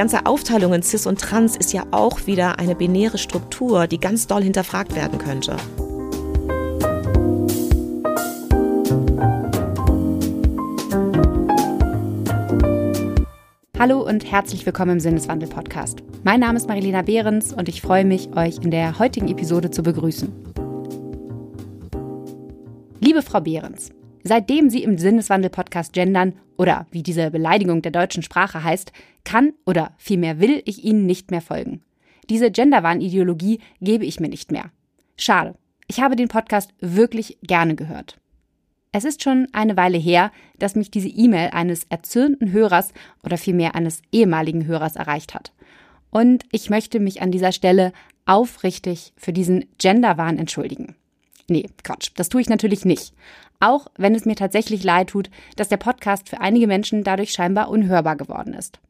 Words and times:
ganze 0.00 0.24
Aufteilung 0.24 0.72
in 0.72 0.82
Cis 0.82 1.06
und 1.06 1.20
Trans 1.20 1.58
ist 1.58 1.74
ja 1.74 1.82
auch 1.90 2.26
wieder 2.26 2.58
eine 2.58 2.74
binäre 2.74 3.18
Struktur, 3.18 3.86
die 3.86 4.00
ganz 4.00 4.26
doll 4.26 4.42
hinterfragt 4.42 4.94
werden 4.94 5.18
könnte. 5.18 5.58
Hallo 13.78 14.00
und 14.00 14.24
herzlich 14.24 14.64
willkommen 14.64 14.92
im 14.92 15.00
Sinneswandel-Podcast. 15.00 16.02
Mein 16.24 16.40
Name 16.40 16.56
ist 16.56 16.66
Marilena 16.66 17.02
Behrens 17.02 17.52
und 17.52 17.68
ich 17.68 17.82
freue 17.82 18.06
mich, 18.06 18.34
euch 18.34 18.56
in 18.62 18.70
der 18.70 18.98
heutigen 18.98 19.28
Episode 19.28 19.70
zu 19.70 19.82
begrüßen. 19.82 20.32
Liebe 23.00 23.20
Frau 23.20 23.42
Behrens, 23.42 23.90
seitdem 24.22 24.70
Sie 24.70 24.82
im 24.82 24.98
Sinneswandel-Podcast 24.98 25.92
gendern 25.92 26.34
oder 26.56 26.86
wie 26.90 27.02
diese 27.02 27.30
Beleidigung 27.30 27.82
der 27.82 27.92
deutschen 27.92 28.22
Sprache 28.22 28.62
heißt, 28.62 28.92
kann 29.24 29.52
oder 29.66 29.92
vielmehr 29.98 30.40
will 30.40 30.62
ich 30.64 30.84
Ihnen 30.84 31.06
nicht 31.06 31.30
mehr 31.30 31.40
folgen. 31.40 31.82
Diese 32.28 32.50
Genderwahn-Ideologie 32.50 33.60
gebe 33.80 34.04
ich 34.06 34.20
mir 34.20 34.28
nicht 34.28 34.52
mehr. 34.52 34.70
Schade. 35.16 35.54
Ich 35.88 36.00
habe 36.00 36.14
den 36.16 36.28
Podcast 36.28 36.72
wirklich 36.80 37.38
gerne 37.42 37.74
gehört. 37.74 38.20
Es 38.92 39.04
ist 39.04 39.22
schon 39.22 39.48
eine 39.52 39.76
Weile 39.76 39.98
her, 39.98 40.32
dass 40.58 40.74
mich 40.74 40.90
diese 40.90 41.08
E-Mail 41.08 41.50
eines 41.50 41.84
erzürnten 41.84 42.52
Hörers 42.52 42.92
oder 43.24 43.38
vielmehr 43.38 43.74
eines 43.74 44.02
ehemaligen 44.12 44.66
Hörers 44.66 44.96
erreicht 44.96 45.34
hat. 45.34 45.52
Und 46.10 46.44
ich 46.50 46.70
möchte 46.70 47.00
mich 47.00 47.22
an 47.22 47.30
dieser 47.30 47.52
Stelle 47.52 47.92
aufrichtig 48.26 49.12
für 49.16 49.32
diesen 49.32 49.64
Genderwahn 49.78 50.38
entschuldigen. 50.38 50.96
Nee, 51.48 51.68
Quatsch, 51.82 52.10
das 52.16 52.28
tue 52.28 52.40
ich 52.40 52.48
natürlich 52.48 52.84
nicht. 52.84 53.12
Auch 53.60 53.88
wenn 53.98 54.14
es 54.14 54.24
mir 54.24 54.36
tatsächlich 54.36 54.82
leid 54.82 55.10
tut, 55.10 55.30
dass 55.56 55.68
der 55.68 55.76
Podcast 55.76 56.28
für 56.28 56.40
einige 56.40 56.66
Menschen 56.66 57.04
dadurch 57.04 57.32
scheinbar 57.32 57.68
unhörbar 57.68 58.16
geworden 58.16 58.54
ist. 58.54 58.80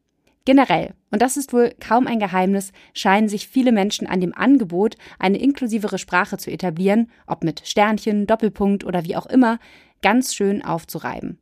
Generell, 0.43 0.93
und 1.11 1.21
das 1.21 1.37
ist 1.37 1.53
wohl 1.53 1.75
kaum 1.79 2.07
ein 2.07 2.19
Geheimnis, 2.19 2.71
scheinen 2.93 3.29
sich 3.29 3.47
viele 3.47 3.71
Menschen 3.71 4.07
an 4.07 4.21
dem 4.21 4.33
Angebot, 4.33 4.95
eine 5.19 5.37
inklusivere 5.37 5.99
Sprache 5.99 6.37
zu 6.37 6.49
etablieren, 6.49 7.11
ob 7.27 7.43
mit 7.43 7.67
Sternchen, 7.67 8.25
Doppelpunkt 8.25 8.83
oder 8.83 9.03
wie 9.05 9.15
auch 9.15 9.27
immer, 9.27 9.59
ganz 10.01 10.33
schön 10.33 10.63
aufzureiben. 10.63 11.37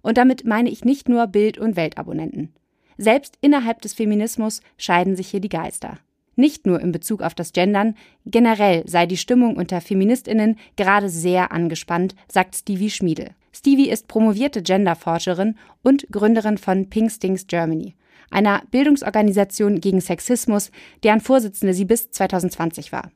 Und 0.00 0.18
damit 0.18 0.44
meine 0.44 0.70
ich 0.70 0.84
nicht 0.84 1.08
nur 1.08 1.28
Bild- 1.28 1.58
und 1.58 1.76
Weltabonnenten. 1.76 2.52
Selbst 2.98 3.38
innerhalb 3.40 3.80
des 3.80 3.92
Feminismus 3.92 4.60
scheiden 4.76 5.14
sich 5.14 5.28
hier 5.28 5.40
die 5.40 5.48
Geister. 5.48 5.98
Nicht 6.34 6.66
nur 6.66 6.80
in 6.80 6.92
Bezug 6.92 7.22
auf 7.22 7.34
das 7.34 7.52
Gendern, 7.52 7.94
generell 8.24 8.82
sei 8.86 9.06
die 9.06 9.16
Stimmung 9.16 9.56
unter 9.56 9.80
Feministinnen 9.80 10.56
gerade 10.76 11.08
sehr 11.08 11.52
angespannt, 11.52 12.14
sagt 12.28 12.56
Stevie 12.56 12.90
Schmiedel. 12.90 13.30
Stevie 13.52 13.90
ist 13.90 14.08
promovierte 14.08 14.62
Genderforscherin 14.62 15.56
und 15.82 16.06
Gründerin 16.10 16.56
von 16.56 16.88
Pink 16.88 17.12
Stings 17.12 17.46
Germany, 17.46 17.94
einer 18.30 18.62
Bildungsorganisation 18.70 19.80
gegen 19.80 20.00
Sexismus, 20.00 20.70
deren 21.02 21.20
Vorsitzende 21.20 21.74
sie 21.74 21.84
bis 21.84 22.10
2020 22.10 22.92
war. 22.92 23.10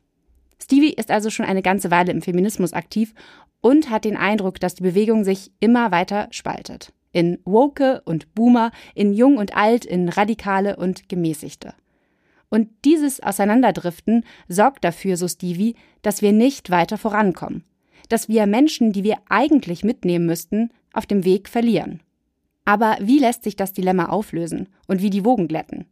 Stevie 0.61 0.93
ist 0.93 1.09
also 1.09 1.29
schon 1.31 1.45
eine 1.45 1.63
ganze 1.63 1.89
Weile 1.89 2.11
im 2.11 2.21
Feminismus 2.21 2.73
aktiv 2.73 3.13
und 3.61 3.89
hat 3.89 4.05
den 4.05 4.17
Eindruck, 4.17 4.59
dass 4.59 4.75
die 4.75 4.83
Bewegung 4.83 5.23
sich 5.23 5.51
immer 5.59 5.91
weiter 5.91 6.27
spaltet. 6.29 6.93
In 7.11 7.39
Woke 7.45 8.01
und 8.05 8.35
Boomer, 8.35 8.71
in 8.93 9.13
Jung 9.13 9.37
und 9.37 9.55
Alt, 9.55 9.85
in 9.85 10.09
Radikale 10.09 10.75
und 10.75 11.09
Gemäßigte. 11.09 11.73
Und 12.49 12.69
dieses 12.85 13.21
Auseinanderdriften 13.21 14.23
sorgt 14.47 14.83
dafür, 14.83 15.17
so 15.17 15.27
Stevie, 15.27 15.75
dass 16.01 16.21
wir 16.21 16.31
nicht 16.31 16.69
weiter 16.69 16.97
vorankommen. 16.97 17.63
Dass 18.09 18.29
wir 18.29 18.45
Menschen, 18.47 18.93
die 18.93 19.03
wir 19.03 19.17
eigentlich 19.27 19.83
mitnehmen 19.83 20.25
müssten, 20.25 20.69
auf 20.93 21.05
dem 21.05 21.25
Weg 21.25 21.49
verlieren. 21.49 22.01
Aber 22.63 22.97
wie 23.01 23.19
lässt 23.19 23.43
sich 23.43 23.55
das 23.55 23.73
Dilemma 23.73 24.07
auflösen 24.07 24.69
und 24.87 25.01
wie 25.01 25.09
die 25.09 25.25
Wogen 25.25 25.47
glätten? 25.47 25.85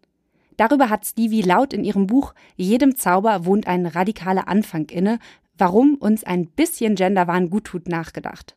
Darüber 0.58 0.90
hat 0.90 1.06
Stevie 1.06 1.42
laut 1.42 1.74
in 1.74 1.84
ihrem 1.84 2.08
Buch 2.08 2.34
Jedem 2.56 2.96
Zauber 2.96 3.46
wohnt 3.46 3.68
ein 3.68 3.86
radikaler 3.86 4.48
Anfang 4.48 4.90
inne, 4.90 5.20
warum 5.58 5.96
uns 5.96 6.24
ein 6.24 6.48
bisschen 6.48 6.96
Genderwahn 6.96 7.50
guttut, 7.50 7.88
nachgedacht. 7.88 8.56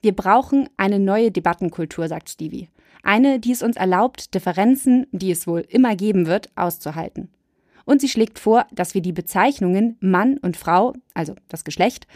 Wir 0.00 0.14
brauchen 0.14 0.68
eine 0.76 0.98
neue 0.98 1.30
Debattenkultur, 1.30 2.08
sagt 2.08 2.30
Stevie. 2.30 2.68
Eine, 3.02 3.40
die 3.40 3.52
es 3.52 3.62
uns 3.62 3.76
erlaubt, 3.76 4.34
Differenzen, 4.34 5.06
die 5.12 5.30
es 5.30 5.46
wohl 5.46 5.60
immer 5.68 5.96
geben 5.96 6.26
wird, 6.26 6.50
auszuhalten. 6.56 7.28
Und 7.84 8.00
sie 8.00 8.08
schlägt 8.08 8.38
vor, 8.38 8.66
dass 8.72 8.94
wir 8.94 9.00
die 9.00 9.12
Bezeichnungen 9.12 9.96
Mann 10.00 10.36
und 10.38 10.56
Frau, 10.56 10.92
also 11.14 11.34
das 11.48 11.64
Geschlecht, 11.64 12.06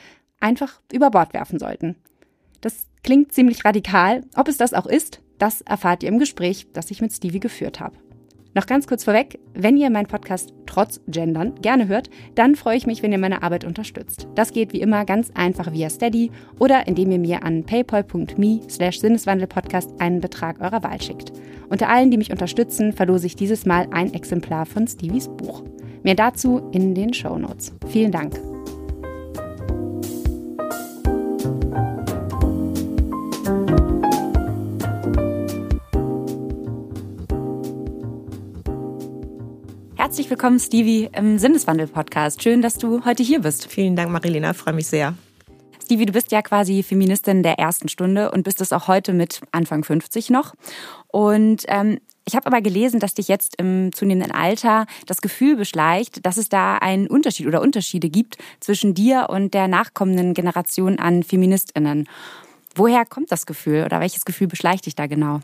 einfach 0.41 0.81
über 0.93 1.11
Bord 1.11 1.33
werfen 1.33 1.59
sollten. 1.59 1.97
Das 2.61 2.89
klingt 3.03 3.33
ziemlich 3.33 3.65
radikal. 3.65 4.23
Ob 4.37 4.49
es 4.49 4.57
das 4.57 4.75
auch 4.75 4.87
ist, 4.87 5.21
das 5.39 5.63
erfahrt 5.63 6.03
ihr 6.03 6.09
im 6.09 6.19
Gespräch, 6.19 6.67
das 6.73 6.91
ich 6.91 7.01
mit 7.01 7.13
Stevie 7.13 7.41
geführt 7.41 7.81
habe. 7.81 7.97
Noch 8.55 8.67
ganz 8.67 8.87
kurz 8.87 9.05
vorweg, 9.05 9.39
wenn 9.55 9.77
ihr 9.77 9.89
meinen 9.91 10.07
Podcast 10.07 10.53
trotz 10.67 11.01
Gendern 11.09 11.55
gerne 11.63 11.89
hört, 11.89 12.11
dann 12.35 12.55
freue 12.55 12.77
ich 12.77 12.87
mich, 12.87 13.03
wenn 13.03 13.13
ihr 13.13 13.19
meine 13.19 13.43
Arbeit 13.43 13.65
unterstützt. 13.65 14.29
Das 14.35 14.53
geht 14.53 14.73
wie 14.73 14.81
immer 14.81 15.05
ganz 15.05 15.31
einfach 15.35 15.73
via 15.73 15.89
Steady 15.89 16.31
oder 16.59 16.87
indem 16.87 17.13
ihr 17.13 17.19
mir 17.19 17.45
an 17.45 17.65
paypal.me 17.65 18.61
slash 18.69 19.01
sinneswandelpodcast 19.01 20.01
einen 20.01 20.21
Betrag 20.21 20.61
eurer 20.61 20.83
Wahl 20.83 21.01
schickt. 21.01 21.33
Unter 21.69 21.89
allen, 21.89 22.11
die 22.11 22.19
mich 22.19 22.31
unterstützen, 22.31 22.93
verlose 22.93 23.27
ich 23.27 23.37
dieses 23.37 23.65
Mal 23.65 23.89
ein 23.91 24.13
Exemplar 24.13 24.67
von 24.67 24.87
Stevies 24.87 25.29
Buch. 25.29 25.63
Mehr 26.03 26.15
dazu 26.15 26.69
in 26.73 26.95
den 26.95 27.15
Show 27.15 27.39
Notes. 27.39 27.73
Vielen 27.89 28.13
Dank. 28.13 28.39
Herzlich 40.03 40.29
willkommen, 40.31 40.59
Stevie, 40.59 41.09
im 41.17 41.39
Sinneswandel-Podcast. 41.39 42.43
Schön, 42.43 42.61
dass 42.61 42.75
du 42.75 43.05
heute 43.05 43.23
hier 43.23 43.39
bist. 43.39 43.69
Vielen 43.69 43.95
Dank, 43.95 44.11
Marilena. 44.11 44.53
Freue 44.53 44.75
mich 44.75 44.89
sehr. 44.89 45.15
Stevie, 45.85 46.07
du 46.07 46.13
bist 46.13 46.33
ja 46.33 46.43
quasi 46.43 46.83
Feministin 46.83 47.45
der 47.45 47.61
ersten 47.61 47.89
Stunde 47.89 48.33
und 48.33 48.43
bist 48.43 48.61
es 48.61 48.73
auch 48.73 48.89
heute 48.89 49.13
mit 49.13 49.43
Anfang 49.53 49.85
50 49.85 50.31
noch. 50.31 50.55
Und 51.07 51.67
ähm, 51.69 52.01
ich 52.25 52.35
habe 52.35 52.47
aber 52.47 52.61
gelesen, 52.63 52.99
dass 52.99 53.15
dich 53.15 53.29
jetzt 53.29 53.55
im 53.61 53.93
zunehmenden 53.93 54.33
Alter 54.33 54.87
das 55.07 55.21
Gefühl 55.21 55.55
beschleicht, 55.55 56.27
dass 56.27 56.37
es 56.37 56.49
da 56.49 56.79
einen 56.79 57.07
Unterschied 57.07 57.47
oder 57.47 57.63
Unterschiede 57.63 58.11
gibt 58.11 58.39
zwischen 58.59 58.95
dir 58.95 59.29
und 59.31 59.55
der 59.55 59.69
nachkommenden 59.69 60.35
Generation 60.35 60.99
an 60.99 61.23
Feministinnen. 61.23 62.09
Woher 62.75 63.07
kommt 63.07 63.31
das 63.31 63.47
Gefühl 63.47 63.85
oder 63.85 64.01
welches 64.01 64.25
Gefühl 64.25 64.49
beschleicht 64.49 64.87
dich 64.87 64.97
da 64.97 65.07
genau? 65.07 65.43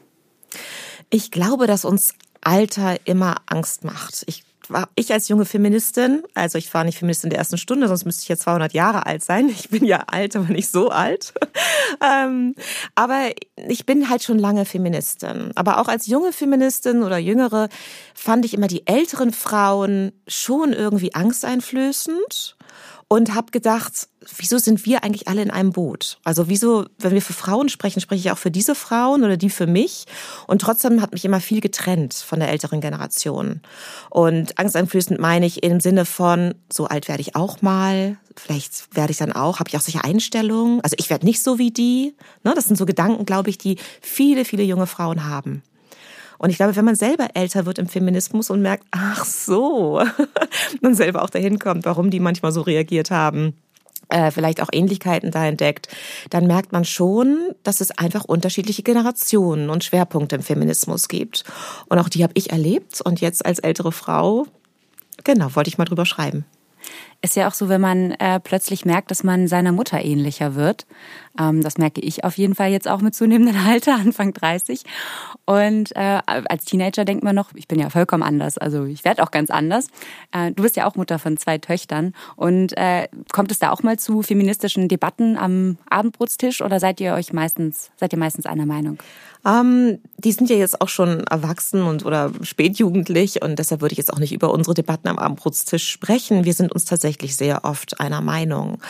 Ich 1.10 1.30
glaube, 1.30 1.68
dass 1.68 1.84
uns 1.84 2.14
Alter 2.40 2.96
immer 3.06 3.36
Angst 3.46 3.84
macht. 3.84 4.24
Ich 4.26 4.47
war 4.70 4.88
ich 4.94 5.12
als 5.12 5.28
junge 5.28 5.44
Feministin, 5.44 6.22
also 6.34 6.58
ich 6.58 6.72
war 6.72 6.84
nicht 6.84 6.98
Feministin 6.98 7.30
der 7.30 7.38
ersten 7.38 7.58
Stunde, 7.58 7.88
sonst 7.88 8.04
müsste 8.04 8.22
ich 8.22 8.28
jetzt 8.28 8.42
200 8.42 8.72
Jahre 8.72 9.06
alt 9.06 9.24
sein. 9.24 9.48
Ich 9.48 9.70
bin 9.70 9.84
ja 9.84 10.04
alt, 10.06 10.36
aber 10.36 10.48
nicht 10.48 10.70
so 10.70 10.90
alt. 10.90 11.32
ähm, 12.04 12.54
aber 12.94 13.30
ich 13.68 13.86
bin 13.86 14.08
halt 14.10 14.22
schon 14.22 14.38
lange 14.38 14.64
Feministin. 14.64 15.52
Aber 15.54 15.80
auch 15.80 15.88
als 15.88 16.06
junge 16.06 16.32
Feministin 16.32 17.02
oder 17.02 17.18
jüngere 17.18 17.68
fand 18.14 18.44
ich 18.44 18.54
immer 18.54 18.66
die 18.66 18.86
älteren 18.86 19.32
Frauen 19.32 20.12
schon 20.26 20.72
irgendwie 20.72 21.14
angsteinflößend 21.14 22.57
und 23.08 23.34
habe 23.34 23.50
gedacht, 23.50 24.08
wieso 24.36 24.58
sind 24.58 24.84
wir 24.84 25.02
eigentlich 25.02 25.28
alle 25.28 25.40
in 25.40 25.50
einem 25.50 25.72
Boot? 25.72 26.18
Also 26.24 26.48
wieso, 26.48 26.84
wenn 26.98 27.12
wir 27.12 27.22
für 27.22 27.32
Frauen 27.32 27.70
sprechen, 27.70 28.00
spreche 28.00 28.20
ich 28.20 28.30
auch 28.30 28.38
für 28.38 28.50
diese 28.50 28.74
Frauen 28.74 29.24
oder 29.24 29.38
die 29.38 29.48
für 29.48 29.66
mich? 29.66 30.04
Und 30.46 30.60
trotzdem 30.60 31.00
hat 31.00 31.12
mich 31.12 31.24
immer 31.24 31.40
viel 31.40 31.62
getrennt 31.62 32.12
von 32.12 32.38
der 32.38 32.50
älteren 32.50 32.82
Generation. 32.82 33.62
Und 34.10 34.58
angsteinflößend 34.58 35.18
meine 35.18 35.46
ich 35.46 35.62
im 35.62 35.80
Sinne 35.80 36.04
von, 36.04 36.54
so 36.70 36.86
alt 36.86 37.08
werde 37.08 37.22
ich 37.22 37.34
auch 37.34 37.62
mal, 37.62 38.18
vielleicht 38.36 38.94
werde 38.94 39.10
ich 39.10 39.18
dann 39.18 39.32
auch, 39.32 39.58
habe 39.58 39.68
ich 39.70 39.76
auch 39.76 39.82
solche 39.82 40.04
Einstellungen. 40.04 40.82
Also 40.82 40.94
ich 40.98 41.08
werde 41.08 41.24
nicht 41.24 41.42
so 41.42 41.58
wie 41.58 41.70
die. 41.70 42.14
Ne? 42.44 42.52
Das 42.54 42.64
sind 42.64 42.76
so 42.76 42.84
Gedanken, 42.84 43.24
glaube 43.24 43.48
ich, 43.48 43.56
die 43.56 43.78
viele, 44.02 44.44
viele 44.44 44.64
junge 44.64 44.86
Frauen 44.86 45.24
haben. 45.24 45.62
Und 46.38 46.50
ich 46.50 46.56
glaube, 46.56 46.76
wenn 46.76 46.84
man 46.84 46.94
selber 46.94 47.28
älter 47.34 47.66
wird 47.66 47.78
im 47.78 47.88
Feminismus 47.88 48.50
und 48.50 48.62
merkt, 48.62 48.84
ach 48.92 49.24
so, 49.24 50.02
man 50.80 50.94
selber 50.94 51.22
auch 51.22 51.30
dahin 51.30 51.58
kommt, 51.58 51.84
warum 51.84 52.10
die 52.10 52.20
manchmal 52.20 52.52
so 52.52 52.62
reagiert 52.62 53.10
haben, 53.10 53.54
äh, 54.08 54.30
vielleicht 54.30 54.62
auch 54.62 54.68
Ähnlichkeiten 54.72 55.30
da 55.30 55.44
entdeckt, 55.44 55.88
dann 56.30 56.46
merkt 56.46 56.72
man 56.72 56.84
schon, 56.84 57.54
dass 57.62 57.80
es 57.80 57.90
einfach 57.90 58.24
unterschiedliche 58.24 58.82
Generationen 58.82 59.68
und 59.68 59.84
Schwerpunkte 59.84 60.36
im 60.36 60.42
Feminismus 60.42 61.08
gibt. 61.08 61.44
Und 61.88 61.98
auch 61.98 62.08
die 62.08 62.22
habe 62.22 62.32
ich 62.36 62.50
erlebt 62.50 63.00
und 63.00 63.20
jetzt 63.20 63.44
als 63.44 63.58
ältere 63.58 63.92
Frau, 63.92 64.46
genau, 65.24 65.54
wollte 65.54 65.68
ich 65.68 65.78
mal 65.78 65.84
drüber 65.84 66.06
schreiben. 66.06 66.44
Ist 67.20 67.34
ja 67.34 67.48
auch 67.48 67.54
so, 67.54 67.68
wenn 67.68 67.80
man 67.80 68.12
äh, 68.12 68.38
plötzlich 68.38 68.84
merkt, 68.84 69.10
dass 69.10 69.24
man 69.24 69.48
seiner 69.48 69.72
Mutter 69.72 70.00
ähnlicher 70.00 70.54
wird. 70.54 70.86
Ähm, 71.38 71.62
das 71.62 71.76
merke 71.76 72.00
ich 72.00 72.22
auf 72.22 72.38
jeden 72.38 72.54
Fall 72.54 72.70
jetzt 72.70 72.86
auch 72.86 73.00
mit 73.00 73.12
zunehmendem 73.12 73.56
Alter, 73.66 73.96
Anfang 73.96 74.32
30. 74.32 74.84
Und 75.44 75.96
äh, 75.96 76.20
als 76.26 76.64
Teenager 76.64 77.04
denkt 77.04 77.24
man 77.24 77.34
noch, 77.34 77.50
ich 77.54 77.66
bin 77.66 77.80
ja 77.80 77.90
vollkommen 77.90 78.22
anders. 78.22 78.56
Also 78.56 78.84
ich 78.84 79.04
werde 79.04 79.24
auch 79.24 79.32
ganz 79.32 79.50
anders. 79.50 79.88
Äh, 80.32 80.52
du 80.52 80.62
bist 80.62 80.76
ja 80.76 80.86
auch 80.86 80.94
Mutter 80.94 81.18
von 81.18 81.36
zwei 81.36 81.58
Töchtern. 81.58 82.14
Und 82.36 82.76
äh, 82.76 83.08
kommt 83.32 83.50
es 83.50 83.58
da 83.58 83.70
auch 83.70 83.82
mal 83.82 83.98
zu 83.98 84.22
feministischen 84.22 84.88
Debatten 84.88 85.36
am 85.36 85.76
Abendbrotstisch 85.90 86.62
oder 86.62 86.78
seid 86.78 87.00
ihr 87.00 87.14
euch 87.14 87.32
meistens, 87.32 87.90
seid 87.96 88.12
ihr 88.12 88.18
meistens 88.18 88.46
einer 88.46 88.66
Meinung? 88.66 88.98
Ähm, 89.46 89.98
die 90.18 90.32
sind 90.32 90.50
ja 90.50 90.56
jetzt 90.56 90.80
auch 90.80 90.88
schon 90.88 91.24
erwachsen 91.24 91.82
und 91.82 92.04
oder 92.04 92.32
spätjugendlich 92.42 93.40
und 93.42 93.58
deshalb 93.58 93.80
würde 93.80 93.92
ich 93.92 93.98
jetzt 93.98 94.12
auch 94.12 94.18
nicht 94.18 94.32
über 94.32 94.50
unsere 94.50 94.74
Debatten 94.74 95.08
am 95.08 95.18
Abendbrotstisch 95.18 95.88
sprechen. 95.88 96.44
Wir 96.44 96.54
sind 96.54 96.72
uns 96.72 96.84
tatsächlich 96.84 97.07
sehr 97.36 97.64
oft 97.64 98.00
einer 98.00 98.20
Meinung. 98.20 98.80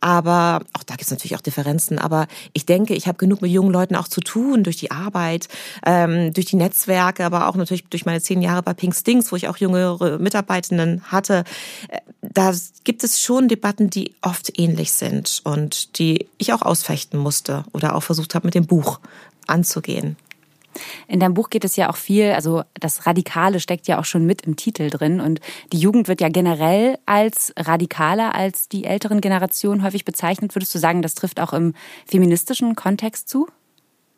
Aber 0.00 0.62
auch 0.72 0.82
da 0.82 0.94
gibt 0.94 1.04
es 1.04 1.10
natürlich 1.10 1.36
auch 1.36 1.40
Differenzen. 1.40 1.98
Aber 1.98 2.26
ich 2.52 2.66
denke, 2.66 2.94
ich 2.94 3.06
habe 3.06 3.18
genug 3.18 3.42
mit 3.42 3.50
jungen 3.50 3.72
Leuten 3.72 3.96
auch 3.96 4.08
zu 4.08 4.20
tun 4.20 4.64
durch 4.64 4.76
die 4.76 4.90
Arbeit, 4.90 5.48
ähm, 5.84 6.32
durch 6.32 6.46
die 6.46 6.56
Netzwerke, 6.56 7.24
aber 7.24 7.48
auch 7.48 7.56
natürlich 7.56 7.84
durch 7.84 8.06
meine 8.06 8.20
zehn 8.20 8.42
Jahre 8.42 8.62
bei 8.62 8.74
Pink 8.74 8.94
Stings, 8.94 9.30
wo 9.32 9.36
ich 9.36 9.48
auch 9.48 9.58
jüngere 9.58 10.18
Mitarbeitenden 10.18 11.02
hatte. 11.04 11.44
Äh, 11.88 12.00
da 12.22 12.52
gibt 12.84 13.04
es 13.04 13.20
schon 13.20 13.48
Debatten, 13.48 13.90
die 13.90 14.14
oft 14.22 14.58
ähnlich 14.58 14.92
sind 14.92 15.40
und 15.44 15.98
die 15.98 16.28
ich 16.38 16.52
auch 16.52 16.62
ausfechten 16.62 17.18
musste 17.18 17.64
oder 17.72 17.94
auch 17.94 18.02
versucht 18.02 18.34
habe 18.34 18.46
mit 18.46 18.54
dem 18.54 18.66
Buch 18.66 19.00
anzugehen. 19.46 20.16
In 21.08 21.20
deinem 21.20 21.34
Buch 21.34 21.50
geht 21.50 21.64
es 21.64 21.76
ja 21.76 21.90
auch 21.90 21.96
viel, 21.96 22.32
also 22.32 22.62
das 22.74 23.06
Radikale 23.06 23.60
steckt 23.60 23.86
ja 23.88 23.98
auch 23.98 24.04
schon 24.04 24.26
mit 24.26 24.42
im 24.42 24.56
Titel 24.56 24.90
drin 24.90 25.20
und 25.20 25.40
die 25.72 25.78
Jugend 25.78 26.08
wird 26.08 26.20
ja 26.20 26.28
generell 26.28 26.98
als 27.06 27.52
radikaler 27.56 28.34
als 28.34 28.68
die 28.68 28.84
älteren 28.84 29.20
Generationen 29.20 29.82
häufig 29.82 30.04
bezeichnet. 30.04 30.54
Würdest 30.54 30.74
du 30.74 30.78
sagen, 30.78 31.02
das 31.02 31.14
trifft 31.14 31.40
auch 31.40 31.52
im 31.52 31.74
feministischen 32.06 32.76
Kontext 32.76 33.28
zu? 33.28 33.48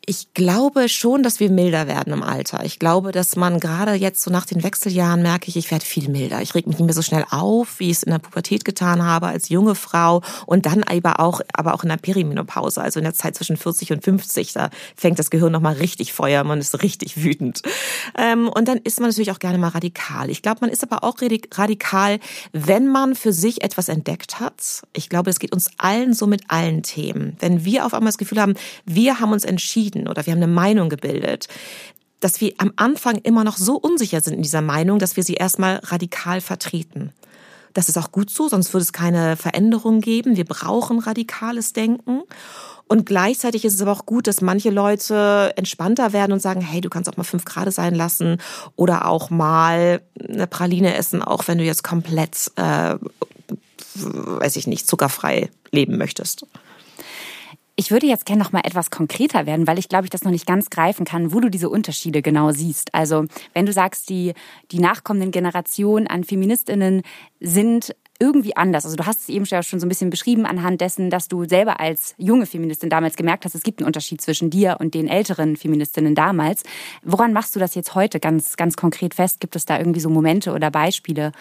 Ich 0.05 0.33
glaube 0.33 0.89
schon, 0.89 1.21
dass 1.21 1.39
wir 1.39 1.51
milder 1.51 1.87
werden 1.87 2.13
im 2.13 2.23
Alter. 2.23 2.65
Ich 2.65 2.79
glaube, 2.79 3.11
dass 3.11 3.35
man 3.35 3.59
gerade 3.59 3.93
jetzt 3.93 4.21
so 4.21 4.31
nach 4.31 4.45
den 4.45 4.63
Wechseljahren 4.63 5.21
merke 5.21 5.49
ich, 5.49 5.55
ich 5.55 5.69
werde 5.69 5.85
viel 5.85 6.09
milder. 6.09 6.41
Ich 6.41 6.55
reg 6.55 6.65
mich 6.65 6.79
nicht 6.79 6.85
mehr 6.85 6.95
so 6.95 7.01
schnell 7.01 7.25
auf, 7.29 7.79
wie 7.79 7.91
ich 7.91 7.97
es 7.97 8.03
in 8.03 8.11
der 8.11 8.19
Pubertät 8.19 8.65
getan 8.65 9.03
habe 9.03 9.27
als 9.27 9.49
junge 9.49 9.75
Frau 9.75 10.21
und 10.45 10.65
dann 10.65 10.83
aber 10.83 11.19
auch, 11.19 11.41
aber 11.53 11.73
auch 11.73 11.83
in 11.83 11.89
der 11.89 11.97
Perimenopause, 11.97 12.81
also 12.81 12.99
in 12.99 13.03
der 13.03 13.13
Zeit 13.13 13.35
zwischen 13.35 13.57
40 13.57 13.91
und 13.91 14.03
50. 14.03 14.53
Da 14.53 14.69
fängt 14.95 15.19
das 15.19 15.29
Gehirn 15.29 15.51
nochmal 15.51 15.75
richtig 15.75 16.13
Feuer, 16.13 16.43
man 16.43 16.59
ist 16.59 16.81
richtig 16.81 17.23
wütend. 17.23 17.61
Ähm, 18.17 18.49
und 18.49 18.67
dann 18.67 18.77
ist 18.77 18.99
man 18.99 19.09
natürlich 19.09 19.31
auch 19.31 19.39
gerne 19.39 19.57
mal 19.57 19.69
radikal. 19.69 20.29
Ich 20.29 20.41
glaube, 20.41 20.59
man 20.61 20.69
ist 20.69 20.83
aber 20.83 21.03
auch 21.03 21.17
radikal, 21.53 22.19
wenn 22.51 22.87
man 22.87 23.15
für 23.15 23.33
sich 23.33 23.63
etwas 23.63 23.89
entdeckt 23.89 24.39
hat. 24.39 24.81
Ich 24.93 25.09
glaube, 25.09 25.29
es 25.29 25.39
geht 25.39 25.53
uns 25.53 25.69
allen 25.77 26.13
so 26.13 26.25
mit 26.25 26.43
allen 26.47 26.83
Themen. 26.83 27.35
Wenn 27.39 27.65
wir 27.65 27.85
auf 27.85 27.93
einmal 27.93 28.09
das 28.09 28.17
Gefühl 28.17 28.41
haben, 28.41 28.55
wir 28.85 29.19
haben 29.19 29.31
uns 29.31 29.43
entschieden, 29.43 29.88
entschieden 29.89 30.07
oder 30.07 30.25
wir 30.25 30.31
haben 30.31 30.43
eine 30.43 30.51
Meinung 30.51 30.89
gebildet, 30.89 31.47
dass 32.19 32.41
wir 32.41 32.53
am 32.57 32.73
Anfang 32.75 33.17
immer 33.17 33.43
noch 33.43 33.57
so 33.57 33.77
unsicher 33.77 34.21
sind 34.21 34.33
in 34.33 34.41
dieser 34.41 34.61
Meinung, 34.61 34.99
dass 34.99 35.15
wir 35.15 35.23
sie 35.23 35.35
erstmal 35.35 35.77
radikal 35.83 36.41
vertreten. 36.41 37.13
Das 37.73 37.87
ist 37.87 37.97
auch 37.97 38.11
gut 38.11 38.29
so, 38.29 38.49
sonst 38.49 38.73
würde 38.73 38.83
es 38.83 38.93
keine 38.93 39.37
Veränderung 39.37 40.01
geben. 40.01 40.35
Wir 40.35 40.43
brauchen 40.43 40.99
radikales 40.99 41.71
Denken. 41.71 42.23
Und 42.87 43.05
gleichzeitig 43.05 43.63
ist 43.63 43.75
es 43.75 43.81
aber 43.81 43.91
auch 43.91 44.07
gut, 44.07 44.25
dass 44.25 44.41
manche 44.41 44.71
Leute 44.71 45.53
entspannter 45.55 46.11
werden 46.11 46.31
und 46.33 46.41
sagen, 46.41 46.61
hey, 46.61 46.81
du 46.81 46.89
kannst 46.89 47.07
auch 47.07 47.15
mal 47.15 47.23
fünf 47.23 47.45
Grad 47.45 47.71
sein 47.71 47.93
lassen 47.93 48.41
oder 48.75 49.07
auch 49.07 49.29
mal 49.29 50.01
eine 50.27 50.47
Praline 50.47 50.95
essen, 50.95 51.21
auch 51.21 51.47
wenn 51.47 51.59
du 51.59 51.63
jetzt 51.63 51.83
komplett, 51.83 52.51
äh, 52.55 52.95
weiß 53.93 54.55
ich 54.55 54.65
nicht, 54.65 54.87
zuckerfrei 54.87 55.51
leben 55.71 55.97
möchtest. 55.97 56.47
Ich 57.79 57.91
würde 57.91 58.07
jetzt 58.07 58.25
gerne 58.25 58.43
noch 58.43 58.51
mal 58.51 58.59
etwas 58.65 58.91
konkreter 58.91 59.45
werden, 59.45 59.65
weil 59.65 59.79
ich 59.79 59.87
glaube, 59.87 60.03
ich 60.03 60.09
das 60.09 60.25
noch 60.25 60.33
nicht 60.33 60.45
ganz 60.45 60.69
greifen 60.69 61.05
kann, 61.05 61.31
wo 61.31 61.39
du 61.39 61.47
diese 61.47 61.69
Unterschiede 61.69 62.21
genau 62.21 62.51
siehst. 62.51 62.93
Also, 62.93 63.23
wenn 63.53 63.65
du 63.65 63.71
sagst, 63.71 64.09
die, 64.09 64.33
die 64.69 64.79
nachkommenden 64.79 65.31
Generationen 65.31 66.05
an 66.05 66.25
Feministinnen 66.25 67.03
sind 67.39 67.95
irgendwie 68.19 68.57
anders. 68.57 68.83
Also 68.83 68.97
du 68.97 69.05
hast 69.05 69.21
es 69.21 69.29
eben 69.29 69.45
schon 69.45 69.79
so 69.79 69.85
ein 69.85 69.87
bisschen 69.87 70.09
beschrieben 70.09 70.45
anhand 70.45 70.81
dessen, 70.81 71.09
dass 71.09 71.29
du 71.29 71.45
selber 71.45 71.79
als 71.79 72.15
junge 72.17 72.47
Feministin 72.47 72.89
damals 72.89 73.15
gemerkt 73.15 73.45
hast, 73.45 73.55
es 73.55 73.63
gibt 73.63 73.79
einen 73.79 73.87
Unterschied 73.87 74.19
zwischen 74.19 74.49
dir 74.49 74.75
und 74.81 74.93
den 74.93 75.07
älteren 75.07 75.55
Feministinnen 75.55 76.15
damals. 76.15 76.63
Woran 77.01 77.31
machst 77.31 77.55
du 77.55 77.61
das 77.61 77.75
jetzt 77.75 77.95
heute 77.95 78.19
ganz, 78.19 78.57
ganz 78.57 78.75
konkret 78.75 79.13
fest? 79.13 79.39
Gibt 79.39 79.55
es 79.55 79.63
da 79.63 79.77
irgendwie 79.79 80.01
so 80.01 80.09
Momente 80.09 80.51
oder 80.51 80.69
Beispiele? 80.69 81.31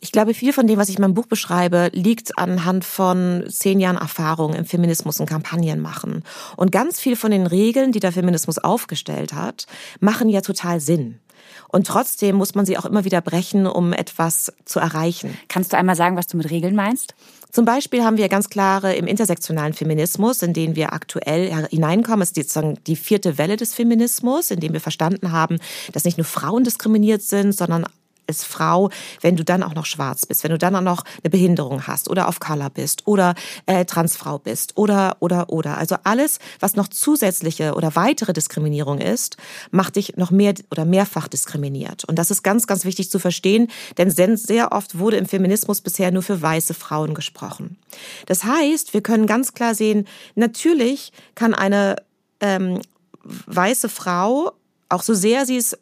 Ich 0.00 0.12
glaube, 0.12 0.34
viel 0.34 0.52
von 0.52 0.66
dem, 0.66 0.78
was 0.78 0.88
ich 0.88 0.96
in 0.96 1.02
meinem 1.02 1.14
Buch 1.14 1.26
beschreibe, 1.26 1.90
liegt 1.92 2.38
anhand 2.38 2.84
von 2.84 3.44
zehn 3.48 3.80
Jahren 3.80 3.96
Erfahrung 3.96 4.54
im 4.54 4.64
Feminismus 4.64 5.20
und 5.20 5.26
Kampagnen 5.26 5.80
machen. 5.80 6.22
Und 6.56 6.72
ganz 6.72 7.00
viel 7.00 7.16
von 7.16 7.30
den 7.30 7.46
Regeln, 7.46 7.92
die 7.92 8.00
der 8.00 8.12
Feminismus 8.12 8.58
aufgestellt 8.58 9.32
hat, 9.32 9.66
machen 10.00 10.28
ja 10.28 10.40
total 10.40 10.80
Sinn. 10.80 11.20
Und 11.68 11.86
trotzdem 11.86 12.36
muss 12.36 12.54
man 12.54 12.66
sie 12.66 12.78
auch 12.78 12.84
immer 12.84 13.04
wieder 13.04 13.20
brechen, 13.20 13.66
um 13.66 13.92
etwas 13.92 14.52
zu 14.64 14.78
erreichen. 14.78 15.36
Kannst 15.48 15.72
du 15.72 15.76
einmal 15.76 15.96
sagen, 15.96 16.16
was 16.16 16.26
du 16.26 16.36
mit 16.36 16.50
Regeln 16.50 16.74
meinst? 16.74 17.14
Zum 17.50 17.64
Beispiel 17.64 18.04
haben 18.04 18.16
wir 18.16 18.28
ganz 18.28 18.48
klare 18.48 18.94
im 18.94 19.06
intersektionalen 19.06 19.74
Feminismus, 19.74 20.42
in 20.42 20.52
den 20.52 20.76
wir 20.76 20.92
aktuell 20.92 21.68
hineinkommen, 21.70 22.22
ist 22.22 22.34
sozusagen 22.34 22.78
die 22.86 22.96
vierte 22.96 23.38
Welle 23.38 23.56
des 23.56 23.74
Feminismus, 23.74 24.50
in 24.50 24.60
dem 24.60 24.72
wir 24.72 24.80
verstanden 24.80 25.32
haben, 25.32 25.58
dass 25.92 26.04
nicht 26.04 26.18
nur 26.18 26.24
Frauen 26.24 26.64
diskriminiert 26.64 27.22
sind, 27.22 27.52
sondern 27.52 27.86
als 28.26 28.44
Frau, 28.44 28.90
wenn 29.20 29.36
du 29.36 29.44
dann 29.44 29.62
auch 29.62 29.74
noch 29.74 29.86
schwarz 29.86 30.26
bist, 30.26 30.44
wenn 30.44 30.50
du 30.50 30.58
dann 30.58 30.76
auch 30.76 30.80
noch 30.80 31.04
eine 31.22 31.30
Behinderung 31.30 31.86
hast 31.86 32.08
oder 32.08 32.28
auf 32.28 32.40
Color 32.40 32.70
bist 32.70 33.06
oder 33.06 33.34
äh, 33.66 33.84
Transfrau 33.84 34.38
bist 34.38 34.76
oder 34.76 35.16
oder 35.20 35.50
oder. 35.50 35.78
Also 35.78 35.96
alles, 36.04 36.38
was 36.60 36.76
noch 36.76 36.88
zusätzliche 36.88 37.74
oder 37.74 37.96
weitere 37.96 38.32
Diskriminierung 38.32 38.98
ist, 38.98 39.36
macht 39.70 39.96
dich 39.96 40.16
noch 40.16 40.30
mehr 40.30 40.54
oder 40.70 40.84
mehrfach 40.84 41.28
diskriminiert. 41.28 42.04
Und 42.04 42.18
das 42.18 42.30
ist 42.30 42.42
ganz, 42.42 42.66
ganz 42.66 42.84
wichtig 42.84 43.10
zu 43.10 43.18
verstehen, 43.18 43.68
denn 43.98 44.10
sehr 44.10 44.72
oft 44.72 44.98
wurde 44.98 45.16
im 45.16 45.26
Feminismus 45.26 45.80
bisher 45.80 46.10
nur 46.10 46.22
für 46.22 46.40
weiße 46.40 46.74
Frauen 46.74 47.14
gesprochen. 47.14 47.78
Das 48.26 48.44
heißt, 48.44 48.94
wir 48.94 49.02
können 49.02 49.26
ganz 49.26 49.54
klar 49.54 49.74
sehen, 49.74 50.06
natürlich 50.34 51.12
kann 51.34 51.54
eine 51.54 51.96
ähm, 52.40 52.80
weiße 53.24 53.88
Frau 53.88 54.52
auch 54.88 55.02
so 55.02 55.14
sehr 55.14 55.46
sie 55.46 55.56
es 55.56 55.76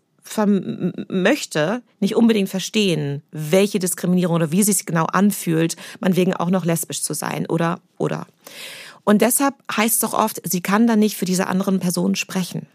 möchte, 1.08 1.82
nicht 2.00 2.16
unbedingt 2.16 2.48
verstehen, 2.48 3.22
welche 3.30 3.78
Diskriminierung 3.78 4.36
oder 4.36 4.52
wie 4.52 4.60
es 4.60 4.66
sich 4.66 4.86
genau 4.86 5.04
anfühlt, 5.04 5.76
man 6.00 6.16
wegen 6.16 6.34
auch 6.34 6.50
noch 6.50 6.64
lesbisch 6.64 7.02
zu 7.02 7.14
sein 7.14 7.46
oder 7.46 7.80
oder. 7.98 8.26
Und 9.04 9.22
deshalb 9.22 9.54
heißt 9.74 9.94
es 9.94 9.98
doch 9.98 10.14
oft, 10.14 10.40
sie 10.44 10.60
kann 10.60 10.86
dann 10.86 11.00
nicht 11.00 11.16
für 11.16 11.24
diese 11.24 11.48
anderen 11.48 11.80
Personen 11.80 12.14
sprechen. 12.14 12.66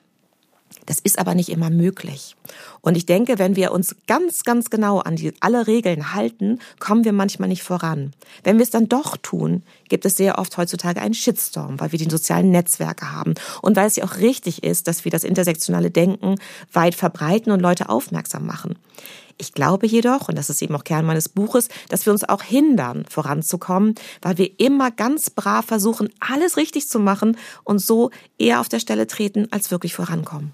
Das 0.88 1.00
ist 1.00 1.20
aber 1.20 1.36
nicht 1.36 1.50
immer 1.50 1.70
möglich. 1.70 2.36
Und 2.80 2.96
ich 2.96 3.06
denke, 3.06 3.38
wenn 3.38 3.58
wir 3.58 3.74
uns 3.74 3.98
ganz, 4.08 4.44
ganz 4.44 4.70
genau 4.70 5.00
an 5.00 5.18
die, 5.18 5.34
alle 5.42 5.68
Regeln 5.68 6.14
halten, 6.14 6.60
kommen 6.80 7.04
wir 7.04 7.12
manchmal 7.12 7.50
nicht 7.50 7.62
voran. 7.62 8.14
Wenn 8.44 8.58
wir 8.58 8.64
es 8.64 8.70
dann 8.70 8.88
doch 8.88 9.18
tun, 9.18 9.64
gibt 9.90 10.06
es 10.06 10.16
sehr 10.16 10.40
oft 10.40 10.56
heutzutage 10.56 11.02
einen 11.02 11.14
Shitstorm, 11.14 11.80
weil 11.82 11.92
wir 11.92 12.00
die 12.00 12.10
sozialen 12.10 12.52
Netzwerke 12.52 13.12
haben 13.12 13.34
und 13.62 13.76
weil 13.76 13.88
es 13.88 13.98
ja 13.98 14.06
auch 14.06 14.18
richtig 14.18 14.64
ist, 14.64 14.88
dass 14.88 15.04
wir 15.04 15.12
das 15.12 15.26
intersektionale 15.26 15.92
Denken 15.92 16.36
weit 16.72 16.96
verbreiten 16.96 17.52
und 17.52 17.60
Leute 17.60 17.90
aufmerksam 17.90 18.46
machen. 18.46 18.80
Ich 19.38 19.54
glaube 19.54 19.88
jedoch, 19.88 20.30
und 20.30 20.38
das 20.38 20.50
ist 20.50 20.62
eben 20.62 20.76
auch 20.76 20.86
Kern 20.86 21.06
meines 21.06 21.28
Buches, 21.28 21.68
dass 21.90 22.06
wir 22.06 22.14
uns 22.14 22.24
auch 22.24 22.42
hindern, 22.42 23.06
voranzukommen, 23.10 23.96
weil 24.22 24.38
wir 24.38 24.58
immer 24.58 24.90
ganz 24.90 25.30
brav 25.30 25.66
versuchen, 25.66 26.10
alles 26.22 26.56
richtig 26.56 26.88
zu 26.88 26.98
machen 26.98 27.38
und 27.66 27.80
so 27.80 28.10
eher 28.40 28.62
auf 28.62 28.70
der 28.70 28.80
Stelle 28.80 29.06
treten, 29.06 29.48
als 29.52 29.70
wirklich 29.70 29.94
vorankommen. 29.94 30.54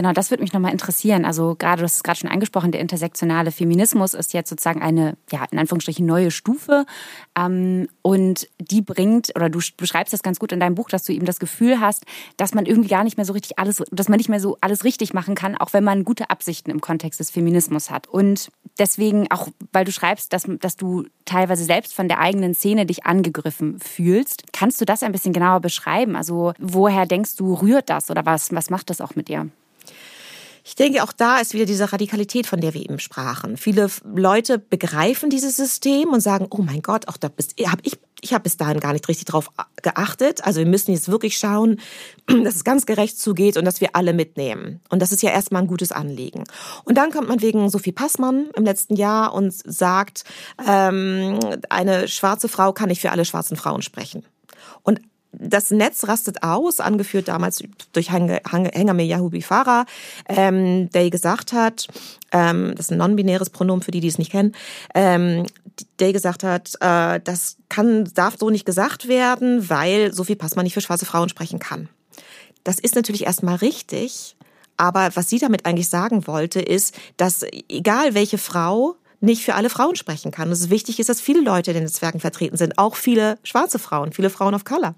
Genau, 0.00 0.14
das 0.14 0.30
würde 0.30 0.42
mich 0.42 0.54
nochmal 0.54 0.72
interessieren. 0.72 1.26
Also 1.26 1.56
gerade, 1.58 1.80
du 1.80 1.84
hast 1.84 1.96
es 1.96 2.02
gerade 2.02 2.18
schon 2.18 2.30
angesprochen, 2.30 2.72
der 2.72 2.80
intersektionale 2.80 3.52
Feminismus 3.52 4.14
ist 4.14 4.32
jetzt 4.32 4.48
sozusagen 4.48 4.80
eine, 4.80 5.18
ja, 5.30 5.44
in 5.50 5.58
Anführungsstrichen 5.58 6.06
neue 6.06 6.30
Stufe. 6.30 6.86
Ähm, 7.36 7.86
und 8.00 8.48
die 8.58 8.80
bringt, 8.80 9.30
oder 9.36 9.50
du 9.50 9.60
beschreibst 9.76 10.14
das 10.14 10.22
ganz 10.22 10.38
gut 10.38 10.52
in 10.52 10.60
deinem 10.60 10.74
Buch, 10.74 10.88
dass 10.88 11.04
du 11.04 11.12
eben 11.12 11.26
das 11.26 11.38
Gefühl 11.38 11.80
hast, 11.80 12.06
dass 12.38 12.54
man 12.54 12.64
irgendwie 12.64 12.88
gar 12.88 13.04
nicht 13.04 13.18
mehr 13.18 13.26
so 13.26 13.34
richtig 13.34 13.58
alles, 13.58 13.82
dass 13.90 14.08
man 14.08 14.16
nicht 14.16 14.30
mehr 14.30 14.40
so 14.40 14.56
alles 14.62 14.84
richtig 14.84 15.12
machen 15.12 15.34
kann, 15.34 15.54
auch 15.54 15.74
wenn 15.74 15.84
man 15.84 16.04
gute 16.04 16.30
Absichten 16.30 16.70
im 16.70 16.80
Kontext 16.80 17.20
des 17.20 17.30
Feminismus 17.30 17.90
hat. 17.90 18.06
Und 18.06 18.48
deswegen, 18.78 19.30
auch 19.30 19.48
weil 19.70 19.84
du 19.84 19.92
schreibst, 19.92 20.32
dass, 20.32 20.44
dass 20.60 20.76
du 20.76 21.04
teilweise 21.26 21.64
selbst 21.64 21.92
von 21.92 22.08
der 22.08 22.20
eigenen 22.20 22.54
Szene 22.54 22.86
dich 22.86 23.04
angegriffen 23.04 23.78
fühlst. 23.80 24.44
Kannst 24.54 24.80
du 24.80 24.86
das 24.86 25.02
ein 25.02 25.12
bisschen 25.12 25.34
genauer 25.34 25.60
beschreiben? 25.60 26.16
Also 26.16 26.54
woher 26.58 27.04
denkst 27.04 27.36
du, 27.36 27.52
rührt 27.52 27.90
das 27.90 28.10
oder 28.10 28.24
was, 28.24 28.50
was 28.54 28.70
macht 28.70 28.88
das 28.88 29.02
auch 29.02 29.14
mit 29.14 29.28
dir? 29.28 29.50
Ich 30.64 30.74
denke, 30.74 31.02
auch 31.02 31.12
da 31.12 31.38
ist 31.38 31.54
wieder 31.54 31.66
diese 31.66 31.92
Radikalität, 31.92 32.46
von 32.46 32.60
der 32.60 32.74
wir 32.74 32.82
eben 32.82 32.98
sprachen. 32.98 33.56
Viele 33.56 33.88
Leute 34.04 34.58
begreifen 34.58 35.30
dieses 35.30 35.56
System 35.56 36.10
und 36.10 36.20
sagen, 36.20 36.46
oh 36.50 36.62
mein 36.62 36.82
Gott, 36.82 37.08
auch 37.08 37.16
da 37.16 37.28
habe 37.28 37.82
ich 37.82 37.98
ich 38.20 38.32
habe 38.32 38.42
bis 38.42 38.56
dahin 38.56 38.80
gar 38.80 38.92
nicht 38.92 39.08
richtig 39.08 39.26
drauf 39.26 39.50
geachtet. 39.82 40.44
Also 40.44 40.60
wir 40.60 40.66
müssen 40.66 40.92
jetzt 40.92 41.08
wirklich 41.08 41.38
schauen, 41.38 41.80
dass 42.26 42.56
es 42.56 42.64
ganz 42.64 42.86
gerecht 42.86 43.18
zugeht 43.18 43.56
und 43.56 43.64
dass 43.64 43.80
wir 43.80 43.90
alle 43.94 44.12
mitnehmen. 44.12 44.80
Und 44.88 45.00
das 45.00 45.12
ist 45.12 45.22
ja 45.22 45.30
erstmal 45.30 45.62
ein 45.62 45.68
gutes 45.68 45.92
Anliegen. 45.92 46.44
Und 46.84 46.96
dann 46.96 47.10
kommt 47.10 47.28
man 47.28 47.40
wegen 47.40 47.68
Sophie 47.70 47.92
Passmann 47.92 48.50
im 48.56 48.64
letzten 48.64 48.96
Jahr 48.96 49.34
und 49.34 49.52
sagt, 49.52 50.24
ähm, 50.66 51.38
eine 51.68 52.08
schwarze 52.08 52.48
Frau 52.48 52.72
kann 52.72 52.88
nicht 52.88 53.00
für 53.00 53.10
alle 53.10 53.24
schwarzen 53.24 53.56
Frauen 53.56 53.82
sprechen. 53.82 54.24
Und 54.82 55.00
das 55.32 55.70
Netz 55.70 56.06
rastet 56.08 56.42
aus, 56.42 56.80
angeführt 56.80 57.28
damals 57.28 57.62
durch 57.92 58.12
Hengame 58.12 59.02
Yahubi 59.02 59.42
Farah, 59.42 59.86
ähm, 60.28 60.90
der 60.90 61.10
gesagt 61.10 61.52
hat, 61.52 61.86
ähm, 62.32 62.74
das 62.76 62.86
ist 62.86 62.92
ein 62.92 62.98
non-binäres 62.98 63.50
Pronomen 63.50 63.82
für 63.82 63.90
die, 63.90 64.00
die 64.00 64.08
es 64.08 64.18
nicht 64.18 64.32
kennen, 64.32 64.54
ähm, 64.94 65.46
der 65.98 66.12
gesagt 66.12 66.42
hat, 66.42 66.74
äh, 66.80 67.20
das 67.22 67.56
kann, 67.68 68.10
darf 68.14 68.36
so 68.38 68.50
nicht 68.50 68.66
gesagt 68.66 69.08
werden, 69.08 69.68
weil 69.70 70.12
Sophie 70.12 70.34
Passmann 70.34 70.64
nicht 70.64 70.74
für 70.74 70.80
schwarze 70.80 71.06
Frauen 71.06 71.28
sprechen 71.28 71.58
kann. 71.58 71.88
Das 72.64 72.78
ist 72.78 72.94
natürlich 72.94 73.24
erstmal 73.24 73.56
richtig, 73.56 74.36
aber 74.76 75.10
was 75.14 75.28
sie 75.28 75.38
damit 75.38 75.66
eigentlich 75.66 75.88
sagen 75.88 76.26
wollte, 76.26 76.60
ist, 76.60 76.94
dass 77.16 77.44
egal 77.68 78.14
welche 78.14 78.38
Frau 78.38 78.96
nicht 79.20 79.44
für 79.44 79.54
alle 79.54 79.70
Frauen 79.70 79.96
sprechen 79.96 80.30
kann. 80.30 80.50
es 80.50 80.60
ist 80.60 80.70
wichtig 80.70 80.98
ist, 80.98 81.08
dass 81.08 81.20
viele 81.20 81.42
Leute 81.42 81.70
in 81.70 81.76
den 81.76 81.84
Netzwerken 81.84 82.20
vertreten 82.20 82.56
sind, 82.56 82.78
auch 82.78 82.96
viele 82.96 83.38
schwarze 83.42 83.78
Frauen, 83.78 84.12
viele 84.12 84.30
Frauen 84.30 84.54
of 84.54 84.64
Color. 84.64 84.94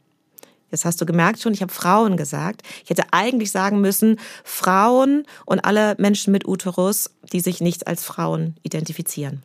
Jetzt 0.71 0.85
hast 0.85 1.01
du 1.01 1.05
gemerkt 1.05 1.41
schon, 1.41 1.53
ich 1.53 1.61
habe 1.61 1.73
Frauen 1.73 2.15
gesagt. 2.15 2.61
Ich 2.85 2.89
hätte 2.89 3.03
eigentlich 3.11 3.51
sagen 3.51 3.81
müssen, 3.81 4.17
Frauen 4.45 5.25
und 5.45 5.59
alle 5.65 5.95
Menschen 5.97 6.31
mit 6.31 6.47
Uterus, 6.47 7.11
die 7.33 7.41
sich 7.41 7.59
nicht 7.59 7.85
als 7.85 8.05
Frauen 8.05 8.55
identifizieren. 8.63 9.43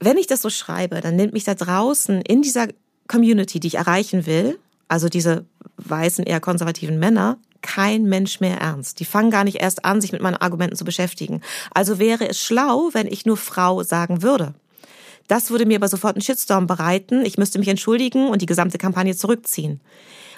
Wenn 0.00 0.18
ich 0.18 0.26
das 0.26 0.42
so 0.42 0.50
schreibe, 0.50 1.00
dann 1.00 1.14
nimmt 1.14 1.32
mich 1.32 1.44
da 1.44 1.54
draußen 1.54 2.22
in 2.22 2.42
dieser 2.42 2.66
Community, 3.06 3.60
die 3.60 3.68
ich 3.68 3.76
erreichen 3.76 4.26
will, 4.26 4.58
also 4.88 5.08
diese 5.08 5.44
weißen, 5.76 6.24
eher 6.24 6.40
konservativen 6.40 6.98
Männer, 6.98 7.38
kein 7.62 8.04
Mensch 8.04 8.40
mehr 8.40 8.58
ernst. 8.58 9.00
Die 9.00 9.04
fangen 9.04 9.30
gar 9.30 9.44
nicht 9.44 9.60
erst 9.60 9.84
an, 9.84 10.00
sich 10.00 10.12
mit 10.12 10.20
meinen 10.20 10.36
Argumenten 10.36 10.76
zu 10.76 10.84
beschäftigen. 10.84 11.40
Also 11.72 11.98
wäre 11.98 12.28
es 12.28 12.38
schlau, 12.38 12.90
wenn 12.92 13.06
ich 13.06 13.24
nur 13.24 13.36
Frau 13.36 13.82
sagen 13.82 14.22
würde. 14.22 14.54
Das 15.28 15.50
würde 15.50 15.64
mir 15.64 15.76
aber 15.76 15.88
sofort 15.88 16.16
einen 16.16 16.22
Shitstorm 16.22 16.66
bereiten. 16.66 17.24
Ich 17.24 17.38
müsste 17.38 17.58
mich 17.58 17.68
entschuldigen 17.68 18.28
und 18.28 18.42
die 18.42 18.46
gesamte 18.46 18.76
Kampagne 18.76 19.16
zurückziehen. 19.16 19.80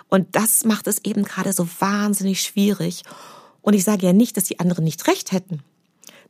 Und 0.09 0.37
das 0.37 0.64
macht 0.64 0.87
es 0.87 1.05
eben 1.05 1.25
gerade 1.25 1.52
so 1.52 1.69
wahnsinnig 1.81 2.40
schwierig. 2.40 3.02
Und 3.62 3.75
ich 3.75 3.83
sage 3.83 4.07
ja 4.07 4.12
nicht, 4.12 4.37
dass 4.37 4.45
die 4.45 4.61
anderen 4.61 4.85
nicht 4.85 5.09
recht 5.09 5.33
hätten. 5.33 5.64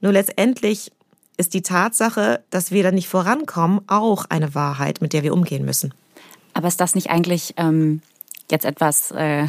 Nur 0.00 0.12
letztendlich 0.12 0.92
ist 1.36 1.52
die 1.52 1.62
Tatsache, 1.62 2.42
dass 2.48 2.70
wir 2.70 2.82
da 2.82 2.90
nicht 2.90 3.08
vorankommen, 3.08 3.80
auch 3.86 4.24
eine 4.30 4.54
Wahrheit, 4.54 5.02
mit 5.02 5.12
der 5.12 5.22
wir 5.22 5.34
umgehen 5.34 5.66
müssen. 5.66 5.92
Aber 6.54 6.68
ist 6.68 6.80
das 6.80 6.94
nicht 6.94 7.10
eigentlich 7.10 7.52
ähm, 7.58 8.00
jetzt 8.50 8.64
etwas, 8.64 9.10
äh, 9.12 9.46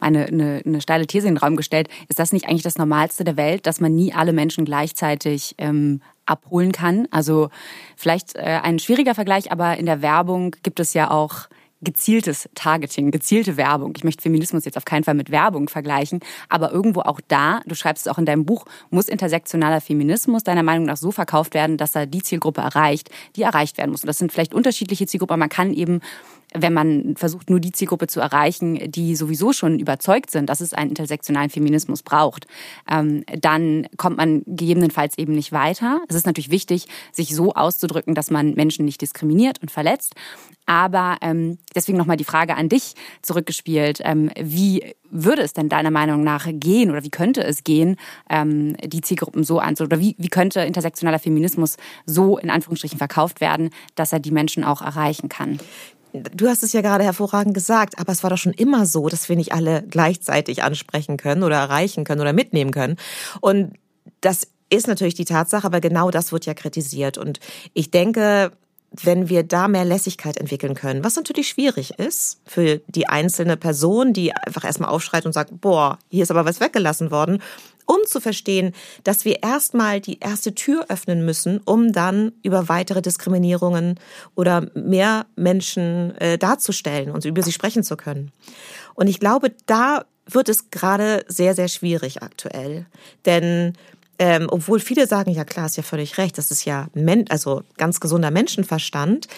eine, 0.00 0.26
eine, 0.26 0.62
eine 0.64 0.80
steile 0.80 1.06
These 1.06 1.28
in 1.28 1.34
den 1.34 1.42
Raum 1.42 1.56
gestellt, 1.56 1.88
ist 2.08 2.18
das 2.18 2.32
nicht 2.32 2.48
eigentlich 2.48 2.62
das 2.62 2.78
Normalste 2.78 3.24
der 3.24 3.36
Welt, 3.36 3.66
dass 3.66 3.80
man 3.80 3.94
nie 3.94 4.12
alle 4.12 4.32
Menschen 4.32 4.64
gleichzeitig 4.64 5.54
ähm, 5.58 6.00
abholen 6.26 6.72
kann? 6.72 7.08
Also 7.10 7.50
vielleicht 7.96 8.36
äh, 8.36 8.60
ein 8.62 8.78
schwieriger 8.78 9.14
Vergleich, 9.14 9.52
aber 9.52 9.76
in 9.76 9.86
der 9.86 10.02
Werbung 10.02 10.54
gibt 10.62 10.80
es 10.80 10.94
ja 10.94 11.10
auch 11.10 11.48
gezieltes 11.80 12.48
Targeting, 12.54 13.10
gezielte 13.10 13.56
Werbung. 13.56 13.92
Ich 13.96 14.04
möchte 14.04 14.22
Feminismus 14.22 14.64
jetzt 14.64 14.76
auf 14.76 14.84
keinen 14.84 15.04
Fall 15.04 15.14
mit 15.14 15.30
Werbung 15.30 15.68
vergleichen, 15.68 16.20
aber 16.48 16.72
irgendwo 16.72 17.00
auch 17.00 17.20
da, 17.28 17.60
du 17.66 17.74
schreibst 17.74 18.06
es 18.06 18.12
auch 18.12 18.18
in 18.18 18.26
deinem 18.26 18.44
Buch, 18.44 18.64
muss 18.90 19.08
intersektionaler 19.08 19.80
Feminismus 19.80 20.42
deiner 20.42 20.62
Meinung 20.62 20.86
nach 20.86 20.96
so 20.96 21.10
verkauft 21.10 21.54
werden, 21.54 21.76
dass 21.76 21.94
er 21.94 22.06
die 22.06 22.22
Zielgruppe 22.22 22.60
erreicht, 22.60 23.10
die 23.36 23.42
erreicht 23.42 23.78
werden 23.78 23.90
muss. 23.90 24.02
Und 24.02 24.08
das 24.08 24.18
sind 24.18 24.32
vielleicht 24.32 24.54
unterschiedliche 24.54 25.06
Zielgruppen, 25.06 25.34
aber 25.34 25.40
man 25.40 25.48
kann 25.48 25.72
eben 25.72 26.00
wenn 26.54 26.72
man 26.72 27.14
versucht, 27.16 27.50
nur 27.50 27.60
die 27.60 27.72
Zielgruppe 27.72 28.06
zu 28.06 28.20
erreichen, 28.20 28.90
die 28.90 29.16
sowieso 29.16 29.52
schon 29.52 29.78
überzeugt 29.78 30.30
sind, 30.30 30.48
dass 30.48 30.60
es 30.60 30.72
einen 30.72 30.90
intersektionalen 30.90 31.50
Feminismus 31.50 32.02
braucht, 32.02 32.46
ähm, 32.90 33.24
dann 33.40 33.86
kommt 33.96 34.16
man 34.16 34.42
gegebenenfalls 34.46 35.18
eben 35.18 35.34
nicht 35.34 35.52
weiter. 35.52 36.00
Es 36.08 36.16
ist 36.16 36.26
natürlich 36.26 36.50
wichtig, 36.50 36.86
sich 37.12 37.34
so 37.34 37.52
auszudrücken, 37.52 38.14
dass 38.14 38.30
man 38.30 38.54
Menschen 38.54 38.84
nicht 38.84 39.00
diskriminiert 39.00 39.60
und 39.60 39.70
verletzt. 39.70 40.14
Aber 40.68 41.16
ähm, 41.22 41.56
deswegen 41.74 41.96
nochmal 41.96 42.18
die 42.18 42.24
Frage 42.24 42.54
an 42.54 42.68
dich 42.68 42.92
zurückgespielt. 43.22 44.02
Ähm, 44.04 44.30
wie 44.38 44.94
würde 45.10 45.40
es 45.40 45.54
denn 45.54 45.70
deiner 45.70 45.90
Meinung 45.90 46.22
nach 46.22 46.46
gehen 46.46 46.90
oder 46.90 47.02
wie 47.02 47.10
könnte 47.10 47.42
es 47.42 47.64
gehen, 47.64 47.96
ähm, 48.28 48.76
die 48.84 49.00
Zielgruppen 49.00 49.44
so 49.44 49.60
anzusehen? 49.60 49.92
Oder 49.92 50.00
wie, 50.00 50.14
wie 50.18 50.28
könnte 50.28 50.60
intersektionaler 50.60 51.20
Feminismus 51.20 51.78
so 52.04 52.36
in 52.36 52.50
Anführungsstrichen 52.50 52.98
verkauft 52.98 53.40
werden, 53.40 53.70
dass 53.94 54.12
er 54.12 54.20
die 54.20 54.30
Menschen 54.30 54.62
auch 54.62 54.82
erreichen 54.82 55.30
kann? 55.30 55.58
Du 56.12 56.48
hast 56.48 56.62
es 56.62 56.74
ja 56.74 56.82
gerade 56.82 57.04
hervorragend 57.04 57.54
gesagt, 57.54 57.98
aber 57.98 58.12
es 58.12 58.22
war 58.22 58.28
doch 58.28 58.36
schon 58.36 58.52
immer 58.52 58.84
so, 58.84 59.08
dass 59.08 59.30
wir 59.30 59.36
nicht 59.36 59.54
alle 59.54 59.84
gleichzeitig 59.88 60.62
ansprechen 60.62 61.16
können 61.16 61.44
oder 61.44 61.56
erreichen 61.56 62.04
können 62.04 62.20
oder 62.20 62.34
mitnehmen 62.34 62.72
können. 62.72 62.96
Und 63.40 63.72
das 64.20 64.48
ist 64.68 64.86
natürlich 64.86 65.14
die 65.14 65.24
Tatsache, 65.24 65.66
aber 65.66 65.80
genau 65.80 66.10
das 66.10 66.30
wird 66.30 66.44
ja 66.44 66.52
kritisiert. 66.52 67.16
Und 67.16 67.40
ich 67.72 67.90
denke, 67.90 68.52
wenn 68.90 69.28
wir 69.28 69.42
da 69.42 69.68
mehr 69.68 69.84
Lässigkeit 69.84 70.36
entwickeln 70.38 70.74
können, 70.74 71.04
was 71.04 71.16
natürlich 71.16 71.48
schwierig 71.48 71.98
ist 71.98 72.40
für 72.46 72.80
die 72.88 73.08
einzelne 73.08 73.56
Person, 73.56 74.12
die 74.12 74.34
einfach 74.34 74.64
erstmal 74.64 74.90
aufschreit 74.90 75.26
und 75.26 75.32
sagt, 75.32 75.60
boah, 75.60 75.98
hier 76.08 76.22
ist 76.22 76.30
aber 76.30 76.44
was 76.44 76.60
weggelassen 76.60 77.10
worden, 77.10 77.42
um 77.88 77.98
zu 78.04 78.20
verstehen, 78.20 78.72
dass 79.04 79.24
wir 79.24 79.42
erstmal 79.42 80.00
die 80.00 80.20
erste 80.20 80.54
Tür 80.54 80.86
öffnen 80.88 81.24
müssen, 81.24 81.60
um 81.64 81.92
dann 81.92 82.32
über 82.42 82.68
weitere 82.68 83.00
Diskriminierungen 83.00 83.98
oder 84.34 84.68
mehr 84.74 85.26
Menschen 85.36 86.14
äh, 86.18 86.36
darzustellen 86.36 87.10
und 87.10 87.24
über 87.24 87.42
sie 87.42 87.52
sprechen 87.52 87.82
zu 87.82 87.96
können. 87.96 88.30
Und 88.94 89.06
ich 89.06 89.20
glaube, 89.20 89.52
da 89.66 90.04
wird 90.26 90.50
es 90.50 90.70
gerade 90.70 91.24
sehr, 91.28 91.54
sehr 91.54 91.68
schwierig 91.68 92.22
aktuell. 92.22 92.84
Denn 93.24 93.72
ähm, 94.18 94.48
obwohl 94.50 94.80
viele 94.80 95.06
sagen, 95.06 95.30
ja 95.30 95.44
klar, 95.44 95.66
ist 95.66 95.76
ja 95.76 95.82
völlig 95.82 96.18
recht, 96.18 96.38
das 96.38 96.50
ist 96.50 96.64
ja 96.64 96.88
also 97.28 97.62
ganz 97.76 98.00
gesunder 98.00 98.30
Menschenverstand, 98.30 99.28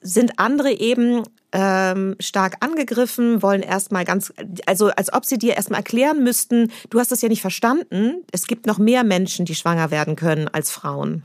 sind 0.00 0.38
andere 0.38 0.72
eben 0.72 1.22
ähm, 1.52 2.16
stark 2.20 2.56
angegriffen, 2.60 3.42
wollen 3.42 3.62
erstmal 3.62 4.04
ganz, 4.04 4.32
also 4.66 4.88
als 4.88 5.12
ob 5.12 5.24
sie 5.24 5.38
dir 5.38 5.54
erstmal 5.54 5.80
erklären 5.80 6.22
müssten, 6.22 6.70
du 6.90 6.98
hast 7.00 7.12
das 7.12 7.22
ja 7.22 7.28
nicht 7.28 7.40
verstanden, 7.40 8.22
es 8.32 8.46
gibt 8.46 8.66
noch 8.66 8.78
mehr 8.78 9.04
Menschen, 9.04 9.46
die 9.46 9.54
schwanger 9.54 9.90
werden 9.90 10.16
können 10.16 10.48
als 10.48 10.70
Frauen. 10.70 11.22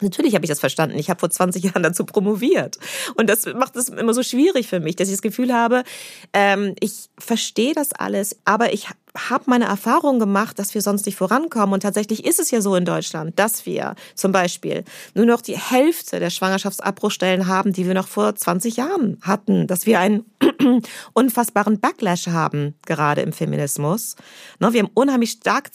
Natürlich 0.00 0.34
habe 0.34 0.44
ich 0.44 0.50
das 0.50 0.60
verstanden. 0.60 0.98
Ich 0.98 1.08
habe 1.08 1.20
vor 1.20 1.30
20 1.30 1.62
Jahren 1.64 1.82
dazu 1.82 2.04
promoviert. 2.04 2.78
Und 3.14 3.30
das 3.30 3.46
macht 3.46 3.76
es 3.76 3.88
immer 3.88 4.12
so 4.12 4.22
schwierig 4.22 4.68
für 4.68 4.80
mich, 4.80 4.96
dass 4.96 5.08
ich 5.08 5.14
das 5.14 5.22
Gefühl 5.22 5.54
habe, 5.54 5.84
ähm, 6.34 6.74
ich 6.80 7.08
verstehe 7.18 7.72
das 7.72 7.92
alles, 7.92 8.36
aber 8.44 8.74
ich 8.74 8.88
habe 9.16 9.44
meine 9.46 9.66
Erfahrung 9.66 10.18
gemacht, 10.18 10.58
dass 10.58 10.74
wir 10.74 10.82
sonst 10.82 11.06
nicht 11.06 11.16
vorankommen. 11.16 11.74
Und 11.74 11.80
tatsächlich 11.80 12.24
ist 12.24 12.38
es 12.38 12.50
ja 12.50 12.60
so 12.60 12.74
in 12.76 12.84
Deutschland, 12.84 13.38
dass 13.38 13.66
wir 13.66 13.94
zum 14.14 14.32
Beispiel 14.32 14.84
nur 15.14 15.26
noch 15.26 15.40
die 15.40 15.58
Hälfte 15.58 16.20
der 16.20 16.30
Schwangerschaftsabbruchstellen 16.30 17.46
haben, 17.46 17.72
die 17.72 17.86
wir 17.86 17.94
noch 17.94 18.08
vor 18.08 18.34
20 18.34 18.76
Jahren 18.76 19.18
hatten. 19.22 19.66
Dass 19.66 19.86
wir 19.86 20.00
einen 20.00 20.24
unfassbaren 21.12 21.80
Backlash 21.80 22.28
haben, 22.28 22.74
gerade 22.86 23.22
im 23.22 23.32
Feminismus. 23.32 24.16
Ne, 24.60 24.72
wir 24.72 24.82
haben 24.82 24.90
unheimlich 24.94 25.32
stark 25.32 25.70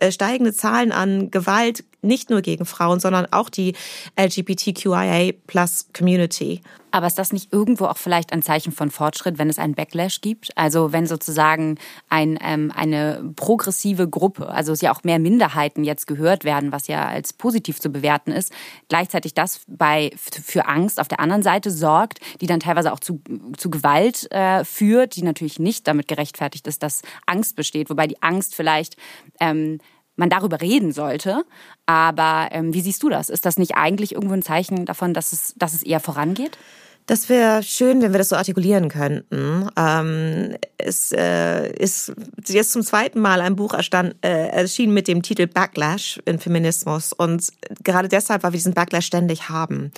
äh, 0.00 0.12
steigende 0.12 0.52
Zahlen 0.52 0.92
an 0.92 1.30
Gewalt 1.30 1.84
nicht 2.04 2.30
nur 2.30 2.42
gegen 2.42 2.64
Frauen, 2.64 3.00
sondern 3.00 3.26
auch 3.32 3.50
die 3.50 3.74
LGBTQIA 4.16 5.32
plus 5.46 5.88
Community. 5.92 6.60
Aber 6.94 7.08
ist 7.08 7.18
das 7.18 7.32
nicht 7.32 7.52
irgendwo 7.52 7.86
auch 7.86 7.96
vielleicht 7.96 8.32
ein 8.32 8.40
Zeichen 8.40 8.70
von 8.70 8.88
Fortschritt, 8.88 9.36
wenn 9.36 9.50
es 9.50 9.58
einen 9.58 9.74
Backlash 9.74 10.20
gibt? 10.20 10.56
Also 10.56 10.92
wenn 10.92 11.08
sozusagen 11.08 11.76
ein, 12.08 12.38
ähm, 12.40 12.72
eine 12.72 13.32
progressive 13.34 14.08
Gruppe, 14.08 14.48
also 14.48 14.70
es 14.70 14.80
ja 14.80 14.94
auch 14.94 15.02
mehr 15.02 15.18
Minderheiten 15.18 15.82
jetzt 15.82 16.06
gehört 16.06 16.44
werden, 16.44 16.70
was 16.70 16.86
ja 16.86 17.08
als 17.08 17.32
positiv 17.32 17.80
zu 17.80 17.90
bewerten 17.90 18.30
ist, 18.30 18.52
gleichzeitig 18.88 19.34
das 19.34 19.62
bei, 19.66 20.12
für 20.16 20.68
Angst 20.68 21.00
auf 21.00 21.08
der 21.08 21.18
anderen 21.18 21.42
Seite 21.42 21.72
sorgt, 21.72 22.20
die 22.40 22.46
dann 22.46 22.60
teilweise 22.60 22.92
auch 22.92 23.00
zu, 23.00 23.20
zu 23.56 23.70
Gewalt 23.70 24.30
äh, 24.30 24.64
führt, 24.64 25.16
die 25.16 25.24
natürlich 25.24 25.58
nicht 25.58 25.88
damit 25.88 26.06
gerechtfertigt 26.06 26.68
ist, 26.68 26.84
dass 26.84 27.02
Angst 27.26 27.56
besteht, 27.56 27.90
wobei 27.90 28.06
die 28.06 28.22
Angst 28.22 28.54
vielleicht 28.54 28.94
ähm, 29.40 29.80
man 30.16 30.30
darüber 30.30 30.60
reden 30.60 30.92
sollte. 30.92 31.44
Aber 31.86 32.48
ähm, 32.52 32.74
wie 32.74 32.80
siehst 32.80 33.02
du 33.02 33.08
das? 33.08 33.28
Ist 33.28 33.46
das 33.46 33.58
nicht 33.58 33.76
eigentlich 33.76 34.14
irgendwo 34.14 34.34
ein 34.34 34.42
Zeichen 34.42 34.86
davon, 34.86 35.14
dass 35.14 35.32
es, 35.32 35.54
dass 35.56 35.74
es 35.74 35.82
eher 35.82 36.00
vorangeht? 36.00 36.58
Das 37.06 37.28
wäre 37.28 37.62
schön, 37.62 38.00
wenn 38.00 38.12
wir 38.12 38.18
das 38.18 38.30
so 38.30 38.36
artikulieren 38.36 38.88
könnten. 38.88 39.68
Ähm, 39.76 40.56
es 40.78 41.12
äh, 41.12 41.70
ist 41.70 42.14
jetzt 42.46 42.72
zum 42.72 42.82
zweiten 42.82 43.20
Mal 43.20 43.42
ein 43.42 43.56
Buch 43.56 43.74
erstand, 43.74 44.14
äh, 44.24 44.48
erschienen 44.48 44.94
mit 44.94 45.06
dem 45.06 45.22
Titel 45.22 45.46
Backlash 45.46 46.18
in 46.24 46.38
Feminismus. 46.38 47.12
Und 47.12 47.50
gerade 47.82 48.08
deshalb, 48.08 48.42
weil 48.42 48.52
wir 48.52 48.58
diesen 48.58 48.72
Backlash 48.72 49.04
ständig 49.04 49.50
haben. 49.50 49.92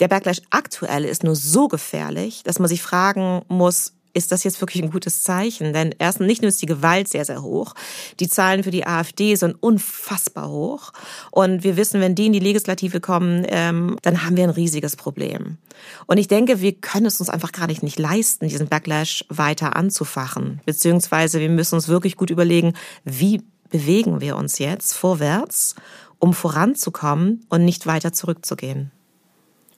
Der 0.00 0.08
Backlash 0.08 0.42
aktuell 0.50 1.06
ist 1.06 1.24
nur 1.24 1.34
so 1.34 1.66
gefährlich, 1.66 2.42
dass 2.42 2.58
man 2.58 2.68
sich 2.68 2.82
fragen 2.82 3.40
muss, 3.48 3.94
ist 4.12 4.32
das 4.32 4.44
jetzt 4.44 4.60
wirklich 4.60 4.82
ein 4.82 4.90
gutes 4.90 5.22
Zeichen? 5.22 5.72
Denn 5.72 5.94
erstens, 5.98 6.26
nicht 6.26 6.42
nur 6.42 6.48
ist 6.48 6.62
die 6.62 6.66
Gewalt 6.66 7.08
sehr, 7.08 7.24
sehr 7.24 7.42
hoch, 7.42 7.74
die 8.18 8.28
Zahlen 8.28 8.62
für 8.62 8.70
die 8.70 8.86
AfD 8.86 9.34
sind 9.34 9.56
unfassbar 9.60 10.48
hoch. 10.48 10.92
Und 11.30 11.64
wir 11.64 11.76
wissen, 11.76 12.00
wenn 12.00 12.14
die 12.14 12.26
in 12.26 12.32
die 12.32 12.38
Legislative 12.40 13.00
kommen, 13.00 13.46
ähm, 13.48 13.96
dann 14.02 14.24
haben 14.24 14.36
wir 14.36 14.44
ein 14.44 14.50
riesiges 14.50 14.96
Problem. 14.96 15.58
Und 16.06 16.18
ich 16.18 16.28
denke, 16.28 16.60
wir 16.60 16.72
können 16.72 17.06
es 17.06 17.20
uns 17.20 17.30
einfach 17.30 17.52
gar 17.52 17.66
nicht, 17.66 17.82
nicht 17.82 17.98
leisten, 17.98 18.48
diesen 18.48 18.68
Backlash 18.68 19.24
weiter 19.28 19.76
anzufachen. 19.76 20.60
Beziehungsweise 20.66 21.40
wir 21.40 21.48
müssen 21.48 21.74
uns 21.76 21.88
wirklich 21.88 22.16
gut 22.16 22.30
überlegen, 22.30 22.74
wie 23.04 23.42
bewegen 23.70 24.20
wir 24.20 24.36
uns 24.36 24.58
jetzt 24.58 24.92
vorwärts, 24.92 25.76
um 26.18 26.34
voranzukommen 26.34 27.46
und 27.48 27.64
nicht 27.64 27.86
weiter 27.86 28.12
zurückzugehen. 28.12 28.90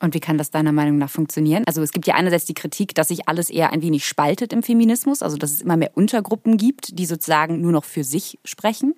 Und 0.02 0.14
wie 0.14 0.20
kann 0.20 0.36
das 0.36 0.50
deiner 0.50 0.72
Meinung 0.72 0.98
nach 0.98 1.10
funktionieren? 1.10 1.62
Also 1.66 1.80
es 1.80 1.92
gibt 1.92 2.08
ja 2.08 2.14
einerseits 2.14 2.44
die 2.44 2.54
Kritik, 2.54 2.92
dass 2.94 3.08
sich 3.08 3.28
alles 3.28 3.50
eher 3.50 3.72
ein 3.72 3.82
wenig 3.82 4.04
spaltet 4.04 4.52
im 4.52 4.64
Feminismus, 4.64 5.22
also 5.22 5.36
dass 5.36 5.52
es 5.52 5.62
immer 5.62 5.76
mehr 5.76 5.92
Untergruppen 5.94 6.56
gibt, 6.56 6.98
die 6.98 7.06
sozusagen 7.06 7.60
nur 7.60 7.70
noch 7.70 7.84
für 7.84 8.02
sich 8.02 8.40
sprechen. 8.44 8.94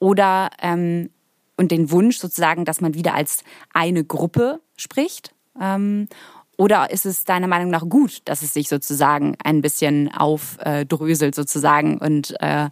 Oder 0.00 0.50
ähm, 0.60 1.10
und 1.56 1.70
den 1.70 1.92
Wunsch 1.92 2.18
sozusagen, 2.18 2.64
dass 2.64 2.80
man 2.80 2.94
wieder 2.94 3.14
als 3.14 3.44
eine 3.72 4.02
Gruppe 4.02 4.60
spricht. 4.76 5.34
Ähm, 5.60 6.08
oder 6.56 6.90
ist 6.90 7.06
es 7.06 7.24
deiner 7.24 7.46
Meinung 7.46 7.70
nach 7.70 7.88
gut, 7.88 8.22
dass 8.24 8.42
es 8.42 8.52
sich 8.52 8.68
sozusagen 8.68 9.36
ein 9.44 9.62
bisschen 9.62 10.10
aufdröselt 10.10 11.36
sozusagen 11.36 11.98
und 11.98 12.34
äh, 12.40 12.70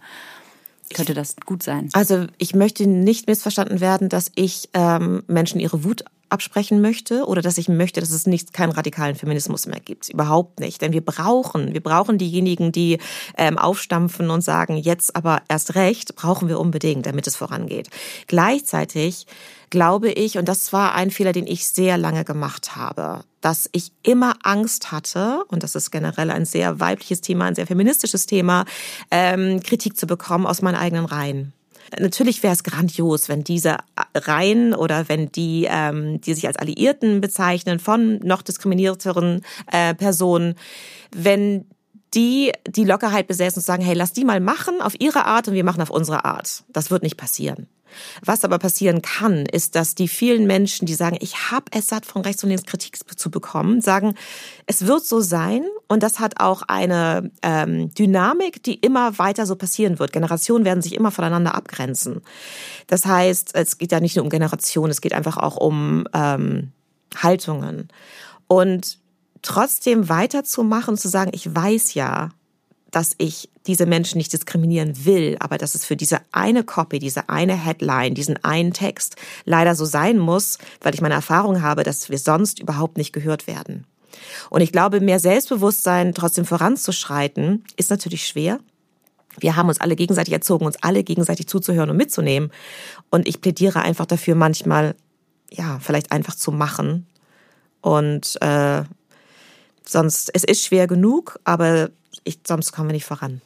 könnte 0.93 1.13
das 1.13 1.35
gut 1.45 1.63
sein? 1.63 1.89
Also 1.93 2.27
ich 2.37 2.55
möchte 2.55 2.87
nicht 2.87 3.27
missverstanden 3.27 3.79
werden, 3.79 4.09
dass 4.09 4.31
ich 4.35 4.69
ähm, 4.73 5.23
Menschen 5.27 5.59
ihre 5.59 5.83
Wut 5.83 6.03
absprechen 6.29 6.81
möchte 6.81 7.25
oder 7.25 7.41
dass 7.41 7.57
ich 7.57 7.69
möchte, 7.69 7.99
dass 7.99 8.11
es 8.11 8.27
nicht 8.27 8.53
keinen 8.53 8.71
radikalen 8.71 9.15
Feminismus 9.15 9.67
mehr 9.67 9.79
gibt. 9.79 10.09
Überhaupt 10.09 10.59
nicht. 10.59 10.81
Denn 10.81 10.93
wir 10.93 11.03
brauchen, 11.03 11.73
wir 11.73 11.81
brauchen 11.81 12.17
diejenigen, 12.17 12.71
die 12.71 12.99
ähm, 13.37 13.57
aufstampfen 13.57 14.29
und 14.29 14.41
sagen, 14.41 14.77
jetzt 14.77 15.15
aber 15.15 15.41
erst 15.47 15.75
recht, 15.75 16.15
brauchen 16.15 16.47
wir 16.47 16.59
unbedingt, 16.59 17.05
damit 17.05 17.27
es 17.27 17.35
vorangeht. 17.35 17.89
Gleichzeitig 18.27 19.25
glaube 19.69 20.11
ich, 20.11 20.37
und 20.37 20.47
das 20.47 20.73
war 20.73 20.95
ein 20.95 21.11
Fehler, 21.11 21.31
den 21.31 21.47
ich 21.47 21.67
sehr 21.67 21.97
lange 21.97 22.25
gemacht 22.25 22.75
habe, 22.75 23.23
dass 23.41 23.69
ich 23.71 23.91
immer 24.03 24.35
Angst 24.43 24.91
hatte, 24.91 25.43
und 25.47 25.63
das 25.63 25.75
ist 25.75 25.91
generell 25.91 26.31
ein 26.31 26.45
sehr 26.45 26.79
weibliches 26.79 27.21
Thema, 27.21 27.45
ein 27.45 27.55
sehr 27.55 27.67
feministisches 27.67 28.25
Thema, 28.25 28.65
ähm, 29.11 29.61
Kritik 29.61 29.97
zu 29.97 30.07
bekommen 30.07 30.45
aus 30.45 30.61
meinen 30.61 30.75
eigenen 30.75 31.05
Reihen. 31.05 31.53
Natürlich 31.97 32.43
wäre 32.43 32.53
es 32.53 32.63
grandios, 32.63 33.29
wenn 33.29 33.43
diese 33.43 33.77
Reihen 34.13 34.73
oder 34.73 35.09
wenn 35.09 35.31
die, 35.31 35.67
ähm, 35.69 36.21
die 36.21 36.33
sich 36.33 36.47
als 36.47 36.57
Alliierten 36.57 37.21
bezeichnen 37.21 37.79
von 37.79 38.19
noch 38.19 38.41
diskriminierteren 38.41 39.41
äh, 39.71 39.95
Personen, 39.95 40.55
wenn 41.15 41.65
die 42.13 42.51
die 42.67 42.85
Lockerheit 42.85 43.27
besäßen 43.27 43.59
und 43.59 43.65
sagen, 43.65 43.83
hey, 43.83 43.95
lass 43.95 44.13
die 44.13 44.25
mal 44.25 44.39
machen 44.39 44.81
auf 44.81 44.93
ihre 44.99 45.25
Art 45.25 45.47
und 45.47 45.53
wir 45.53 45.63
machen 45.63 45.81
auf 45.81 45.89
unsere 45.89 46.25
Art. 46.25 46.63
Das 46.69 46.91
wird 46.91 47.03
nicht 47.03 47.17
passieren. 47.17 47.67
Was 48.23 48.43
aber 48.43 48.59
passieren 48.59 49.01
kann, 49.01 49.45
ist, 49.45 49.75
dass 49.75 49.95
die 49.95 50.07
vielen 50.07 50.47
Menschen, 50.47 50.85
die 50.85 50.93
sagen, 50.93 51.17
ich 51.21 51.51
habe 51.51 51.65
es 51.71 51.87
satt, 51.87 52.05
von 52.05 52.21
rechts 52.21 52.43
und 52.43 52.49
links 52.49 52.65
Kritik 52.65 52.97
zu 53.17 53.31
bekommen, 53.31 53.81
sagen, 53.81 54.15
es 54.65 54.85
wird 54.85 55.05
so 55.05 55.19
sein 55.19 55.63
und 55.87 56.03
das 56.03 56.19
hat 56.19 56.39
auch 56.39 56.63
eine 56.63 57.31
ähm, 57.41 57.93
Dynamik, 57.93 58.63
die 58.63 58.75
immer 58.75 59.17
weiter 59.17 59.45
so 59.45 59.55
passieren 59.55 59.99
wird. 59.99 60.13
Generationen 60.13 60.65
werden 60.65 60.81
sich 60.81 60.95
immer 60.95 61.11
voneinander 61.11 61.55
abgrenzen. 61.55 62.21
Das 62.87 63.05
heißt, 63.05 63.55
es 63.55 63.77
geht 63.77 63.91
ja 63.91 63.99
nicht 63.99 64.15
nur 64.15 64.23
um 64.23 64.29
Generationen, 64.29 64.91
es 64.91 65.01
geht 65.01 65.13
einfach 65.13 65.37
auch 65.37 65.57
um 65.57 66.07
ähm, 66.13 66.71
Haltungen. 67.15 67.89
Und 68.47 68.99
trotzdem 69.41 70.09
weiterzumachen, 70.09 70.97
zu 70.97 71.07
sagen, 71.07 71.31
ich 71.33 71.53
weiß 71.53 71.93
ja, 71.93 72.29
dass 72.91 73.13
ich 73.17 73.48
diese 73.67 73.85
Menschen 73.85 74.17
nicht 74.17 74.33
diskriminieren 74.33 75.05
will, 75.05 75.37
aber 75.39 75.57
dass 75.57 75.75
es 75.75 75.85
für 75.85 75.95
diese 75.95 76.19
eine 76.31 76.63
Copy, 76.63 76.99
diese 76.99 77.29
eine 77.29 77.53
Headline, 77.53 78.15
diesen 78.15 78.43
einen 78.43 78.73
Text 78.73 79.15
leider 79.45 79.75
so 79.75 79.85
sein 79.85 80.17
muss, 80.17 80.57
weil 80.81 80.93
ich 80.93 81.01
meine 81.01 81.15
Erfahrung 81.15 81.61
habe, 81.61 81.83
dass 81.83 82.09
wir 82.09 82.17
sonst 82.17 82.59
überhaupt 82.59 82.97
nicht 82.97 83.13
gehört 83.13 83.47
werden. 83.47 83.85
Und 84.49 84.61
ich 84.61 84.71
glaube, 84.71 85.01
mehr 85.01 85.19
Selbstbewusstsein 85.19 86.13
trotzdem 86.13 86.45
voranzuschreiten, 86.45 87.63
ist 87.77 87.89
natürlich 87.89 88.27
schwer. 88.27 88.59
Wir 89.39 89.55
haben 89.55 89.69
uns 89.69 89.79
alle 89.79 89.95
gegenseitig 89.95 90.33
erzogen, 90.33 90.65
uns 90.65 90.81
alle 90.81 91.03
gegenseitig 91.03 91.47
zuzuhören 91.47 91.89
und 91.89 91.97
mitzunehmen. 91.97 92.51
Und 93.09 93.27
ich 93.27 93.41
plädiere 93.41 93.81
einfach 93.81 94.05
dafür, 94.05 94.35
manchmal, 94.35 94.95
ja, 95.51 95.79
vielleicht 95.79 96.11
einfach 96.11 96.35
zu 96.35 96.51
machen. 96.51 97.07
Und 97.81 98.41
äh, 98.41 98.83
sonst, 99.85 100.31
es 100.33 100.43
ist 100.43 100.65
schwer 100.65 100.87
genug, 100.87 101.39
aber 101.43 101.89
ich, 102.23 102.39
sonst 102.45 102.71
kommen 102.71 102.89
wir 102.89 102.93
nicht 102.93 103.05
voran. 103.05 103.41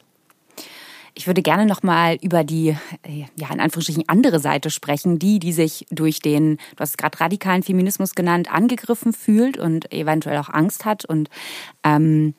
Ich 1.16 1.26
würde 1.28 1.42
gerne 1.42 1.64
noch 1.64 1.82
mal 1.82 2.16
über 2.22 2.42
die, 2.42 2.70
äh, 3.02 3.24
ja, 3.36 3.52
in 3.52 3.60
Anführungsstrichen 3.60 4.04
andere 4.08 4.40
Seite 4.40 4.70
sprechen, 4.70 5.18
die, 5.18 5.38
die 5.38 5.52
sich 5.52 5.86
durch 5.90 6.18
den, 6.20 6.56
du 6.56 6.80
hast 6.80 6.90
es 6.90 6.96
gerade 6.96 7.20
radikalen 7.20 7.62
Feminismus 7.62 8.14
genannt, 8.14 8.52
angegriffen 8.52 9.12
fühlt 9.12 9.56
und 9.56 9.92
eventuell 9.92 10.38
auch 10.38 10.48
Angst 10.48 10.84
hat. 10.84 11.04
Und 11.04 11.30
ähm, 11.84 12.34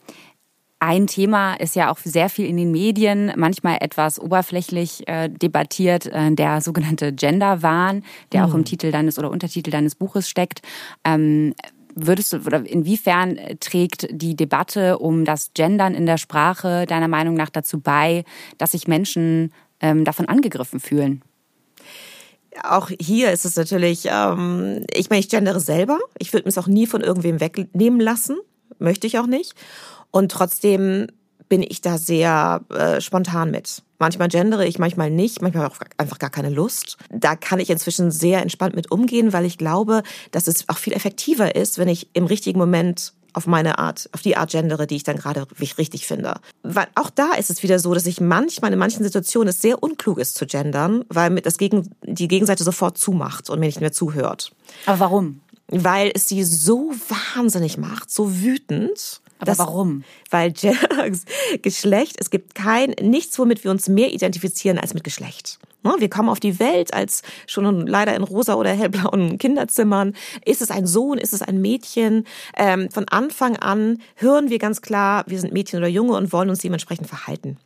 ein 0.79 1.07
Thema 1.07 1.53
ist 1.55 1.75
ja 1.75 1.89
auch 1.89 1.97
sehr 1.97 2.29
viel 2.29 2.47
in 2.47 2.57
den 2.57 2.71
Medien, 2.71 3.31
manchmal 3.37 3.77
etwas 3.79 4.19
oberflächlich 4.19 5.07
äh, 5.07 5.29
debattiert, 5.29 6.07
äh, 6.07 6.31
der 6.31 6.59
sogenannte 6.59 7.13
Genderwahn, 7.13 8.03
der 8.33 8.41
mhm. 8.41 8.49
auch 8.49 8.53
im 8.53 8.59
hm. 8.59 8.65
Titel 8.65 8.91
deines 8.91 9.17
oder 9.17 9.31
Untertitel 9.31 9.71
deines 9.71 9.95
Buches 9.95 10.29
steckt. 10.29 10.61
Ähm, 11.05 11.55
Würdest 11.95 12.33
du 12.33 12.37
oder 12.37 12.65
inwiefern 12.65 13.37
äh, 13.37 13.55
trägt 13.55 14.07
die 14.11 14.35
Debatte 14.35 14.99
um 14.99 15.23
das 15.23 15.51
Gendern 15.53 15.95
in 15.95 16.05
der 16.05 16.17
Sprache 16.17 16.85
deiner 16.85 17.07
Meinung 17.07 17.35
nach 17.35 17.49
dazu 17.49 17.79
bei, 17.79 18.25
dass 18.57 18.71
sich 18.71 18.87
Menschen 18.87 19.53
ähm, 19.79 20.03
davon 20.03 20.27
angegriffen 20.27 20.81
fühlen? 20.81 21.21
Auch 22.63 22.89
hier 22.99 23.31
ist 23.31 23.45
es 23.45 23.55
natürlich, 23.55 24.07
ähm, 24.11 24.85
ich 24.93 25.09
meine, 25.09 25.21
ich 25.21 25.29
gendere 25.29 25.59
selber. 25.59 25.99
Ich 26.19 26.33
würde 26.33 26.49
es 26.49 26.57
auch 26.57 26.67
nie 26.67 26.85
von 26.85 27.01
irgendwem 27.01 27.39
wegnehmen 27.39 27.99
lassen. 27.99 28.37
Möchte 28.77 29.07
ich 29.07 29.17
auch 29.17 29.27
nicht. 29.27 29.55
Und 30.11 30.31
trotzdem 30.31 31.07
bin 31.49 31.61
ich 31.61 31.81
da 31.81 31.97
sehr 31.97 32.61
äh, 32.69 33.01
spontan 33.01 33.51
mit. 33.51 33.83
Manchmal 33.99 34.27
gendere 34.27 34.65
ich, 34.65 34.77
manchmal 34.77 35.09
nicht, 35.09 35.41
manchmal 35.41 35.67
auch 35.67 35.77
einfach 35.97 36.19
gar 36.19 36.29
keine 36.29 36.49
Lust. 36.49 36.97
Da 37.09 37.35
kann 37.35 37.59
ich 37.59 37.69
inzwischen 37.69 38.11
sehr 38.11 38.41
entspannt 38.41 38.75
mit 38.75 38.91
umgehen, 38.91 39.31
weil 39.31 39.45
ich 39.45 39.57
glaube, 39.57 40.03
dass 40.31 40.47
es 40.47 40.67
auch 40.67 40.77
viel 40.77 40.93
effektiver 40.93 41.55
ist, 41.55 41.77
wenn 41.77 41.87
ich 41.87 42.09
im 42.13 42.25
richtigen 42.25 42.59
Moment 42.59 43.13
auf 43.35 43.47
meine 43.47 43.79
Art, 43.79 44.09
auf 44.13 44.21
die 44.21 44.37
Art 44.37 44.51
gendere, 44.51 44.87
die 44.87 44.95
ich 44.95 45.03
dann 45.03 45.17
gerade 45.17 45.45
richtig 45.59 46.07
finde. 46.07 46.35
Weil 46.63 46.87
auch 46.95 47.09
da 47.09 47.33
ist 47.33 47.49
es 47.49 47.63
wieder 47.63 47.79
so, 47.79 47.93
dass 47.93 48.05
ich 48.05 48.21
manchmal 48.21 48.71
in 48.71 48.79
manchen 48.79 49.03
Situationen 49.03 49.49
es 49.49 49.61
sehr 49.61 49.83
unklug 49.83 50.19
ist 50.19 50.35
zu 50.35 50.45
gendern, 50.45 51.03
weil 51.09 51.35
das 51.41 51.57
gegen, 51.57 51.89
die 52.03 52.29
Gegenseite 52.29 52.63
sofort 52.63 52.97
zumacht 52.97 53.49
und 53.49 53.59
mir 53.59 53.65
nicht 53.65 53.81
mehr 53.81 53.91
zuhört. 53.91 54.51
Aber 54.85 54.99
warum? 54.99 55.41
Weil 55.67 56.11
es 56.13 56.27
sie 56.27 56.43
so 56.43 56.93
wahnsinnig 57.35 57.77
macht, 57.77 58.09
so 58.09 58.41
wütend 58.41 59.21
aber 59.39 59.51
das, 59.51 59.59
warum? 59.59 60.03
Weil 60.29 60.53
Geschlecht, 61.61 62.15
es 62.19 62.29
gibt 62.29 62.55
kein, 62.55 62.95
nichts, 63.01 63.37
womit 63.37 63.63
wir 63.63 63.71
uns 63.71 63.89
mehr 63.89 64.13
identifizieren 64.13 64.79
als 64.79 64.93
mit 64.93 65.03
Geschlecht. 65.03 65.59
Ne, 65.83 65.93
wir 65.99 66.09
kommen 66.09 66.29
auf 66.29 66.39
die 66.39 66.59
Welt 66.59 66.93
als 66.93 67.21
schon 67.45 67.85
leider 67.85 68.15
in 68.15 68.23
rosa 68.23 68.55
oder 68.55 68.71
hellblauen 68.71 69.37
Kinderzimmern. 69.37 70.15
Ist 70.43 70.61
es 70.61 70.71
ein 70.71 70.87
Sohn? 70.87 71.17
Ist 71.19 71.33
es 71.33 71.41
ein 71.41 71.61
Mädchen? 71.61 72.25
Ähm, 72.57 72.89
von 72.89 73.07
Anfang 73.09 73.55
an 73.57 74.01
hören 74.15 74.49
wir 74.49 74.57
ganz 74.57 74.81
klar, 74.81 75.23
wir 75.27 75.39
sind 75.39 75.53
Mädchen 75.53 75.77
oder 75.77 75.87
Junge 75.87 76.13
und 76.13 76.33
wollen 76.33 76.49
uns 76.49 76.59
dementsprechend 76.59 77.07
verhalten. 77.07 77.57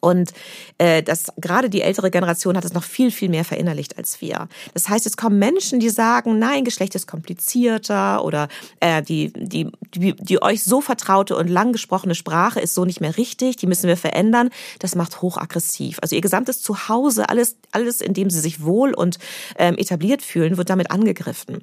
Und 0.00 0.32
äh, 0.78 1.02
das 1.02 1.32
gerade 1.36 1.70
die 1.70 1.82
ältere 1.82 2.10
Generation 2.10 2.56
hat 2.56 2.64
es 2.64 2.72
noch 2.72 2.82
viel, 2.82 3.10
viel 3.10 3.28
mehr 3.28 3.44
verinnerlicht 3.44 3.98
als 3.98 4.20
wir. 4.20 4.48
Das 4.74 4.88
heißt, 4.88 5.06
es 5.06 5.16
kommen 5.16 5.38
Menschen, 5.38 5.80
die 5.80 5.90
sagen, 5.90 6.38
nein, 6.38 6.64
Geschlecht 6.64 6.94
ist 6.94 7.06
komplizierter 7.06 8.24
oder 8.24 8.48
äh, 8.80 9.02
die, 9.02 9.32
die, 9.34 9.70
die, 9.94 10.14
die 10.14 10.42
euch 10.42 10.64
so 10.64 10.80
vertraute 10.80 11.36
und 11.36 11.48
lang 11.48 11.72
gesprochene 11.72 12.14
Sprache 12.14 12.60
ist 12.60 12.74
so 12.74 12.84
nicht 12.84 13.00
mehr 13.00 13.16
richtig, 13.16 13.56
die 13.56 13.66
müssen 13.66 13.88
wir 13.88 13.96
verändern. 13.96 14.50
Das 14.78 14.94
macht 14.94 15.20
hochaggressiv. 15.22 15.98
Also 16.00 16.16
ihr 16.16 16.22
gesamtes 16.22 16.62
Zuhause, 16.62 17.28
alles, 17.28 17.56
alles, 17.72 18.00
in 18.00 18.14
dem 18.14 18.30
sie 18.30 18.40
sich 18.40 18.62
wohl 18.62 18.94
und 18.94 19.18
ähm, 19.58 19.76
etabliert 19.76 20.22
fühlen, 20.22 20.56
wird 20.56 20.70
damit 20.70 20.90
angegriffen. 20.90 21.62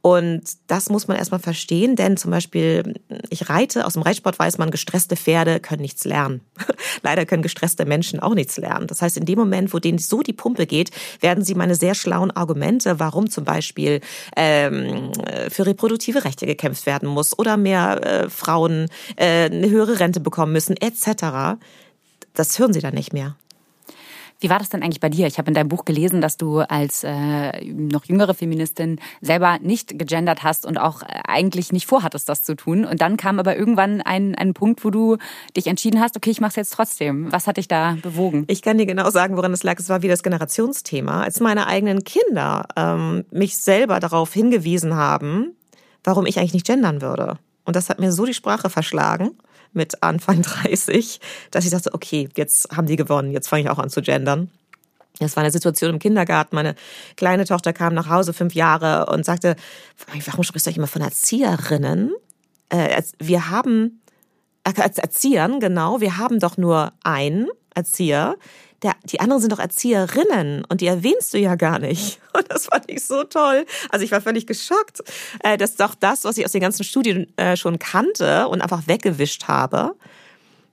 Und 0.00 0.42
das 0.66 0.88
muss 0.88 1.08
man 1.08 1.16
erstmal 1.16 1.40
verstehen, 1.40 1.96
denn 1.96 2.16
zum 2.16 2.30
Beispiel, 2.30 3.00
ich 3.30 3.48
reite, 3.48 3.86
aus 3.86 3.94
dem 3.94 4.02
Reitsport 4.02 4.38
weiß 4.38 4.58
man, 4.58 4.70
gestresste 4.70 5.16
Pferde 5.16 5.60
können 5.60 5.82
nichts 5.82 6.04
lernen. 6.04 6.40
Leider 7.02 7.26
können 7.26 7.42
gestresste 7.42 7.71
Menschen 7.84 8.20
auch 8.20 8.34
nichts 8.34 8.56
lernen. 8.56 8.86
Das 8.86 9.02
heißt, 9.02 9.16
in 9.16 9.24
dem 9.24 9.38
Moment, 9.38 9.72
wo 9.72 9.78
denen 9.78 9.98
so 9.98 10.22
die 10.22 10.32
Pumpe 10.32 10.66
geht, 10.66 10.90
werden 11.20 11.44
sie 11.44 11.54
meine 11.54 11.74
sehr 11.74 11.94
schlauen 11.94 12.30
Argumente, 12.30 12.98
warum 12.98 13.30
zum 13.30 13.44
Beispiel 13.44 14.00
ähm, 14.36 15.12
für 15.48 15.66
reproduktive 15.66 16.24
Rechte 16.24 16.46
gekämpft 16.46 16.86
werden 16.86 17.08
muss 17.08 17.38
oder 17.38 17.56
mehr 17.56 18.00
äh, 18.04 18.28
Frauen 18.28 18.88
äh, 19.16 19.46
eine 19.46 19.70
höhere 19.70 20.00
Rente 20.00 20.20
bekommen 20.20 20.52
müssen, 20.52 20.76
etc., 20.76 21.58
das 22.34 22.58
hören 22.58 22.72
sie 22.72 22.80
dann 22.80 22.94
nicht 22.94 23.12
mehr. 23.12 23.36
Wie 24.42 24.50
war 24.50 24.58
das 24.58 24.70
denn 24.70 24.82
eigentlich 24.82 24.98
bei 24.98 25.08
dir? 25.08 25.28
Ich 25.28 25.38
habe 25.38 25.48
in 25.48 25.54
deinem 25.54 25.68
Buch 25.68 25.84
gelesen, 25.84 26.20
dass 26.20 26.36
du 26.36 26.60
als 26.60 27.04
äh, 27.04 27.64
noch 27.64 28.04
jüngere 28.06 28.34
Feministin 28.34 28.98
selber 29.20 29.58
nicht 29.60 29.96
gegendert 29.96 30.42
hast 30.42 30.66
und 30.66 30.78
auch 30.78 31.02
äh, 31.02 31.20
eigentlich 31.28 31.72
nicht 31.72 31.86
vorhattest, 31.86 32.28
das 32.28 32.42
zu 32.42 32.56
tun. 32.56 32.84
Und 32.84 33.00
dann 33.00 33.16
kam 33.16 33.38
aber 33.38 33.56
irgendwann 33.56 34.00
ein, 34.00 34.34
ein 34.34 34.52
Punkt, 34.52 34.84
wo 34.84 34.90
du 34.90 35.16
dich 35.56 35.68
entschieden 35.68 36.00
hast, 36.00 36.16
okay, 36.16 36.30
ich 36.30 36.40
mache 36.40 36.50
es 36.50 36.56
jetzt 36.56 36.72
trotzdem. 36.72 37.30
Was 37.30 37.46
hat 37.46 37.56
dich 37.56 37.68
da 37.68 37.96
bewogen? 38.02 38.44
Ich 38.48 38.62
kann 38.62 38.78
dir 38.78 38.86
genau 38.86 39.10
sagen, 39.10 39.36
woran 39.36 39.52
es 39.52 39.62
lag. 39.62 39.78
Es 39.78 39.88
war 39.88 40.02
wie 40.02 40.08
das 40.08 40.24
Generationsthema. 40.24 41.22
Als 41.22 41.38
meine 41.38 41.68
eigenen 41.68 42.02
Kinder 42.02 42.66
ähm, 42.74 43.24
mich 43.30 43.56
selber 43.58 44.00
darauf 44.00 44.32
hingewiesen 44.32 44.96
haben, 44.96 45.56
warum 46.02 46.26
ich 46.26 46.38
eigentlich 46.38 46.54
nicht 46.54 46.66
gendern 46.66 47.00
würde. 47.00 47.38
Und 47.64 47.76
das 47.76 47.88
hat 47.88 48.00
mir 48.00 48.12
so 48.12 48.24
die 48.24 48.34
Sprache 48.34 48.70
verschlagen 48.70 49.32
mit 49.72 50.02
Anfang 50.02 50.42
30, 50.64 51.20
dass 51.50 51.64
ich 51.64 51.70
dachte, 51.70 51.94
okay, 51.94 52.28
jetzt 52.36 52.76
haben 52.76 52.86
die 52.86 52.96
gewonnen, 52.96 53.32
jetzt 53.32 53.48
fange 53.48 53.62
ich 53.62 53.70
auch 53.70 53.78
an 53.78 53.90
zu 53.90 54.02
gendern. 54.02 54.50
Das 55.18 55.36
war 55.36 55.42
eine 55.42 55.52
Situation 55.52 55.90
im 55.90 55.98
Kindergarten. 55.98 56.56
Meine 56.56 56.74
kleine 57.16 57.44
Tochter 57.44 57.72
kam 57.72 57.94
nach 57.94 58.08
Hause, 58.08 58.32
fünf 58.32 58.54
Jahre, 58.54 59.06
und 59.06 59.24
sagte, 59.24 59.56
warum 60.26 60.42
sprichst 60.42 60.66
du 60.66 60.70
eigentlich 60.70 60.78
immer 60.78 60.86
von 60.86 61.02
Erzieherinnen? 61.02 62.12
Äh, 62.70 63.02
wir 63.18 63.50
haben, 63.50 64.02
äh, 64.64 64.80
als 64.80 64.98
Erziehern, 64.98 65.60
genau, 65.60 66.00
wir 66.00 66.16
haben 66.16 66.40
doch 66.40 66.56
nur 66.56 66.92
einen 67.04 67.48
Erzieher, 67.74 68.36
der, 68.82 68.96
die 69.04 69.20
anderen 69.20 69.40
sind 69.40 69.52
doch 69.52 69.58
Erzieherinnen 69.58 70.64
und 70.68 70.80
die 70.80 70.86
erwähnst 70.86 71.32
du 71.32 71.38
ja 71.38 71.54
gar 71.54 71.78
nicht. 71.78 72.20
Und 72.34 72.50
das 72.50 72.66
fand 72.66 72.90
ich 72.90 73.04
so 73.04 73.24
toll. 73.24 73.66
Also 73.90 74.04
ich 74.04 74.10
war 74.10 74.22
völlig 74.22 74.46
geschockt, 74.46 75.02
äh, 75.44 75.58
dass 75.58 75.76
doch 75.76 75.94
das, 75.94 76.24
was 76.24 76.38
ich 76.38 76.46
aus 76.46 76.52
den 76.52 76.62
ganzen 76.62 76.82
Studien 76.82 77.26
äh, 77.36 77.56
schon 77.56 77.78
kannte 77.78 78.48
und 78.48 78.62
einfach 78.62 78.86
weggewischt 78.86 79.48
habe, 79.48 79.94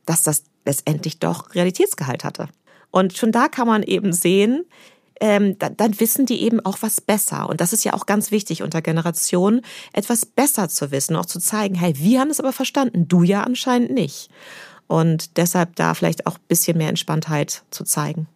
dass 0.06 0.24
das 0.24 0.44
letztendlich 0.66 1.20
doch 1.20 1.54
Realitätsgehalt 1.54 2.24
hatte. 2.24 2.48
Und 2.92 3.18
schon 3.18 3.34
da 3.34 3.50
kann 3.50 3.68
man 3.68 3.84
eben 3.84 4.14
sehen, 4.14 4.66
ähm, 5.20 5.60
dann, 5.60 5.76
dann 5.76 6.00
wissen 6.00 6.26
die 6.26 6.42
eben 6.42 6.66
auch 6.66 6.78
was 6.80 7.02
besser. 7.02 7.50
Und 7.50 7.60
das 7.60 7.74
ist 7.74 7.84
ja 7.84 7.94
auch 7.94 8.06
ganz 8.06 8.32
wichtig 8.32 8.64
unter 8.64 8.82
Generationen, 8.82 9.62
etwas 9.92 10.26
besser 10.26 10.70
zu 10.70 10.92
wissen, 10.92 11.18
auch 11.18 11.26
zu 11.26 11.40
zeigen, 11.40 11.76
hey, 11.76 11.94
wir 11.98 12.22
haben 12.22 12.30
es 12.30 12.40
aber 12.40 12.54
verstanden, 12.54 13.08
du 13.08 13.24
ja 13.24 13.44
anscheinend 13.44 13.92
nicht 13.92 14.30
und 14.90 15.38
deshalb 15.38 15.76
da 15.76 15.94
vielleicht 15.94 16.28
auch 16.28 16.36
ein 16.36 16.48
bisschen 16.50 16.78
mehr 16.78 16.90
Entspanntheit 16.90 17.64
zu 17.70 17.86
zeigen. 17.86 18.28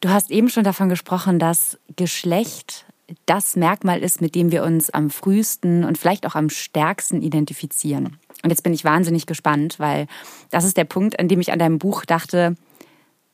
Du 0.00 0.10
hast 0.10 0.30
eben 0.30 0.50
schon 0.50 0.62
davon 0.62 0.88
gesprochen, 0.88 1.38
dass 1.38 1.78
Geschlecht 1.96 2.84
das 3.26 3.56
Merkmal 3.56 4.00
ist, 4.00 4.20
mit 4.20 4.34
dem 4.34 4.52
wir 4.52 4.62
uns 4.62 4.90
am 4.90 5.10
frühesten 5.10 5.84
und 5.84 5.98
vielleicht 5.98 6.26
auch 6.26 6.34
am 6.34 6.50
stärksten 6.50 7.22
identifizieren. 7.22 8.18
Und 8.42 8.50
jetzt 8.50 8.62
bin 8.62 8.74
ich 8.74 8.84
wahnsinnig 8.84 9.26
gespannt, 9.26 9.78
weil 9.78 10.06
das 10.50 10.64
ist 10.64 10.76
der 10.76 10.84
Punkt, 10.84 11.18
an 11.18 11.28
dem 11.28 11.40
ich 11.40 11.52
an 11.52 11.58
deinem 11.58 11.78
Buch 11.78 12.04
dachte, 12.04 12.56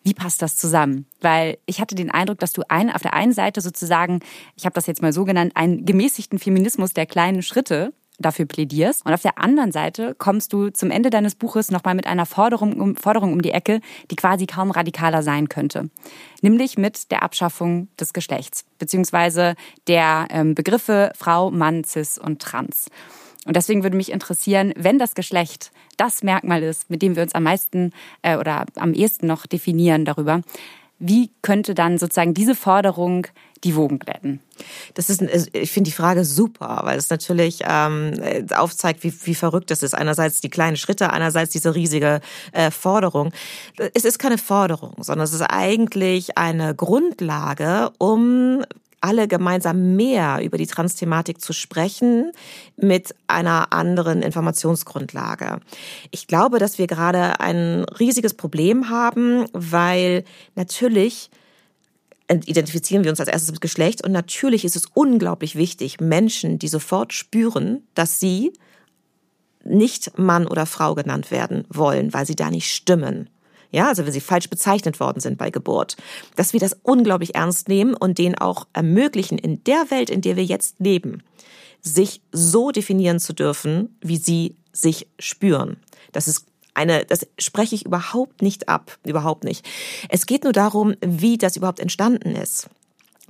wie 0.05 0.15
passt 0.15 0.41
das 0.41 0.57
zusammen? 0.57 1.07
Weil 1.21 1.59
ich 1.67 1.81
hatte 1.81 1.95
den 1.95 2.11
Eindruck, 2.11 2.39
dass 2.39 2.53
du 2.53 2.63
ein, 2.69 2.91
auf 2.91 3.03
der 3.03 3.15
einen 3.15 3.33
Seite 3.33 3.61
sozusagen, 3.61 4.21
ich 4.57 4.65
habe 4.65 4.75
das 4.75 4.87
jetzt 4.87 5.03
mal 5.03 5.13
so 5.13 5.25
genannt, 5.25 5.53
einen 5.55 5.85
gemäßigten 5.85 6.39
Feminismus 6.39 6.93
der 6.93 7.07
kleinen 7.07 7.43
Schritte 7.43 7.93
dafür 8.19 8.47
plädierst. 8.47 9.05
Und 9.07 9.15
auf 9.15 9.23
der 9.23 9.39
anderen 9.39 9.73
Seite 9.73 10.15
kommst 10.17 10.53
du 10.53 10.71
zum 10.71 10.91
Ende 10.91 11.11
deines 11.11 11.35
Buches 11.35 11.71
nochmal 11.71 11.95
mit 11.95 12.07
einer 12.07 12.27
Forderung 12.27 12.81
um, 12.81 12.97
Forderung 12.97 13.33
um 13.33 13.43
die 13.43 13.53
Ecke, 13.53 13.81
die 14.11 14.17
quasi 14.17 14.47
kaum 14.47 14.71
radikaler 14.71 15.23
sein 15.23 15.49
könnte. 15.49 15.91
Nämlich 16.43 16.79
mit 16.79 17.11
der 17.11 17.23
Abschaffung 17.23 17.89
des 17.99 18.13
Geschlechts, 18.13 18.65
beziehungsweise 18.79 19.55
der 19.87 20.27
ähm, 20.31 20.55
Begriffe 20.55 21.13
Frau, 21.17 21.51
Mann, 21.51 21.85
Cis 21.85 22.19
und 22.19 22.41
Trans. 22.41 22.87
Und 23.47 23.57
deswegen 23.57 23.83
würde 23.83 23.97
mich 23.97 24.13
interessieren, 24.13 24.75
wenn 24.77 24.99
das 24.99 25.15
Geschlecht 25.15 25.71
das 25.97 26.23
Merkmal 26.23 26.63
ist, 26.63 26.91
mit 26.91 27.03
dem 27.03 27.17
wir 27.17 27.23
uns 27.23 27.35
am 27.35 27.45
meisten 27.45 27.93
äh, 28.23 28.37
oder 28.37 28.67
am 28.77 28.93
ehesten 28.93 29.27
noch 29.27 29.47
definieren 29.47 30.05
darüber, 30.05 30.43
wie 30.99 31.31
könnte 31.43 31.75
dann 31.75 31.99
sozusagen 31.99 32.35
diese 32.35 32.55
Forderung 32.55 33.27
die 33.65 33.77
Wogen 33.77 33.99
glätten? 33.99 34.41
Das 34.95 35.11
ist, 35.11 35.23
ich 35.53 35.71
finde 35.71 35.91
die 35.91 35.97
Frage 35.97 36.25
super, 36.25 36.81
weil 36.85 36.99
es 36.99 37.11
natürlich 37.11 37.61
ähm, 37.67 38.15
aufzeigt, 38.55 39.05
wie, 39.05 39.13
wie 39.25 39.35
verrückt 39.35 39.71
das 39.71 39.83
ist. 39.83 39.95
Einerseits 39.95 40.41
die 40.41 40.51
kleinen 40.51 40.77
Schritte, 40.77 41.13
einerseits 41.13 41.53
diese 41.53 41.75
riesige 41.75 42.21
äh, 42.53 42.71
Forderung. 42.71 43.33
Es 43.95 44.05
ist 44.05 44.19
keine 44.19 44.39
Forderung, 44.39 44.95
sondern 45.01 45.25
es 45.25 45.33
ist 45.33 45.43
eigentlich 45.43 46.37
eine 46.37 46.75
Grundlage, 46.75 47.91
um 47.99 48.63
alle 49.01 49.29
gemeinsam 49.29 49.97
mehr 49.97 50.41
über 50.43 50.59
die 50.59 50.67
Trans-Thematik 50.67 51.41
zu 51.41 51.53
sprechen 51.53 52.33
mit 52.77 53.15
einer 53.27 53.73
anderen 53.73 54.23
Informationsgrundlage. 54.23 55.61
Ich 56.11 56.27
glaube, 56.27 56.59
dass 56.59 56.79
wir 56.79 56.87
gerade 56.87 57.41
ein 57.41 57.85
riesiges 57.85 58.35
Problem 58.35 58.91
haben, 58.91 59.47
weil 59.53 60.25
natürlich 60.57 61.31
identifizieren 62.29 63.05
wir 63.05 63.11
uns 63.11 63.21
als 63.21 63.29
erstes 63.29 63.53
mit 63.53 63.61
Geschlecht 63.61 64.05
und 64.05 64.13
natürlich 64.13 64.65
ist 64.65 64.77
es 64.77 64.87
unglaublich 64.95 65.57
wichtig, 65.57 66.01
Menschen, 66.01 66.59
die 66.59 66.69
sofort 66.69 67.13
spüren, 67.13 67.83
dass 67.95 68.21
sie 68.21 68.53
nicht 69.65 70.19
Mann 70.19 70.47
oder 70.47 70.67
Frau 70.67 70.95
genannt 70.95 71.31
werden 71.31 71.65
wollen, 71.69 72.13
weil 72.13 72.27
sie 72.27 72.37
da 72.37 72.51
nicht 72.51 72.71
stimmen 72.71 73.29
ja, 73.71 73.89
also 73.89 74.07
wenn 74.07 74.13
sie 74.13 74.21
falsch 74.21 74.49
bezeichnet 74.49 74.99
worden 74.99 75.21
sind 75.21 75.37
bei 75.37 75.51
Geburt, 75.51 75.97
dass 76.37 76.53
wir 76.53 76.61
das 76.61 76.77
unglaublich 76.83 77.35
ernst 77.35 77.69
nehmen 77.69 77.95
und 77.95 78.19
denen 78.19 78.35
auch 78.37 78.67
ermöglichen, 78.73 79.39
in 79.39 79.63
der 79.65 79.91
Welt, 79.91 80.11
in 80.11 80.23
der 80.23 80.37
wir 80.37 80.45
jetzt 80.45 80.81
leben, 80.81 81.23
sich 81.83 82.23
so 82.33 82.71
definieren 82.71 83.21
zu 83.21 83.35
dürfen, 83.35 83.97
wie 84.01 84.17
sie 84.17 84.57
sich 84.73 85.09
spüren. 85.19 85.77
Das 86.13 86.29
ist 86.29 86.47
eine, 86.75 87.05
das 87.05 87.27
spreche 87.39 87.75
ich 87.75 87.87
überhaupt 87.87 88.43
nicht 88.43 88.69
ab, 88.69 88.97
überhaupt 89.05 89.45
nicht. 89.45 89.67
Es 90.09 90.27
geht 90.27 90.45
nur 90.45 90.53
darum, 90.53 90.95
wie 91.01 91.39
das 91.39 91.57
überhaupt 91.57 91.81
entstanden 91.81 92.37
ist, 92.37 92.69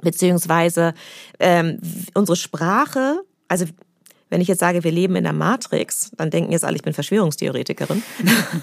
beziehungsweise 0.02 0.94
ähm, 1.38 1.80
unsere 2.14 2.36
Sprache. 2.36 3.22
Also 3.48 3.66
wenn 4.30 4.40
ich 4.40 4.48
jetzt 4.48 4.60
sage, 4.60 4.84
wir 4.84 4.92
leben 4.92 5.16
in 5.16 5.24
der 5.24 5.32
Matrix, 5.32 6.10
dann 6.16 6.30
denken 6.30 6.52
jetzt 6.52 6.64
alle, 6.64 6.76
ich 6.76 6.82
bin 6.82 6.92
Verschwörungstheoretikerin. 6.92 8.02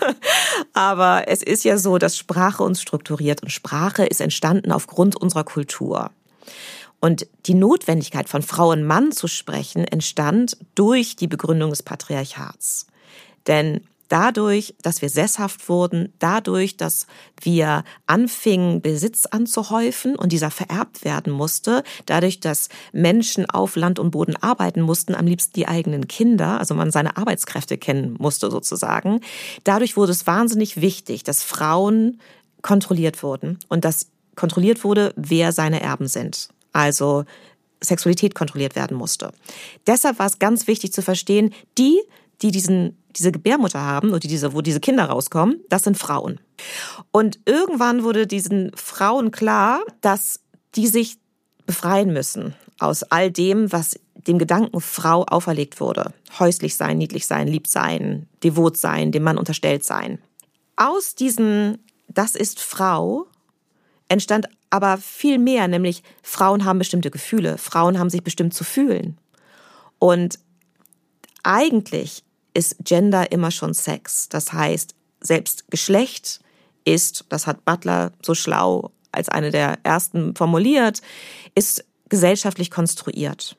Aber 0.73 1.27
es 1.27 1.41
ist 1.41 1.63
ja 1.63 1.77
so, 1.77 1.97
dass 1.97 2.17
Sprache 2.17 2.63
uns 2.63 2.81
strukturiert 2.81 3.41
und 3.41 3.49
Sprache 3.49 4.05
ist 4.05 4.21
entstanden 4.21 4.71
aufgrund 4.71 5.15
unserer 5.15 5.43
Kultur. 5.43 6.11
Und 6.99 7.27
die 7.45 7.55
Notwendigkeit 7.55 8.29
von 8.29 8.41
Frau 8.41 8.71
und 8.71 8.83
Mann 8.83 9.11
zu 9.11 9.27
sprechen 9.27 9.85
entstand 9.85 10.57
durch 10.75 11.15
die 11.15 11.27
Begründung 11.27 11.71
des 11.71 11.83
Patriarchats. 11.83 12.87
Denn 13.47 13.81
dadurch, 14.09 14.75
dass 14.81 15.01
wir 15.01 15.09
sesshaft 15.09 15.67
wurden, 15.69 16.13
dadurch, 16.19 16.77
dass 16.77 17.07
wir 17.41 17.83
anfingen, 18.07 18.81
Besitz 18.81 19.25
anzuhäufen 19.25 20.15
und 20.15 20.31
dieser 20.31 20.51
vererbt 20.51 21.03
werden 21.03 21.33
musste, 21.33 21.83
dadurch, 22.05 22.39
dass 22.39 22.69
Menschen 22.91 23.49
auf 23.49 23.75
Land 23.75 23.99
und 23.99 24.11
Boden 24.11 24.35
arbeiten 24.35 24.81
mussten, 24.81 25.15
am 25.15 25.25
liebsten 25.25 25.53
die 25.53 25.67
eigenen 25.67 26.07
Kinder, 26.07 26.59
also 26.59 26.75
man 26.75 26.91
seine 26.91 27.17
Arbeitskräfte 27.17 27.77
kennen 27.77 28.15
musste 28.19 28.51
sozusagen. 28.51 29.21
Dadurch 29.63 29.97
wurde 29.97 30.11
es 30.11 30.27
wahnsinnig 30.27 30.81
wichtig, 30.81 31.23
dass 31.23 31.43
Frauen 31.43 32.19
kontrolliert 32.61 33.23
wurden 33.23 33.59
und 33.69 33.85
dass 33.85 34.07
kontrolliert 34.35 34.83
wurde, 34.83 35.13
wer 35.15 35.51
seine 35.51 35.81
Erben 35.81 36.07
sind. 36.07 36.49
Also 36.73 37.23
Sexualität 37.81 38.35
kontrolliert 38.35 38.75
werden 38.75 38.97
musste. 38.97 39.31
Deshalb 39.87 40.19
war 40.19 40.25
es 40.25 40.39
ganz 40.39 40.67
wichtig 40.67 40.91
zu 40.93 41.01
verstehen, 41.01 41.53
die, 41.77 41.99
die 42.41 42.51
diesen 42.51 42.97
diese 43.17 43.31
Gebärmutter 43.31 43.81
haben 43.81 44.09
oder 44.09 44.19
diese, 44.19 44.53
wo 44.53 44.61
diese 44.61 44.79
Kinder 44.79 45.05
rauskommen, 45.05 45.61
das 45.69 45.83
sind 45.83 45.97
Frauen. 45.97 46.39
Und 47.11 47.39
irgendwann 47.45 48.03
wurde 48.03 48.27
diesen 48.27 48.71
Frauen 48.75 49.31
klar, 49.31 49.81
dass 50.01 50.41
die 50.75 50.87
sich 50.87 51.17
befreien 51.65 52.13
müssen 52.13 52.53
aus 52.79 53.03
all 53.03 53.31
dem, 53.31 53.71
was 53.71 53.99
dem 54.15 54.37
Gedanken 54.37 54.81
Frau 54.81 55.23
auferlegt 55.23 55.79
wurde. 55.79 56.13
Häuslich 56.39 56.75
sein, 56.75 56.97
niedlich 56.97 57.27
sein, 57.27 57.47
lieb 57.47 57.67
sein, 57.67 58.27
devot 58.43 58.77
sein, 58.77 59.11
dem 59.11 59.23
Mann 59.23 59.37
unterstellt 59.37 59.83
sein. 59.83 60.19
Aus 60.75 61.15
diesen 61.15 61.79
das 62.15 62.35
ist 62.35 62.61
Frau, 62.61 63.27
entstand 64.07 64.47
aber 64.69 64.97
viel 64.97 65.37
mehr, 65.37 65.67
nämlich 65.67 66.03
Frauen 66.21 66.65
haben 66.65 66.79
bestimmte 66.79 67.11
Gefühle, 67.11 67.57
Frauen 67.57 67.99
haben 67.99 68.09
sich 68.09 68.23
bestimmt 68.23 68.53
zu 68.53 68.63
fühlen. 68.63 69.17
Und 69.99 70.39
eigentlich 71.43 72.23
ist 72.55 72.77
Gender 72.83 73.31
immer 73.31 73.51
schon 73.51 73.73
Sex. 73.73 74.29
Das 74.29 74.53
heißt, 74.53 74.95
selbst 75.19 75.69
Geschlecht 75.69 76.39
ist, 76.85 77.25
das 77.29 77.45
hat 77.45 77.65
Butler 77.65 78.11
so 78.23 78.33
schlau 78.33 78.91
als 79.11 79.29
eine 79.29 79.51
der 79.51 79.77
ersten 79.83 80.35
formuliert, 80.35 81.01
ist 81.53 81.85
gesellschaftlich 82.09 82.71
konstruiert. 82.71 83.55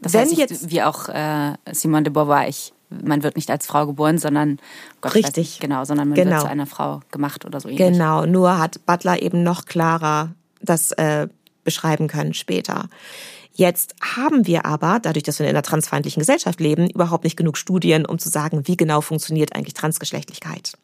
Das 0.00 0.12
Wenn 0.12 0.22
heißt, 0.22 0.36
jetzt 0.36 0.70
wie 0.70 0.82
auch 0.82 1.08
äh, 1.08 1.54
Simone 1.72 2.04
de 2.04 2.12
Beauvoir, 2.12 2.48
ich, 2.48 2.72
man 2.90 3.22
wird 3.22 3.36
nicht 3.36 3.50
als 3.50 3.66
Frau 3.66 3.86
geboren, 3.86 4.18
sondern 4.18 4.58
Gott, 5.00 5.14
richtig, 5.14 5.36
nicht, 5.36 5.60
genau, 5.60 5.84
sondern 5.84 6.08
man 6.08 6.16
genau. 6.16 6.32
wird 6.32 6.40
zu 6.42 6.48
einer 6.48 6.66
Frau 6.66 7.00
gemacht 7.10 7.44
oder 7.44 7.60
so 7.60 7.68
ähnlich. 7.68 7.92
Genau, 7.92 8.26
nur 8.26 8.58
hat 8.58 8.84
Butler 8.84 9.22
eben 9.22 9.42
noch 9.42 9.64
klarer 9.64 10.34
das 10.60 10.92
äh, 10.92 11.28
beschreiben 11.64 12.08
können 12.08 12.34
später. 12.34 12.88
Jetzt 13.58 13.94
haben 14.02 14.46
wir 14.46 14.66
aber, 14.66 14.98
dadurch, 15.00 15.22
dass 15.22 15.38
wir 15.38 15.46
in 15.46 15.50
einer 15.50 15.62
transfeindlichen 15.62 16.20
Gesellschaft 16.20 16.60
leben, 16.60 16.90
überhaupt 16.90 17.24
nicht 17.24 17.38
genug 17.38 17.56
Studien, 17.56 18.04
um 18.04 18.18
zu 18.18 18.28
sagen, 18.28 18.68
wie 18.68 18.76
genau 18.76 19.00
funktioniert 19.00 19.56
eigentlich 19.56 19.72
Transgeschlechtlichkeit. 19.72 20.74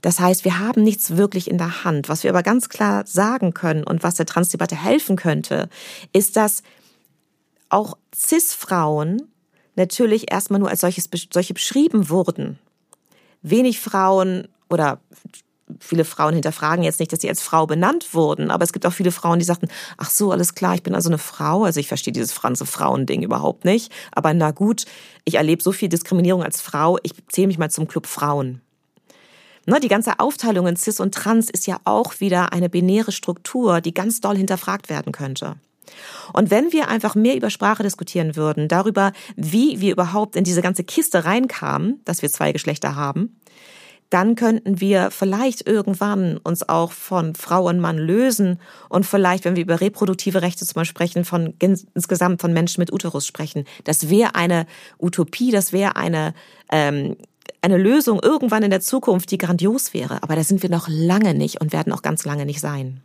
Das 0.00 0.18
heißt, 0.18 0.46
wir 0.46 0.58
haben 0.58 0.82
nichts 0.82 1.18
wirklich 1.18 1.50
in 1.50 1.58
der 1.58 1.84
Hand. 1.84 2.08
Was 2.08 2.22
wir 2.22 2.30
aber 2.30 2.42
ganz 2.42 2.70
klar 2.70 3.06
sagen 3.06 3.52
können 3.52 3.84
und 3.84 4.02
was 4.02 4.14
der 4.14 4.24
Transdebatte 4.24 4.74
helfen 4.74 5.16
könnte, 5.16 5.68
ist, 6.14 6.36
dass 6.36 6.62
auch 7.68 7.98
CIS-Frauen 8.14 9.28
natürlich 9.76 10.32
erstmal 10.32 10.60
nur 10.60 10.70
als 10.70 10.80
solches, 10.80 11.10
solche 11.30 11.52
beschrieben 11.52 12.08
wurden. 12.08 12.58
Wenig 13.42 13.80
Frauen 13.80 14.48
oder 14.70 15.02
viele 15.80 16.04
Frauen 16.04 16.34
hinterfragen 16.34 16.84
jetzt 16.84 17.00
nicht, 17.00 17.12
dass 17.12 17.20
sie 17.20 17.28
als 17.28 17.42
Frau 17.42 17.66
benannt 17.66 18.14
wurden, 18.14 18.50
aber 18.50 18.64
es 18.64 18.72
gibt 18.72 18.86
auch 18.86 18.92
viele 18.92 19.12
Frauen, 19.12 19.38
die 19.38 19.44
sagten, 19.44 19.68
ach 19.96 20.10
so, 20.10 20.32
alles 20.32 20.54
klar, 20.54 20.74
ich 20.74 20.82
bin 20.82 20.94
also 20.94 21.08
eine 21.08 21.18
Frau, 21.18 21.64
also 21.64 21.80
ich 21.80 21.88
verstehe 21.88 22.12
dieses 22.12 22.32
franze 22.32 22.66
Frauending 22.66 23.22
überhaupt 23.22 23.64
nicht, 23.64 23.92
aber 24.12 24.34
na 24.34 24.50
gut, 24.50 24.84
ich 25.24 25.34
erlebe 25.36 25.62
so 25.62 25.72
viel 25.72 25.88
Diskriminierung 25.88 26.42
als 26.42 26.60
Frau, 26.60 26.98
ich 27.02 27.12
zähle 27.28 27.48
mich 27.48 27.58
mal 27.58 27.70
zum 27.70 27.88
Club 27.88 28.06
Frauen. 28.06 28.60
Die 29.82 29.88
ganze 29.88 30.18
Aufteilung 30.18 30.66
in 30.66 30.76
Cis 30.76 30.98
und 30.98 31.14
Trans 31.14 31.50
ist 31.50 31.66
ja 31.66 31.78
auch 31.84 32.20
wieder 32.20 32.54
eine 32.54 32.70
binäre 32.70 33.12
Struktur, 33.12 33.82
die 33.82 33.92
ganz 33.92 34.22
doll 34.22 34.36
hinterfragt 34.36 34.88
werden 34.88 35.12
könnte. 35.12 35.56
Und 36.32 36.50
wenn 36.50 36.72
wir 36.72 36.88
einfach 36.88 37.14
mehr 37.14 37.36
über 37.36 37.50
Sprache 37.50 37.82
diskutieren 37.82 38.34
würden, 38.34 38.68
darüber, 38.68 39.12
wie 39.36 39.80
wir 39.80 39.92
überhaupt 39.92 40.36
in 40.36 40.44
diese 40.44 40.62
ganze 40.62 40.84
Kiste 40.84 41.24
reinkamen, 41.24 42.00
dass 42.04 42.22
wir 42.22 42.30
zwei 42.30 42.52
Geschlechter 42.52 42.96
haben, 42.96 43.38
dann 44.10 44.34
könnten 44.36 44.80
wir 44.80 45.10
vielleicht 45.10 45.66
irgendwann 45.66 46.38
uns 46.38 46.68
auch 46.68 46.92
von 46.92 47.34
Frau 47.34 47.68
und 47.68 47.80
Mann 47.80 47.98
lösen 47.98 48.58
und 48.88 49.04
vielleicht, 49.04 49.44
wenn 49.44 49.56
wir 49.56 49.64
über 49.64 49.80
reproduktive 49.80 50.42
Rechte 50.42 50.64
zum 50.64 50.74
Beispiel 50.74 50.96
sprechen, 50.96 51.24
von 51.24 51.54
insgesamt 51.58 52.40
von 52.40 52.52
Menschen 52.52 52.80
mit 52.80 52.92
Uterus 52.92 53.26
sprechen. 53.26 53.64
Das 53.84 54.08
wäre 54.08 54.34
eine 54.34 54.66
Utopie, 54.98 55.50
das 55.50 55.72
wäre 55.72 55.96
eine 55.96 56.34
ähm, 56.70 57.16
eine 57.60 57.76
Lösung 57.76 58.20
irgendwann 58.22 58.62
in 58.62 58.70
der 58.70 58.80
Zukunft, 58.80 59.30
die 59.30 59.38
grandios 59.38 59.92
wäre. 59.92 60.22
Aber 60.22 60.36
da 60.36 60.44
sind 60.44 60.62
wir 60.62 60.70
noch 60.70 60.86
lange 60.88 61.34
nicht 61.34 61.60
und 61.60 61.72
werden 61.72 61.92
auch 61.92 62.02
ganz 62.02 62.24
lange 62.24 62.46
nicht 62.46 62.60
sein. 62.60 63.00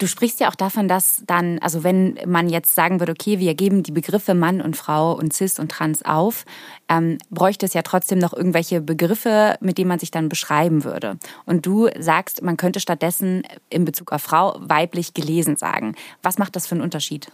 Du 0.00 0.06
sprichst 0.06 0.40
ja 0.40 0.48
auch 0.48 0.54
davon, 0.54 0.88
dass 0.88 1.22
dann, 1.26 1.58
also 1.58 1.84
wenn 1.84 2.18
man 2.26 2.48
jetzt 2.48 2.74
sagen 2.74 3.00
würde, 3.00 3.12
okay, 3.12 3.38
wir 3.38 3.54
geben 3.54 3.82
die 3.82 3.92
Begriffe 3.92 4.32
Mann 4.32 4.62
und 4.62 4.74
Frau 4.74 5.12
und 5.12 5.34
Cis 5.34 5.58
und 5.58 5.70
Trans 5.70 6.02
auf, 6.02 6.46
ähm, 6.88 7.18
bräuchte 7.28 7.66
es 7.66 7.74
ja 7.74 7.82
trotzdem 7.82 8.18
noch 8.18 8.32
irgendwelche 8.32 8.80
Begriffe, 8.80 9.58
mit 9.60 9.76
denen 9.76 9.88
man 9.88 9.98
sich 9.98 10.10
dann 10.10 10.30
beschreiben 10.30 10.84
würde. 10.84 11.18
Und 11.44 11.66
du 11.66 11.90
sagst, 11.98 12.40
man 12.40 12.56
könnte 12.56 12.80
stattdessen 12.80 13.42
in 13.68 13.84
Bezug 13.84 14.10
auf 14.12 14.22
Frau 14.22 14.56
weiblich 14.58 15.12
gelesen 15.12 15.56
sagen. 15.56 15.94
Was 16.22 16.38
macht 16.38 16.56
das 16.56 16.66
für 16.66 16.76
einen 16.76 16.84
Unterschied? 16.84 17.30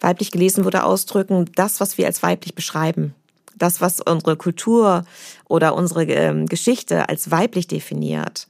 Weiblich 0.00 0.30
gelesen 0.30 0.64
würde 0.64 0.84
ausdrücken, 0.84 1.46
das, 1.54 1.80
was 1.80 1.96
wir 1.96 2.04
als 2.04 2.22
weiblich 2.22 2.54
beschreiben. 2.54 3.14
Das, 3.56 3.80
was 3.80 3.98
unsere 3.98 4.36
Kultur 4.36 5.06
oder 5.48 5.74
unsere 5.74 6.04
ähm, 6.04 6.44
Geschichte 6.44 7.08
als 7.08 7.30
weiblich 7.30 7.66
definiert. 7.66 8.46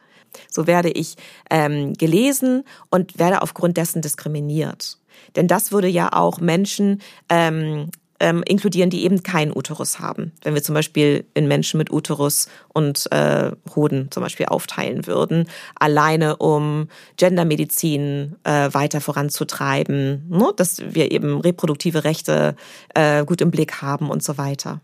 So 0.48 0.66
werde 0.66 0.90
ich 0.90 1.16
ähm, 1.50 1.94
gelesen 1.94 2.64
und 2.90 3.18
werde 3.18 3.42
aufgrund 3.42 3.76
dessen 3.76 4.02
diskriminiert. 4.02 4.98
Denn 5.36 5.48
das 5.48 5.72
würde 5.72 5.88
ja 5.88 6.12
auch 6.12 6.40
Menschen 6.40 7.00
ähm, 7.28 7.90
ähm, 8.20 8.42
inkludieren, 8.46 8.90
die 8.90 9.04
eben 9.04 9.22
keinen 9.22 9.56
Uterus 9.56 9.98
haben. 9.98 10.32
Wenn 10.42 10.54
wir 10.54 10.62
zum 10.62 10.74
Beispiel 10.74 11.24
in 11.34 11.48
Menschen 11.48 11.78
mit 11.78 11.90
Uterus 11.90 12.48
und 12.68 13.10
äh, 13.10 13.50
Hoden 13.74 14.08
zum 14.10 14.22
Beispiel 14.22 14.46
aufteilen 14.46 15.06
würden, 15.06 15.48
alleine 15.74 16.36
um 16.36 16.88
Gendermedizin 17.16 18.36
äh, 18.44 18.72
weiter 18.72 19.00
voranzutreiben, 19.00 20.26
ne? 20.28 20.52
dass 20.56 20.82
wir 20.94 21.10
eben 21.10 21.40
reproduktive 21.40 22.04
Rechte 22.04 22.54
äh, 22.94 23.24
gut 23.24 23.40
im 23.40 23.50
Blick 23.50 23.80
haben 23.80 24.10
und 24.10 24.22
so 24.22 24.36
weiter. 24.36 24.80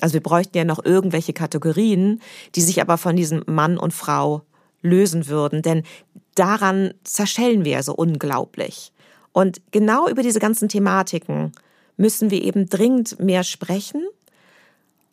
Also 0.00 0.14
wir 0.14 0.22
bräuchten 0.22 0.56
ja 0.56 0.64
noch 0.64 0.84
irgendwelche 0.84 1.32
Kategorien, 1.32 2.20
die 2.54 2.60
sich 2.60 2.80
aber 2.80 2.98
von 2.98 3.16
diesem 3.16 3.42
Mann 3.46 3.78
und 3.78 3.94
Frau 3.94 4.42
lösen 4.86 5.26
würden. 5.28 5.62
Denn 5.62 5.82
daran 6.34 6.94
zerschellen 7.04 7.64
wir 7.64 7.82
so 7.82 7.94
unglaublich. 7.94 8.92
Und 9.32 9.60
genau 9.70 10.08
über 10.08 10.22
diese 10.22 10.40
ganzen 10.40 10.68
Thematiken 10.68 11.52
müssen 11.96 12.30
wir 12.30 12.42
eben 12.42 12.68
dringend 12.68 13.20
mehr 13.20 13.44
sprechen, 13.44 14.02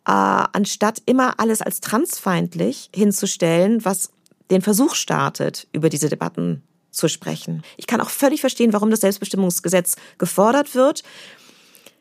äh, 0.06 0.12
anstatt 0.12 1.02
immer 1.06 1.40
alles 1.40 1.62
als 1.62 1.80
transfeindlich 1.80 2.90
hinzustellen, 2.94 3.84
was 3.84 4.10
den 4.50 4.62
Versuch 4.62 4.94
startet, 4.94 5.66
über 5.72 5.88
diese 5.88 6.08
Debatten 6.08 6.62
zu 6.90 7.08
sprechen. 7.08 7.62
Ich 7.76 7.86
kann 7.86 8.00
auch 8.00 8.10
völlig 8.10 8.40
verstehen, 8.40 8.72
warum 8.72 8.90
das 8.90 9.00
Selbstbestimmungsgesetz 9.00 9.96
gefordert 10.18 10.74
wird. 10.74 11.02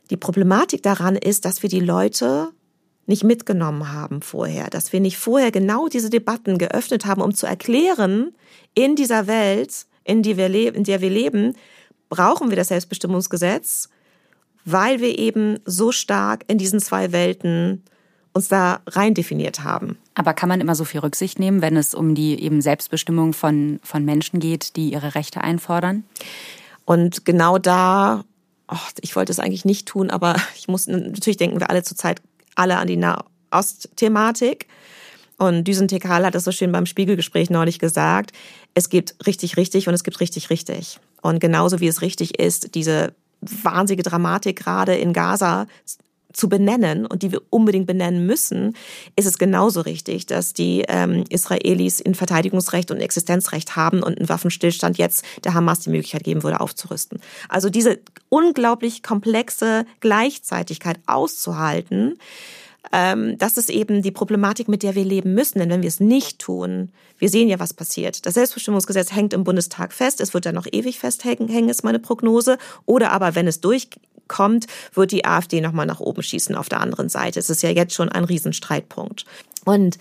Die 0.10 0.18
Problematik 0.18 0.84
daran 0.84 1.16
ist, 1.16 1.46
dass 1.46 1.64
wir 1.64 1.70
die 1.70 1.80
Leute 1.80 2.52
nicht 3.06 3.24
mitgenommen 3.24 3.92
haben 3.92 4.22
vorher, 4.22 4.70
dass 4.70 4.94
wir 4.94 5.00
nicht 5.00 5.18
vorher 5.18 5.52
genau 5.52 5.88
diese 5.88 6.10
Debatten 6.10 6.58
geöffnet 6.58 7.06
haben, 7.06 7.22
um 7.22 7.34
zu 7.34 7.46
erklären, 7.46 8.34
in 8.76 8.96
dieser 8.96 9.28
Welt, 9.28 9.86
in, 10.04 10.24
die 10.24 10.38
wir 10.38 10.54
in 10.74 10.84
der 10.84 11.02
wir 11.02 11.10
leben, 11.10 11.56
brauchen 12.10 12.50
wir 12.50 12.56
das 12.56 12.70
Selbstbestimmungsgesetz, 12.70 13.90
weil 14.66 15.02
wir 15.02 15.18
eben 15.18 15.60
so 15.66 15.92
stark 15.92 16.46
in 16.48 16.58
diesen 16.58 16.80
zwei 16.80 17.12
Welten 17.12 17.84
uns 18.34 18.48
da 18.48 18.82
rein 18.88 19.14
definiert 19.14 19.64
haben. 19.64 19.98
Aber 20.16 20.34
kann 20.34 20.50
man 20.50 20.62
immer 20.62 20.76
so 20.76 20.86
viel 20.86 21.02
Rücksicht 21.02 21.40
nehmen, 21.40 21.62
wenn 21.62 21.78
es 21.78 21.94
um 21.94 22.16
die 22.16 22.42
eben 22.42 22.62
Selbstbestimmung 22.62 23.34
von, 23.34 23.80
von 23.84 24.06
Menschen 24.06 24.40
geht, 24.40 24.76
die 24.76 24.92
ihre 24.92 25.16
Rechte 25.16 25.42
einfordern? 25.42 26.04
Und 26.86 27.26
genau 27.26 27.60
da, 27.60 28.24
oh, 28.68 28.78
ich 29.02 29.16
wollte 29.16 29.32
es 29.32 29.40
eigentlich 29.40 29.66
nicht 29.66 29.88
tun, 29.88 30.10
aber 30.10 30.36
ich 30.56 30.68
muss 30.68 30.88
natürlich 30.88 31.38
denken 31.38 31.60
wir 31.60 31.70
alle 31.70 31.84
zurzeit 31.84 32.22
alle 32.56 32.78
an 32.78 32.88
die 32.88 32.98
Nahost-Thematik. 32.98 34.68
Und 35.38 35.66
Düsen 35.66 35.88
Tekal 35.88 36.26
hat 36.26 36.36
es 36.36 36.44
so 36.44 36.52
schön 36.52 36.72
beim 36.72 36.86
Spiegelgespräch 36.86 37.50
neulich 37.50 37.80
gesagt. 37.80 38.32
Es 38.74 38.90
gibt 38.90 39.16
richtig, 39.26 39.58
richtig 39.58 39.88
und 39.88 39.94
es 39.94 40.04
gibt 40.04 40.20
richtig, 40.20 40.50
richtig. 40.50 41.00
Und 41.22 41.40
genauso 41.40 41.80
wie 41.80 41.88
es 41.88 42.02
richtig 42.02 42.40
ist, 42.40 42.76
diese 42.76 43.14
wahnsinnige 43.42 44.04
Dramatik 44.04 44.58
gerade 44.58 44.96
in 44.96 45.14
Gaza 45.14 45.68
zu 46.34 46.50
benennen 46.50 47.06
und 47.06 47.24
die 47.24 47.32
wir 47.32 47.42
unbedingt 47.50 47.88
benennen 47.88 48.26
müssen, 48.26 48.76
ist 49.16 49.26
es 49.26 49.38
genauso 49.38 49.82
richtig, 49.82 50.26
dass 50.26 50.54
die 50.54 50.84
ähm, 50.88 51.24
Israelis 51.30 52.02
ein 52.06 52.16
Verteidigungsrecht 52.16 52.92
und 52.92 52.98
Existenzrecht 52.98 53.76
haben 53.76 54.04
und 54.04 54.18
einen 54.18 54.30
Waffenstillstand 54.30 54.98
jetzt 54.98 55.24
der 55.44 55.54
Hamas 55.54 55.80
die 55.82 55.92
Möglichkeit 55.92 56.24
geben 56.24 56.44
würde, 56.44 56.60
aufzurüsten. 56.60 57.22
Also 57.50 57.70
diese 57.70 58.00
unglaublich 58.30 59.04
komplexe 59.04 59.86
Gleichzeitigkeit 60.00 61.00
auszuhalten, 61.06 62.18
ähm, 62.92 63.38
das 63.38 63.58
ist 63.58 63.70
eben 63.70 64.02
die 64.02 64.12
Problematik, 64.12 64.68
mit 64.68 64.84
der 64.84 64.96
wir 64.96 65.06
leben 65.06 65.34
müssen. 65.34 65.60
Denn 65.60 65.70
wenn 65.70 65.82
wir 65.82 65.88
es 65.88 66.00
nicht 66.00 66.40
tun, 66.40 66.92
wir 67.18 67.30
sehen 67.30 67.50
ja, 67.50 67.60
was 67.60 67.74
passiert. 67.74 68.26
Das 68.26 68.34
Selbstbestimmungsgesetz 68.34 69.14
hängt 69.14 69.34
im 69.34 69.44
Bundestag 69.44 69.94
fest. 69.94 70.20
Es 70.22 70.34
wird 70.34 70.46
dann 70.46 70.56
noch 70.56 70.68
ewig 70.72 71.00
festhängen, 71.00 71.70
ist 71.70 71.84
meine 71.84 72.00
Prognose. 72.00 72.58
Oder 72.86 73.12
aber, 73.12 73.36
wenn 73.36 73.48
es 73.48 73.62
durchkommt, 73.62 74.68
wird 74.94 75.12
die 75.12 75.26
AfD 75.26 75.62
nochmal 75.62 75.86
nach 75.86 76.00
oben 76.00 76.22
schießen 76.22 76.56
auf 76.56 76.70
der 76.70 76.82
anderen 76.82 77.10
Seite. 77.10 77.40
Es 77.40 77.50
ist 77.50 77.64
ja 77.64 77.70
jetzt 77.70 77.94
schon 77.94 78.10
ein 78.10 78.26
Riesenstreitpunkt. 78.26 79.26
Und 79.66 79.98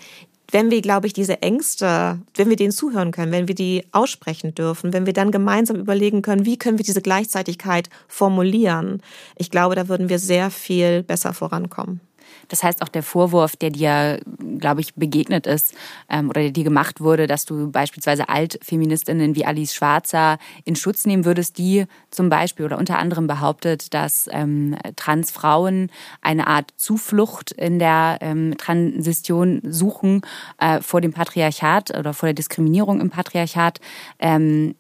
wenn 0.50 0.70
wir, 0.70 0.82
glaube 0.82 1.06
ich, 1.06 1.14
diese 1.14 1.40
Ängste, 1.40 2.20
wenn 2.34 2.50
wir 2.50 2.56
denen 2.56 2.72
zuhören 2.72 3.10
können, 3.10 3.32
wenn 3.32 3.48
wir 3.48 3.54
die 3.54 3.86
aussprechen 3.92 4.54
dürfen, 4.54 4.92
wenn 4.92 5.06
wir 5.06 5.14
dann 5.14 5.30
gemeinsam 5.30 5.76
überlegen 5.76 6.20
können, 6.20 6.44
wie 6.44 6.58
können 6.58 6.78
wir 6.78 6.84
diese 6.84 7.00
Gleichzeitigkeit 7.00 7.88
formulieren, 8.06 9.02
ich 9.36 9.50
glaube, 9.50 9.76
da 9.76 9.88
würden 9.88 10.10
wir 10.10 10.18
sehr 10.18 10.50
viel 10.50 11.02
besser 11.02 11.32
vorankommen. 11.32 12.00
Das 12.48 12.62
heißt 12.62 12.82
auch 12.82 12.88
der 12.88 13.02
Vorwurf, 13.02 13.56
der 13.56 13.70
dir, 13.70 14.20
glaube 14.58 14.80
ich, 14.80 14.94
begegnet 14.94 15.46
ist 15.46 15.74
ähm, 16.08 16.28
oder 16.28 16.42
der 16.42 16.50
dir 16.50 16.64
gemacht 16.64 17.00
wurde, 17.00 17.26
dass 17.26 17.44
du 17.44 17.70
beispielsweise 17.70 18.28
Altfeministinnen 18.28 19.34
wie 19.34 19.44
Alice 19.44 19.74
Schwarzer 19.74 20.38
in 20.64 20.76
Schutz 20.76 21.06
nehmen 21.06 21.24
würdest, 21.24 21.58
die 21.58 21.86
zum 22.10 22.28
Beispiel 22.28 22.64
oder 22.66 22.78
unter 22.78 22.98
anderem 22.98 23.26
behauptet, 23.26 23.94
dass 23.94 24.28
ähm, 24.32 24.76
Transfrauen 24.96 25.90
eine 26.20 26.46
Art 26.46 26.72
Zuflucht 26.76 27.52
in 27.52 27.78
der 27.78 28.18
ähm, 28.20 28.54
Transition 28.58 29.60
suchen 29.64 30.22
äh, 30.58 30.80
vor 30.80 31.00
dem 31.00 31.12
Patriarchat 31.12 31.96
oder 31.96 32.14
vor 32.14 32.28
der 32.28 32.34
Diskriminierung 32.34 33.00
im 33.00 33.10
Patriarchat. 33.10 33.80
Ähm, 34.18 34.74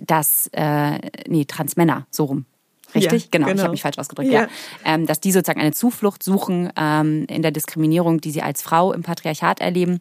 dass, 0.00 0.48
äh, 0.52 0.98
nee, 1.26 1.44
Transmänner, 1.44 2.06
so 2.10 2.24
rum. 2.24 2.46
Richtig? 2.94 3.24
Ja, 3.24 3.28
genau, 3.30 3.46
genau, 3.46 3.56
ich 3.56 3.62
habe 3.62 3.70
mich 3.72 3.82
falsch 3.82 3.98
ausgedrückt. 3.98 4.30
Ja. 4.30 4.42
ja. 4.42 4.48
Ähm, 4.84 5.06
dass 5.06 5.20
die 5.20 5.32
sozusagen 5.32 5.60
eine 5.60 5.72
Zuflucht 5.72 6.22
suchen 6.22 6.72
ähm, 6.76 7.24
in 7.28 7.42
der 7.42 7.50
Diskriminierung, 7.50 8.20
die 8.20 8.30
sie 8.30 8.42
als 8.42 8.62
Frau 8.62 8.92
im 8.92 9.02
Patriarchat 9.02 9.60
erleben. 9.60 10.00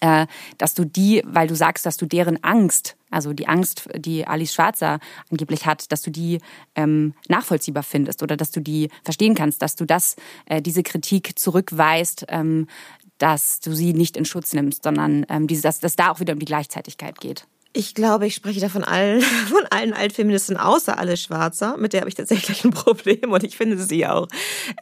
Äh, 0.00 0.26
dass 0.58 0.74
du 0.74 0.84
die, 0.84 1.22
weil 1.24 1.46
du 1.46 1.54
sagst, 1.54 1.86
dass 1.86 1.96
du 1.96 2.06
deren 2.06 2.42
Angst, 2.42 2.96
also 3.10 3.32
die 3.32 3.46
Angst, 3.46 3.88
die 3.96 4.26
Alice 4.26 4.52
Schwarzer 4.52 4.98
angeblich 5.30 5.64
hat, 5.64 5.92
dass 5.92 6.02
du 6.02 6.10
die 6.10 6.40
ähm, 6.74 7.14
nachvollziehbar 7.28 7.84
findest 7.84 8.22
oder 8.22 8.36
dass 8.36 8.50
du 8.50 8.60
die 8.60 8.90
verstehen 9.04 9.36
kannst, 9.36 9.62
dass 9.62 9.76
du 9.76 9.84
das, 9.84 10.16
äh, 10.46 10.60
diese 10.60 10.82
Kritik 10.82 11.38
zurückweist, 11.38 12.26
ähm, 12.28 12.66
dass 13.18 13.60
du 13.60 13.74
sie 13.74 13.94
nicht 13.94 14.16
in 14.16 14.24
Schutz 14.24 14.52
nimmst, 14.52 14.82
sondern 14.82 15.24
ähm, 15.28 15.46
diese, 15.46 15.62
dass, 15.62 15.78
dass 15.78 15.94
da 15.96 16.10
auch 16.10 16.20
wieder 16.20 16.32
um 16.32 16.40
die 16.40 16.46
Gleichzeitigkeit 16.46 17.20
geht. 17.20 17.46
Ich 17.72 17.94
glaube, 17.94 18.26
ich 18.26 18.34
spreche 18.34 18.60
da 18.60 18.68
von 18.68 18.84
allen, 18.84 19.20
von 19.48 19.66
allen 19.70 19.92
Altfeministen 19.92 20.56
außer 20.56 20.98
alle 20.98 21.16
Schwarzer. 21.16 21.76
Mit 21.76 21.92
der 21.92 22.00
habe 22.00 22.08
ich 22.08 22.14
tatsächlich 22.14 22.64
ein 22.64 22.70
Problem 22.70 23.32
und 23.32 23.44
ich 23.44 23.56
finde 23.56 23.78
sie 23.78 24.06
auch 24.06 24.28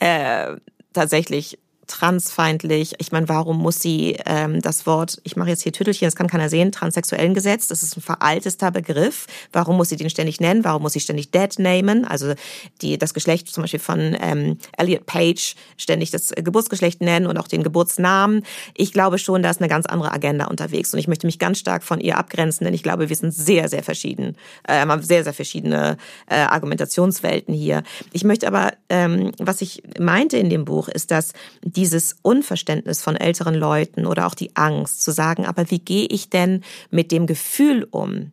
äh, 0.00 0.56
tatsächlich 0.92 1.58
transfeindlich. 1.86 2.94
Ich 2.98 3.12
meine, 3.12 3.28
warum 3.28 3.58
muss 3.58 3.80
sie 3.80 4.16
ähm, 4.26 4.60
das 4.60 4.86
Wort, 4.86 5.20
ich 5.24 5.36
mache 5.36 5.50
jetzt 5.50 5.62
hier 5.62 5.72
Tüttelchen, 5.72 6.06
das 6.06 6.16
kann 6.16 6.28
keiner 6.28 6.48
sehen, 6.48 6.72
transsexuellen 6.72 7.34
Gesetz, 7.34 7.68
das 7.68 7.82
ist 7.82 7.96
ein 7.96 8.00
veralteter 8.00 8.70
Begriff. 8.70 9.26
Warum 9.52 9.76
muss 9.76 9.88
sie 9.88 9.96
den 9.96 10.10
ständig 10.10 10.40
nennen? 10.40 10.64
Warum 10.64 10.82
muss 10.82 10.92
sie 10.92 11.00
ständig 11.00 11.30
dead 11.30 11.58
namen? 11.58 12.04
Also 12.04 12.34
die, 12.80 12.98
das 12.98 13.14
Geschlecht 13.14 13.48
zum 13.48 13.62
Beispiel 13.62 13.80
von 13.80 14.16
ähm, 14.20 14.58
Elliot 14.76 15.06
Page 15.06 15.54
ständig 15.76 16.10
das 16.10 16.30
Geburtsgeschlecht 16.30 17.00
nennen 17.00 17.26
und 17.26 17.38
auch 17.38 17.48
den 17.48 17.62
Geburtsnamen. 17.62 18.42
Ich 18.74 18.92
glaube 18.92 19.18
schon, 19.18 19.42
da 19.42 19.50
ist 19.50 19.60
eine 19.60 19.68
ganz 19.68 19.86
andere 19.86 20.12
Agenda 20.12 20.46
unterwegs 20.46 20.92
und 20.92 21.00
ich 21.00 21.08
möchte 21.08 21.26
mich 21.26 21.38
ganz 21.38 21.58
stark 21.58 21.82
von 21.82 22.00
ihr 22.00 22.18
abgrenzen, 22.18 22.64
denn 22.64 22.74
ich 22.74 22.82
glaube, 22.82 23.08
wir 23.08 23.16
sind 23.16 23.32
sehr, 23.32 23.68
sehr 23.68 23.82
verschieden, 23.82 24.36
äh, 24.66 24.84
haben 24.86 25.02
sehr, 25.02 25.24
sehr 25.24 25.34
verschiedene 25.34 25.96
äh, 26.28 26.36
Argumentationswelten 26.36 27.54
hier. 27.54 27.82
Ich 28.12 28.24
möchte 28.24 28.46
aber, 28.46 28.72
ähm, 28.88 29.32
was 29.38 29.60
ich 29.60 29.82
meinte 29.98 30.36
in 30.36 30.50
dem 30.50 30.64
Buch, 30.64 30.88
ist, 30.88 31.10
dass 31.10 31.32
dieses 31.76 32.16
Unverständnis 32.22 33.02
von 33.02 33.16
älteren 33.16 33.54
Leuten 33.54 34.06
oder 34.06 34.26
auch 34.26 34.34
die 34.34 34.54
Angst 34.56 35.02
zu 35.02 35.10
sagen, 35.10 35.46
aber 35.46 35.70
wie 35.70 35.78
gehe 35.78 36.06
ich 36.06 36.30
denn 36.30 36.62
mit 36.90 37.12
dem 37.12 37.26
Gefühl 37.26 37.86
um? 37.90 38.32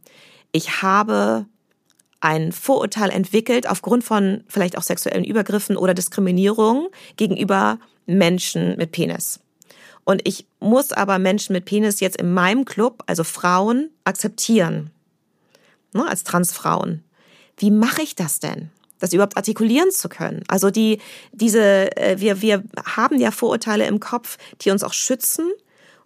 Ich 0.52 0.82
habe 0.82 1.46
ein 2.20 2.52
Vorurteil 2.52 3.10
entwickelt 3.10 3.68
aufgrund 3.68 4.04
von 4.04 4.44
vielleicht 4.48 4.78
auch 4.78 4.84
sexuellen 4.84 5.24
Übergriffen 5.24 5.76
oder 5.76 5.94
Diskriminierung 5.94 6.90
gegenüber 7.18 7.80
Menschen 8.06 8.78
mit 8.78 8.92
Penis. 8.92 9.40
Und 10.04 10.28
ich 10.28 10.46
muss 10.60 10.92
aber 10.92 11.20
Menschen 11.20 11.54
mit 11.54 11.66
Penis 11.66 12.00
jetzt 12.00 12.18
in 12.18 12.34
meinem 12.34 12.66
Club, 12.66 13.04
also 13.08 13.24
Frauen, 13.24 13.90
akzeptieren. 14.04 14.92
Ne, 15.94 16.08
als 16.08 16.24
Transfrauen. 16.24 17.04
Wie 17.58 17.72
mache 17.72 18.02
ich 18.02 18.16
das 18.16 18.40
denn? 18.40 18.70
Das 19.02 19.12
überhaupt 19.12 19.36
artikulieren 19.36 19.92
zu 19.92 20.08
können. 20.08 20.44
Also 20.48 20.70
die, 20.70 21.00
diese, 21.34 21.96
äh, 21.98 22.20
wir, 22.20 22.42
wir 22.42 22.64
haben 22.86 23.20
ja 23.20 23.32
Vorurteile 23.32 23.86
im 23.88 24.00
Kopf, 24.00 24.38
die 24.62 24.72
uns 24.72 24.84
auch 24.84 24.94
schützen 24.94 25.52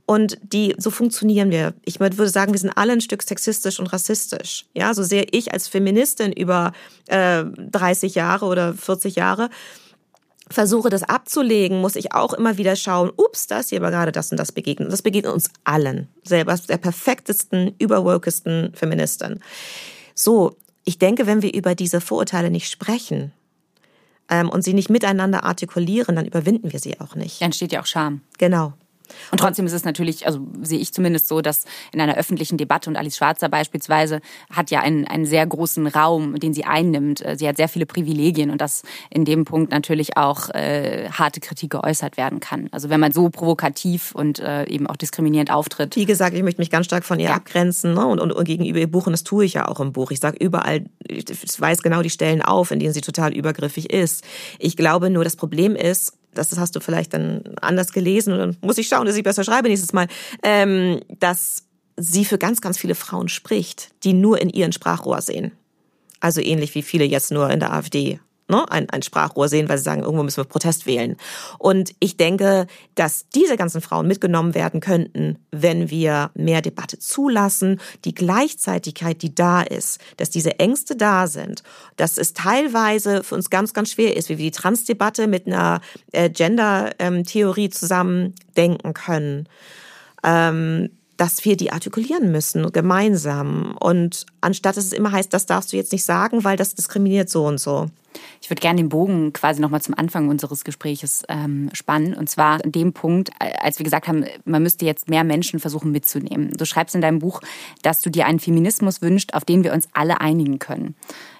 und 0.08 0.38
die, 0.42 0.76
so 0.78 0.92
funktionieren 0.92 1.52
wir. 1.52 1.74
Ich 1.84 2.00
würde 2.00 2.30
sagen, 2.30 2.54
wir 2.54 2.60
sind 2.60 2.76
alle 2.76 2.94
ein 2.94 3.02
Stück 3.02 3.24
sexistisch 3.24 3.80
und 3.80 3.88
rassistisch. 3.88 4.66
Ja, 4.74 4.94
so 4.94 5.04
sehr 5.04 5.34
ich 5.34 5.52
als 5.54 5.68
Feministin 5.68 6.32
über 6.32 6.74
äh, 7.08 7.44
30 7.44 8.16
Jahre 8.16 8.46
oder 8.46 8.74
40 8.74 9.16
Jahre 9.16 9.50
versuche, 10.50 10.90
das 10.90 11.02
abzulegen, 11.02 11.82
muss 11.82 11.96
ich 11.96 12.14
auch 12.14 12.34
immer 12.34 12.58
wieder 12.58 12.76
schauen, 12.76 13.12
ups, 13.18 13.48
da 13.48 13.60
ist 13.60 13.70
hier 13.70 13.80
aber 13.80 13.90
gerade 13.90 14.12
das 14.12 14.30
und 14.30 14.38
das 14.38 14.52
begegnet. 14.52 14.92
Das 14.92 15.02
begegnet 15.02 15.34
uns 15.34 15.50
allen. 15.64 16.08
Selber 16.24 16.56
der 16.70 16.78
perfektesten, 16.78 17.74
überwokesten 17.80 18.72
Feministin. 18.76 19.40
So, 20.14 20.56
ich 20.86 21.00
denke, 21.00 21.26
wenn 21.26 21.42
wir 21.42 21.54
über 21.54 21.76
diese 21.76 22.00
Vorurteile 22.00 22.52
nicht 22.52 22.70
sprechen 22.70 23.34
ähm, 24.30 24.50
und 24.50 24.64
sie 24.64 24.74
nicht 24.74 24.90
miteinander 24.90 25.44
artikulieren, 25.44 26.16
dann 26.16 26.26
überwinden 26.26 26.72
wir 26.72 26.80
sie 26.80 27.00
auch 27.02 27.16
nicht. 27.16 27.42
Dann 27.42 27.48
entsteht 27.48 27.72
ja 27.72 27.82
auch 27.82 27.86
Scham. 27.86 28.22
Genau. 28.38 28.74
Und 29.32 29.40
trotzdem 29.40 29.66
ist 29.66 29.74
es 29.74 29.86
natürlich, 29.86 30.26
also 30.26 30.40
sehe 30.62 30.80
ich 30.80 30.94
zumindest 30.94 31.28
so, 31.28 31.42
dass 31.42 31.66
in 31.92 32.02
einer 32.02 32.16
öffentlichen 32.16 32.58
Debatte 32.58 32.90
und 32.90 32.98
Alice 32.98 33.18
Schwarzer 33.18 33.50
beispielsweise 33.50 34.22
hat 34.50 34.72
ja 34.72 34.82
einen, 34.82 35.06
einen 35.06 35.26
sehr 35.26 35.46
großen 35.46 35.88
Raum, 35.88 36.40
den 36.40 36.54
sie 36.54 36.66
einnimmt. 36.66 37.24
Sie 37.36 37.48
hat 37.48 37.58
sehr 37.58 37.68
viele 37.68 37.86
Privilegien 37.86 38.50
und 38.50 38.62
dass 38.62 38.84
in 39.10 39.26
dem 39.26 39.46
Punkt 39.46 39.72
natürlich 39.72 40.18
auch 40.18 40.50
äh, 40.50 41.10
harte 41.10 41.40
Kritik 41.40 41.72
geäußert 41.72 42.18
werden 42.18 42.40
kann. 42.40 42.70
Also 42.72 42.90
wenn 42.90 43.00
man 43.00 43.12
so 43.12 43.30
provokativ 43.30 44.14
und 44.14 44.40
äh, 44.40 44.66
eben 44.66 44.88
auch 44.88 44.96
diskriminierend 44.96 45.52
auftritt. 45.52 45.96
Wie 45.96 46.06
gesagt, 46.06 46.36
ich 46.36 46.44
möchte 46.44 46.62
mich 46.62 46.70
ganz 46.70 46.86
stark 46.86 47.04
von 47.04 47.20
ihr 47.20 47.30
ja. 47.30 47.36
abgrenzen 47.36 47.94
ne? 47.94 48.06
und, 48.06 48.20
und, 48.20 48.32
und 48.32 48.46
gegenüber 48.46 48.80
ihr 48.80 48.92
Buch 48.92 49.08
und 49.08 49.12
das 49.12 49.24
tue 49.24 49.46
ich 49.46 49.54
ja 49.54 49.68
auch 49.68 49.80
im 49.80 49.94
Buch. 49.94 50.12
Ich 50.12 50.20
sage 50.20 50.38
überall, 50.44 50.86
ich 51.08 51.26
weiß 51.60 51.82
genau 51.82 52.02
die 52.02 52.10
Stellen 52.10 52.42
auf, 52.42 52.72
in 52.72 52.80
denen 52.80 52.94
sie 52.94 53.02
total 53.02 53.34
übergriffig 53.34 53.92
ist. 53.92 54.24
Ich 54.60 54.78
glaube 54.78 55.10
nur, 55.10 55.24
das 55.24 55.36
Problem 55.36 55.76
ist, 55.76 56.14
das 56.38 56.58
hast 56.58 56.76
du 56.76 56.80
vielleicht 56.80 57.14
dann 57.14 57.42
anders 57.62 57.92
gelesen 57.92 58.34
und 58.34 58.40
dann 58.40 58.58
muss 58.62 58.78
ich 58.78 58.88
schauen, 58.88 59.06
dass 59.06 59.16
ich 59.16 59.24
besser 59.24 59.44
schreibe 59.44 59.68
nächstes 59.68 59.94
Mal, 59.94 60.08
ähm, 60.44 61.02
dass 61.20 61.64
sie 61.98 62.26
für 62.26 62.38
ganz, 62.38 62.62
ganz 62.62 62.78
viele 62.78 62.96
Frauen 62.96 63.30
spricht, 63.30 63.90
die 64.04 64.14
nur 64.14 64.42
in 64.42 64.50
ihren 64.50 64.72
Sprachrohr 64.72 65.22
sehen. 65.22 65.52
Also 66.20 66.42
ähnlich 66.42 66.76
wie 66.76 66.82
viele 66.82 67.06
jetzt 67.06 67.32
nur 67.32 67.50
in 67.50 67.60
der 67.60 67.74
AfD 67.74 68.20
ne, 68.48 68.70
ein, 68.72 68.90
ein 68.90 69.02
Sprachrohr 69.02 69.48
sehen, 69.48 69.70
weil 69.70 69.78
sie 69.78 69.84
sagen, 69.84 70.04
irgendwo 70.04 70.24
müssen 70.24 70.38
wir 70.38 70.46
Protest 70.46 70.86
wählen. 70.86 71.18
Und 71.58 71.94
ich 72.00 72.18
denke, 72.18 72.68
dass 72.96 73.28
diese 73.30 73.58
ganzen 73.58 73.82
Frauen 73.82 74.08
mitgenommen 74.08 74.54
werden 74.54 74.80
könnten, 74.80 75.38
wenn 75.52 75.90
wir 75.90 76.32
mehr 76.36 76.62
Debatte 76.62 77.00
zulassen, 77.00 77.80
die 78.04 78.14
Gleichzeitigkeit, 78.14 79.22
die 79.22 79.34
da 79.34 79.62
ist, 79.62 80.00
dass 80.18 80.30
diese 80.30 80.60
Ängste 80.60 80.96
da 80.96 81.28
sind, 81.28 81.64
dass 81.96 82.18
es 82.18 82.34
teilweise 82.34 83.24
für 83.24 83.36
uns 83.36 83.50
ganz, 83.50 83.74
ganz 83.74 83.92
schwer 83.92 84.16
ist, 84.16 84.30
wie 84.30 84.38
wir 84.38 84.46
die 84.46 84.52
Transdebatte 84.52 85.28
mit 85.28 85.48
einer 85.48 85.82
äh, 86.12 86.30
Gender-Theorie 86.30 87.70
zusammen 87.70 88.36
denken 88.56 88.94
können. 88.94 89.48
Ähm, 90.24 90.90
dass 91.18 91.46
wir 91.46 91.56
die 91.56 91.72
artikulieren 91.72 92.30
müssen, 92.30 92.74
gemeinsam. 92.74 93.78
Und 93.80 94.26
anstatt 94.42 94.76
dass 94.76 94.84
es 94.84 94.92
immer 94.92 95.14
heißt, 95.14 95.34
das 95.34 95.46
darfst 95.46 95.72
du 95.72 95.78
jetzt 95.78 95.94
nicht 95.94 96.04
sagen, 96.04 96.44
weil 96.44 96.58
das 96.58 96.76
diskriminiert 96.76 97.30
so 97.30 97.46
und 97.46 97.58
so. 97.58 97.88
Ich 98.42 98.50
würde 98.50 98.62
gerne 98.62 98.78
den 98.78 98.90
Bogen 98.90 99.34
quasi 99.34 99.62
nochmal 99.62 99.82
zum 99.82 99.98
Anfang 99.98 100.30
unseres 100.30 100.64
Gespräches 100.64 101.24
ähm, 101.30 101.70
spannen. 101.74 102.14
Und 102.14 102.30
zwar 102.30 102.64
an 102.64 102.72
dem 102.72 102.94
Punkt, 102.94 103.32
als 103.40 103.80
wir 103.80 103.84
gesagt 103.84 104.08
haben, 104.08 104.26
man 104.46 104.64
müsste 104.64 104.86
jetzt 104.86 105.10
mehr 105.10 105.24
Menschen 105.24 105.60
versuchen 105.60 105.92
mitzunehmen. 105.92 106.52
Du 106.52 106.66
schreibst 106.66 106.96
in 106.96 107.02
deinem 107.02 107.20
Buch, 107.20 107.42
dass 107.82 108.02
du 108.02 108.10
dir 108.10 108.26
einen 108.26 108.40
Feminismus 108.40 109.02
wünschst, 109.02 109.34
auf 109.34 109.46
den 109.46 109.64
wir 109.64 109.74
uns 109.74 109.88
alle 109.94 110.22
einigen 110.22 110.60
können. 110.60 110.96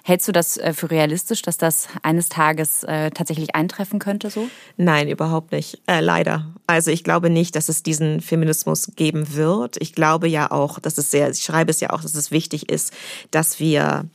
Hältst 0.06 0.28
du 0.28 0.32
das 0.32 0.56
äh, 0.56 0.72
für 0.72 0.90
realistisch, 0.90 1.42
dass 1.42 1.58
das 1.58 1.88
eines 2.02 2.28
Tages 2.28 2.84
äh, 2.84 3.10
tatsächlich 3.10 3.56
eintreffen 3.56 3.98
könnte 3.98 4.30
so? 4.30 4.48
Nein, 4.76 5.08
überhaupt 5.08 5.50
nicht. 5.50 5.82
Äh, 5.88 6.00
leider. 6.00 6.54
Also 6.68 6.92
ich 6.92 7.02
glaube 7.02 7.28
nicht, 7.28 7.56
dass 7.56 7.68
es 7.68 7.82
diesen 7.82 8.20
Feminismus 8.20 8.92
geben 8.94 9.34
wird. 9.34 9.76
Ich 9.80 9.94
glaube 9.94 10.28
ja 10.28 10.52
auch, 10.52 10.78
dass 10.78 10.96
es 10.98 11.10
sehr, 11.10 11.30
ich 11.30 11.42
schreibe 11.42 11.72
es 11.72 11.80
ja 11.80 11.90
auch, 11.90 12.02
dass 12.02 12.14
es 12.14 12.30
wichtig 12.30 12.68
ist, 12.68 12.92
dass 13.32 13.58
wir 13.58 14.08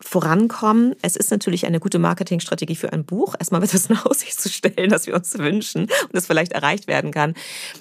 vorankommen. 0.00 0.94
Es 1.02 1.16
ist 1.16 1.30
natürlich 1.30 1.66
eine 1.66 1.80
gute 1.80 1.98
Marketingstrategie 1.98 2.76
für 2.76 2.92
ein 2.92 3.04
Buch, 3.04 3.34
erstmal 3.38 3.62
etwas 3.62 3.86
in 3.90 3.96
Aussicht 3.98 4.40
zu 4.40 4.48
stellen, 4.48 4.90
das 4.90 5.06
wir 5.06 5.14
uns 5.14 5.36
wünschen 5.38 5.82
und 5.82 6.12
das 6.12 6.26
vielleicht 6.26 6.52
erreicht 6.52 6.86
werden 6.86 7.10
kann. 7.10 7.34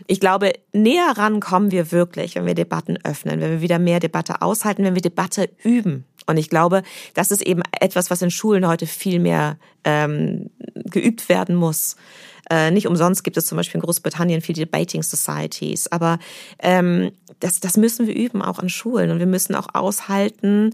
Ich 0.08 0.20
glaube, 0.20 0.54
näher 0.74 1.14
ran 1.16 1.40
kommen 1.40 1.72
wir 1.72 1.92
wirklich, 1.92 2.36
wenn 2.36 2.46
wir 2.46 2.56
Debatten 2.56 2.98
öffnen, 3.04 3.40
wenn 3.40 3.52
wir 3.52 3.62
wieder 3.62 3.80
mehr 3.80 4.00
Debatte 4.00 4.42
aushalten, 4.42 4.84
wenn 4.84 4.96
wir 4.96 5.02
Debatte 5.02 5.50
üben. 5.64 6.06
Und 6.28 6.38
ich 6.38 6.50
glaube, 6.50 6.84
das 7.16 7.32
ist 7.32 7.42
eben 7.42 7.64
etwas, 7.80 8.12
was 8.12 8.22
in 8.22 8.30
Schulen 8.30 8.68
heute 8.68 8.86
viel 8.86 9.20
mehr 9.20 9.58
ähm, 9.84 10.52
geübt 10.76 11.28
werden 11.28 11.56
muss. 11.56 11.96
Äh, 12.50 12.72
nicht 12.72 12.88
umsonst 12.88 13.24
gibt 13.24 13.38
es 13.38 13.46
zum 13.46 13.56
Beispiel 13.58 13.80
in 13.80 13.86
Großbritannien 13.86 14.42
viele 14.42 14.66
Debating 14.66 15.04
Societies. 15.04 15.88
Aber 15.92 16.20
ähm, 16.60 17.12
das, 17.40 17.60
das 17.60 17.78
müssen 17.78 18.08
wir 18.08 18.16
üben, 18.16 18.42
auch 18.42 18.60
an 18.60 18.70
Schulen. 18.70 19.12
Und 19.12 19.20
wir 19.20 19.28
müssen 19.28 19.56
auch 19.56 19.68
aushalten, 19.74 20.74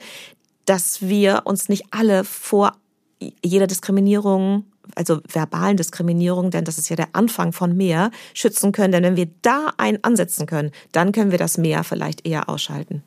dass 0.66 1.02
wir 1.02 1.44
uns 1.46 1.70
nicht 1.70 1.86
alle 1.92 2.24
vor 2.24 2.74
jeder 3.44 3.68
Diskriminierung, 3.68 4.66
also 4.96 5.20
verbalen 5.28 5.78
Diskriminierung, 5.78 6.52
denn 6.52 6.66
das 6.66 6.78
ist 6.78 6.90
ja 6.90 6.96
der 6.96 7.10
Anfang 7.14 7.54
von 7.54 7.76
mehr, 7.76 8.12
schützen 8.34 8.72
können. 8.72 8.92
Denn 8.92 9.04
wenn 9.04 9.16
wir 9.16 9.30
da 9.42 9.74
einen 9.78 10.04
ansetzen 10.04 10.46
können, 10.46 10.72
dann 10.92 11.12
können 11.12 11.32
wir 11.32 11.38
das 11.38 11.58
mehr 11.58 11.84
vielleicht 11.84 12.26
eher 12.26 12.50
ausschalten. 12.50 13.04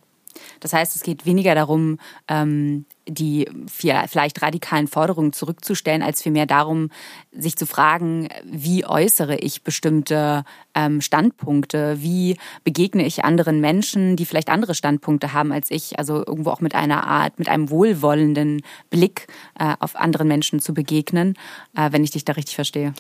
Das 0.61 0.73
heißt, 0.73 0.97
es 0.97 1.03
geht 1.03 1.27
weniger 1.27 1.55
darum, 1.55 1.99
ähm, 2.29 2.85
die 3.09 3.49
vielleicht 3.67 4.43
radikalen 4.43 4.87
Forderungen 4.87 5.33
zurückzustellen, 5.33 6.03
als 6.03 6.23
vielmehr 6.23 6.47
darum, 6.47 6.91
sich 7.33 7.57
zu 7.57 7.67
fragen, 7.67 8.29
wie 8.45 8.85
äußere 8.85 9.37
ich 9.37 9.63
bestimmte 9.63 10.45
ähm, 10.75 11.01
Standpunkte, 11.01 11.97
wie 12.01 12.37
begegne 12.65 13.05
ich 13.05 13.25
anderen 13.25 13.61
Menschen, 13.61 14.17
die 14.17 14.27
vielleicht 14.27 14.49
andere 14.49 14.75
Standpunkte 14.75 15.33
haben 15.33 15.53
als 15.53 15.71
ich, 15.71 15.99
also 15.99 16.25
irgendwo 16.25 16.51
auch 16.51 16.61
mit 16.61 16.75
einer 16.75 17.07
Art, 17.07 17.39
mit 17.39 17.49
einem 17.49 17.71
wohlwollenden 17.71 18.63
Blick 18.91 19.27
äh, 19.59 19.75
auf 19.81 19.97
anderen 19.97 20.29
Menschen 20.29 20.61
zu 20.61 20.75
begegnen, 20.75 21.35
äh, 21.77 21.91
wenn 21.93 22.05
ich 22.05 22.11
dich 22.11 22.25
da 22.25 22.35
richtig 22.35 22.55
verstehe. 22.55 22.95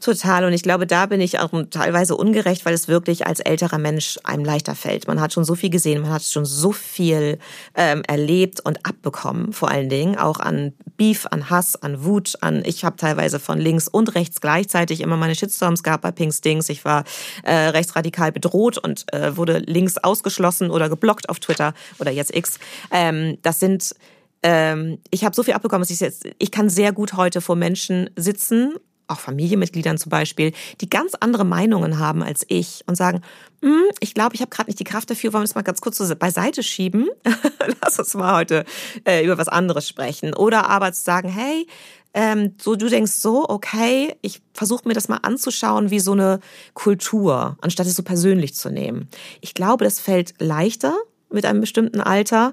Total. 0.00 0.44
Und 0.44 0.52
ich 0.52 0.62
glaube, 0.62 0.86
da 0.86 1.06
bin 1.06 1.20
ich 1.20 1.38
auch 1.38 1.50
teilweise 1.70 2.16
ungerecht, 2.16 2.64
weil 2.64 2.74
es 2.74 2.88
wirklich 2.88 3.26
als 3.26 3.40
älterer 3.40 3.78
Mensch 3.78 4.18
einem 4.24 4.44
leichter 4.44 4.74
fällt. 4.74 5.06
Man 5.06 5.20
hat 5.20 5.32
schon 5.32 5.44
so 5.44 5.54
viel 5.54 5.70
gesehen, 5.70 6.02
man 6.02 6.10
hat 6.10 6.22
schon 6.22 6.44
so 6.44 6.72
viel 6.72 7.38
ähm, 7.74 8.02
erlebt 8.06 8.60
und 8.60 8.84
abbekommen, 8.86 9.49
vor 9.54 9.70
allen 9.70 9.88
Dingen 9.88 10.16
auch 10.16 10.40
an 10.40 10.72
Beef, 10.96 11.26
an 11.30 11.50
Hass, 11.50 11.76
an 11.76 12.04
Wut, 12.04 12.34
an 12.40 12.62
ich 12.64 12.84
habe 12.84 12.96
teilweise 12.96 13.38
von 13.38 13.58
links 13.58 13.88
und 13.88 14.14
rechts 14.14 14.40
gleichzeitig 14.40 15.00
immer 15.00 15.16
meine 15.16 15.34
Shitstorms 15.34 15.82
gehabt 15.82 16.02
bei 16.02 16.12
Pinks 16.12 16.40
Dings. 16.40 16.68
Ich 16.68 16.84
war 16.84 17.04
äh, 17.42 17.54
rechtsradikal 17.54 18.32
bedroht 18.32 18.78
und 18.78 19.12
äh, 19.12 19.36
wurde 19.36 19.58
links 19.58 19.98
ausgeschlossen 19.98 20.70
oder 20.70 20.88
geblockt 20.88 21.28
auf 21.28 21.40
Twitter 21.40 21.74
oder 21.98 22.10
jetzt 22.10 22.34
X. 22.34 22.58
Ähm, 22.90 23.38
das 23.42 23.60
sind 23.60 23.94
ähm, 24.42 24.98
ich 25.10 25.24
habe 25.24 25.34
so 25.34 25.42
viel 25.42 25.54
abbekommen, 25.54 25.82
dass 25.82 25.90
ich 25.90 26.00
jetzt, 26.00 26.26
ich 26.38 26.50
kann 26.50 26.70
sehr 26.70 26.92
gut 26.92 27.14
heute 27.14 27.40
vor 27.40 27.56
Menschen 27.56 28.08
sitzen 28.16 28.74
auch 29.10 29.20
Familienmitgliedern 29.20 29.98
zum 29.98 30.10
Beispiel, 30.10 30.52
die 30.80 30.88
ganz 30.88 31.12
andere 31.18 31.44
Meinungen 31.44 31.98
haben 31.98 32.22
als 32.22 32.44
ich 32.48 32.82
und 32.86 32.96
sagen, 32.96 33.22
hm, 33.62 33.84
ich 34.00 34.14
glaube, 34.14 34.34
ich 34.34 34.40
habe 34.40 34.50
gerade 34.50 34.70
nicht 34.70 34.80
die 34.80 34.84
Kraft 34.84 35.10
dafür, 35.10 35.32
wollen 35.32 35.42
wir 35.42 35.46
es 35.46 35.54
mal 35.54 35.62
ganz 35.62 35.80
kurz 35.80 35.98
so 35.98 36.16
beiseite 36.16 36.62
schieben? 36.62 37.08
Lass 37.82 37.98
uns 37.98 38.14
mal 38.14 38.36
heute 38.36 38.64
äh, 39.04 39.24
über 39.24 39.36
was 39.38 39.48
anderes 39.48 39.86
sprechen. 39.86 40.34
Oder 40.34 40.70
aber 40.70 40.92
zu 40.92 41.02
sagen, 41.02 41.28
hey, 41.28 41.66
ähm, 42.14 42.54
so 42.60 42.74
du 42.74 42.88
denkst 42.88 43.12
so, 43.12 43.48
okay, 43.48 44.16
ich 44.22 44.40
versuche 44.54 44.88
mir 44.88 44.94
das 44.94 45.08
mal 45.08 45.18
anzuschauen 45.22 45.90
wie 45.90 46.00
so 46.00 46.12
eine 46.12 46.40
Kultur, 46.74 47.56
anstatt 47.60 47.86
es 47.86 47.96
so 47.96 48.02
persönlich 48.02 48.54
zu 48.54 48.70
nehmen. 48.70 49.08
Ich 49.40 49.54
glaube, 49.54 49.84
das 49.84 50.00
fällt 50.00 50.34
leichter 50.38 50.96
mit 51.30 51.44
einem 51.44 51.60
bestimmten 51.60 52.00
Alter. 52.00 52.52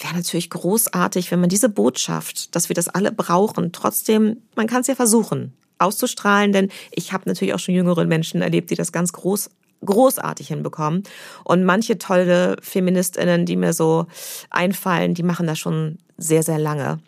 Wäre 0.00 0.14
natürlich 0.14 0.50
großartig, 0.50 1.30
wenn 1.30 1.40
man 1.40 1.48
diese 1.48 1.68
Botschaft, 1.68 2.54
dass 2.54 2.68
wir 2.68 2.74
das 2.74 2.88
alle 2.88 3.10
brauchen, 3.10 3.72
trotzdem, 3.72 4.42
man 4.54 4.66
kann 4.66 4.82
es 4.82 4.86
ja 4.86 4.94
versuchen 4.94 5.54
auszustrahlen, 5.82 6.52
denn 6.52 6.68
ich 6.90 7.12
habe 7.12 7.24
natürlich 7.26 7.54
auch 7.54 7.58
schon 7.58 7.74
jüngere 7.74 8.04
Menschen 8.04 8.42
erlebt, 8.42 8.70
die 8.70 8.76
das 8.76 8.92
ganz 8.92 9.12
groß 9.12 9.50
großartig 9.84 10.48
hinbekommen. 10.48 11.02
Und 11.44 11.64
manche 11.64 11.98
tolle 11.98 12.56
Feministinnen, 12.62 13.46
die 13.46 13.56
mir 13.56 13.72
so 13.72 14.06
einfallen, 14.48 15.14
die 15.14 15.24
machen 15.24 15.46
das 15.46 15.58
schon 15.58 15.98
sehr, 16.16 16.44
sehr 16.44 16.58
lange. 16.58 17.00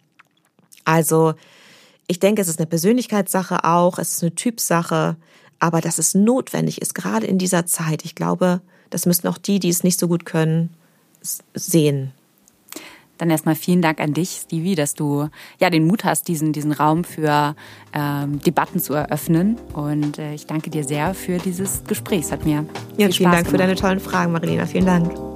Also 0.84 1.34
ich 2.06 2.18
denke, 2.20 2.42
es 2.42 2.48
ist 2.48 2.58
eine 2.58 2.66
Persönlichkeitssache 2.66 3.64
auch, 3.64 3.98
es 3.98 4.16
ist 4.16 4.22
eine 4.22 4.34
Typsache, 4.34 5.16
aber 5.58 5.80
dass 5.80 5.98
es 5.98 6.14
notwendig 6.14 6.82
ist, 6.82 6.94
gerade 6.94 7.26
in 7.26 7.38
dieser 7.38 7.64
Zeit. 7.64 8.04
Ich 8.04 8.14
glaube, 8.14 8.60
das 8.90 9.06
müssen 9.06 9.28
auch 9.28 9.38
die, 9.38 9.60
die 9.60 9.70
es 9.70 9.84
nicht 9.84 9.98
so 9.98 10.08
gut 10.08 10.26
können, 10.26 10.70
sehen. 11.54 12.12
Dann 13.18 13.30
erstmal 13.30 13.54
vielen 13.54 13.82
Dank 13.82 14.00
an 14.00 14.12
dich, 14.12 14.40
Stevie, 14.44 14.74
dass 14.74 14.94
du 14.94 15.28
ja 15.60 15.70
den 15.70 15.86
Mut 15.86 16.04
hast, 16.04 16.28
diesen, 16.28 16.52
diesen 16.52 16.72
Raum 16.72 17.04
für 17.04 17.54
ähm, 17.92 18.40
Debatten 18.40 18.80
zu 18.80 18.94
eröffnen. 18.94 19.56
Und 19.72 20.18
äh, 20.18 20.34
ich 20.34 20.46
danke 20.46 20.70
dir 20.70 20.84
sehr 20.84 21.14
für 21.14 21.38
dieses 21.38 21.84
Gespräch. 21.84 22.22
Es 22.22 22.32
hat 22.32 22.44
mir 22.44 22.66
ja, 22.96 23.06
vielen 23.06 23.12
Spaß 23.12 23.22
Dank 23.22 23.34
gemacht. 23.34 23.50
für 23.50 23.58
deine 23.58 23.74
tollen 23.76 24.00
Fragen, 24.00 24.32
Marilena. 24.32 24.66
Vielen 24.66 24.86
Dank. 24.86 25.33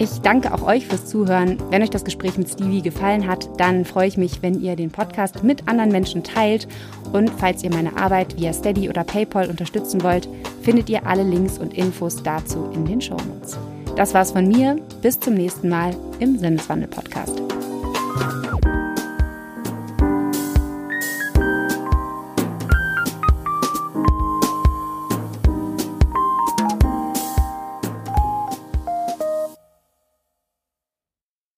Ich 0.00 0.20
danke 0.20 0.54
auch 0.54 0.62
euch 0.62 0.86
fürs 0.86 1.06
Zuhören. 1.06 1.58
Wenn 1.70 1.82
euch 1.82 1.90
das 1.90 2.04
Gespräch 2.04 2.38
mit 2.38 2.48
Stevie 2.48 2.82
gefallen 2.82 3.26
hat, 3.26 3.48
dann 3.58 3.84
freue 3.84 4.06
ich 4.06 4.16
mich, 4.16 4.42
wenn 4.42 4.60
ihr 4.62 4.76
den 4.76 4.92
Podcast 4.92 5.42
mit 5.42 5.66
anderen 5.66 5.90
Menschen 5.90 6.22
teilt. 6.22 6.68
Und 7.12 7.30
falls 7.30 7.64
ihr 7.64 7.70
meine 7.70 7.96
Arbeit 7.96 8.38
via 8.38 8.52
Steady 8.52 8.88
oder 8.88 9.02
PayPal 9.02 9.50
unterstützen 9.50 10.02
wollt, 10.04 10.28
findet 10.62 10.88
ihr 10.88 11.04
alle 11.04 11.24
Links 11.24 11.58
und 11.58 11.74
Infos 11.74 12.22
dazu 12.22 12.70
in 12.74 12.84
den 12.84 13.00
Shownotes. 13.00 13.58
Das 13.96 14.14
war's 14.14 14.30
von 14.30 14.46
mir. 14.46 14.76
Bis 15.02 15.18
zum 15.18 15.34
nächsten 15.34 15.68
Mal 15.68 15.96
im 16.20 16.38
Sinneswandel-Podcast. 16.38 17.42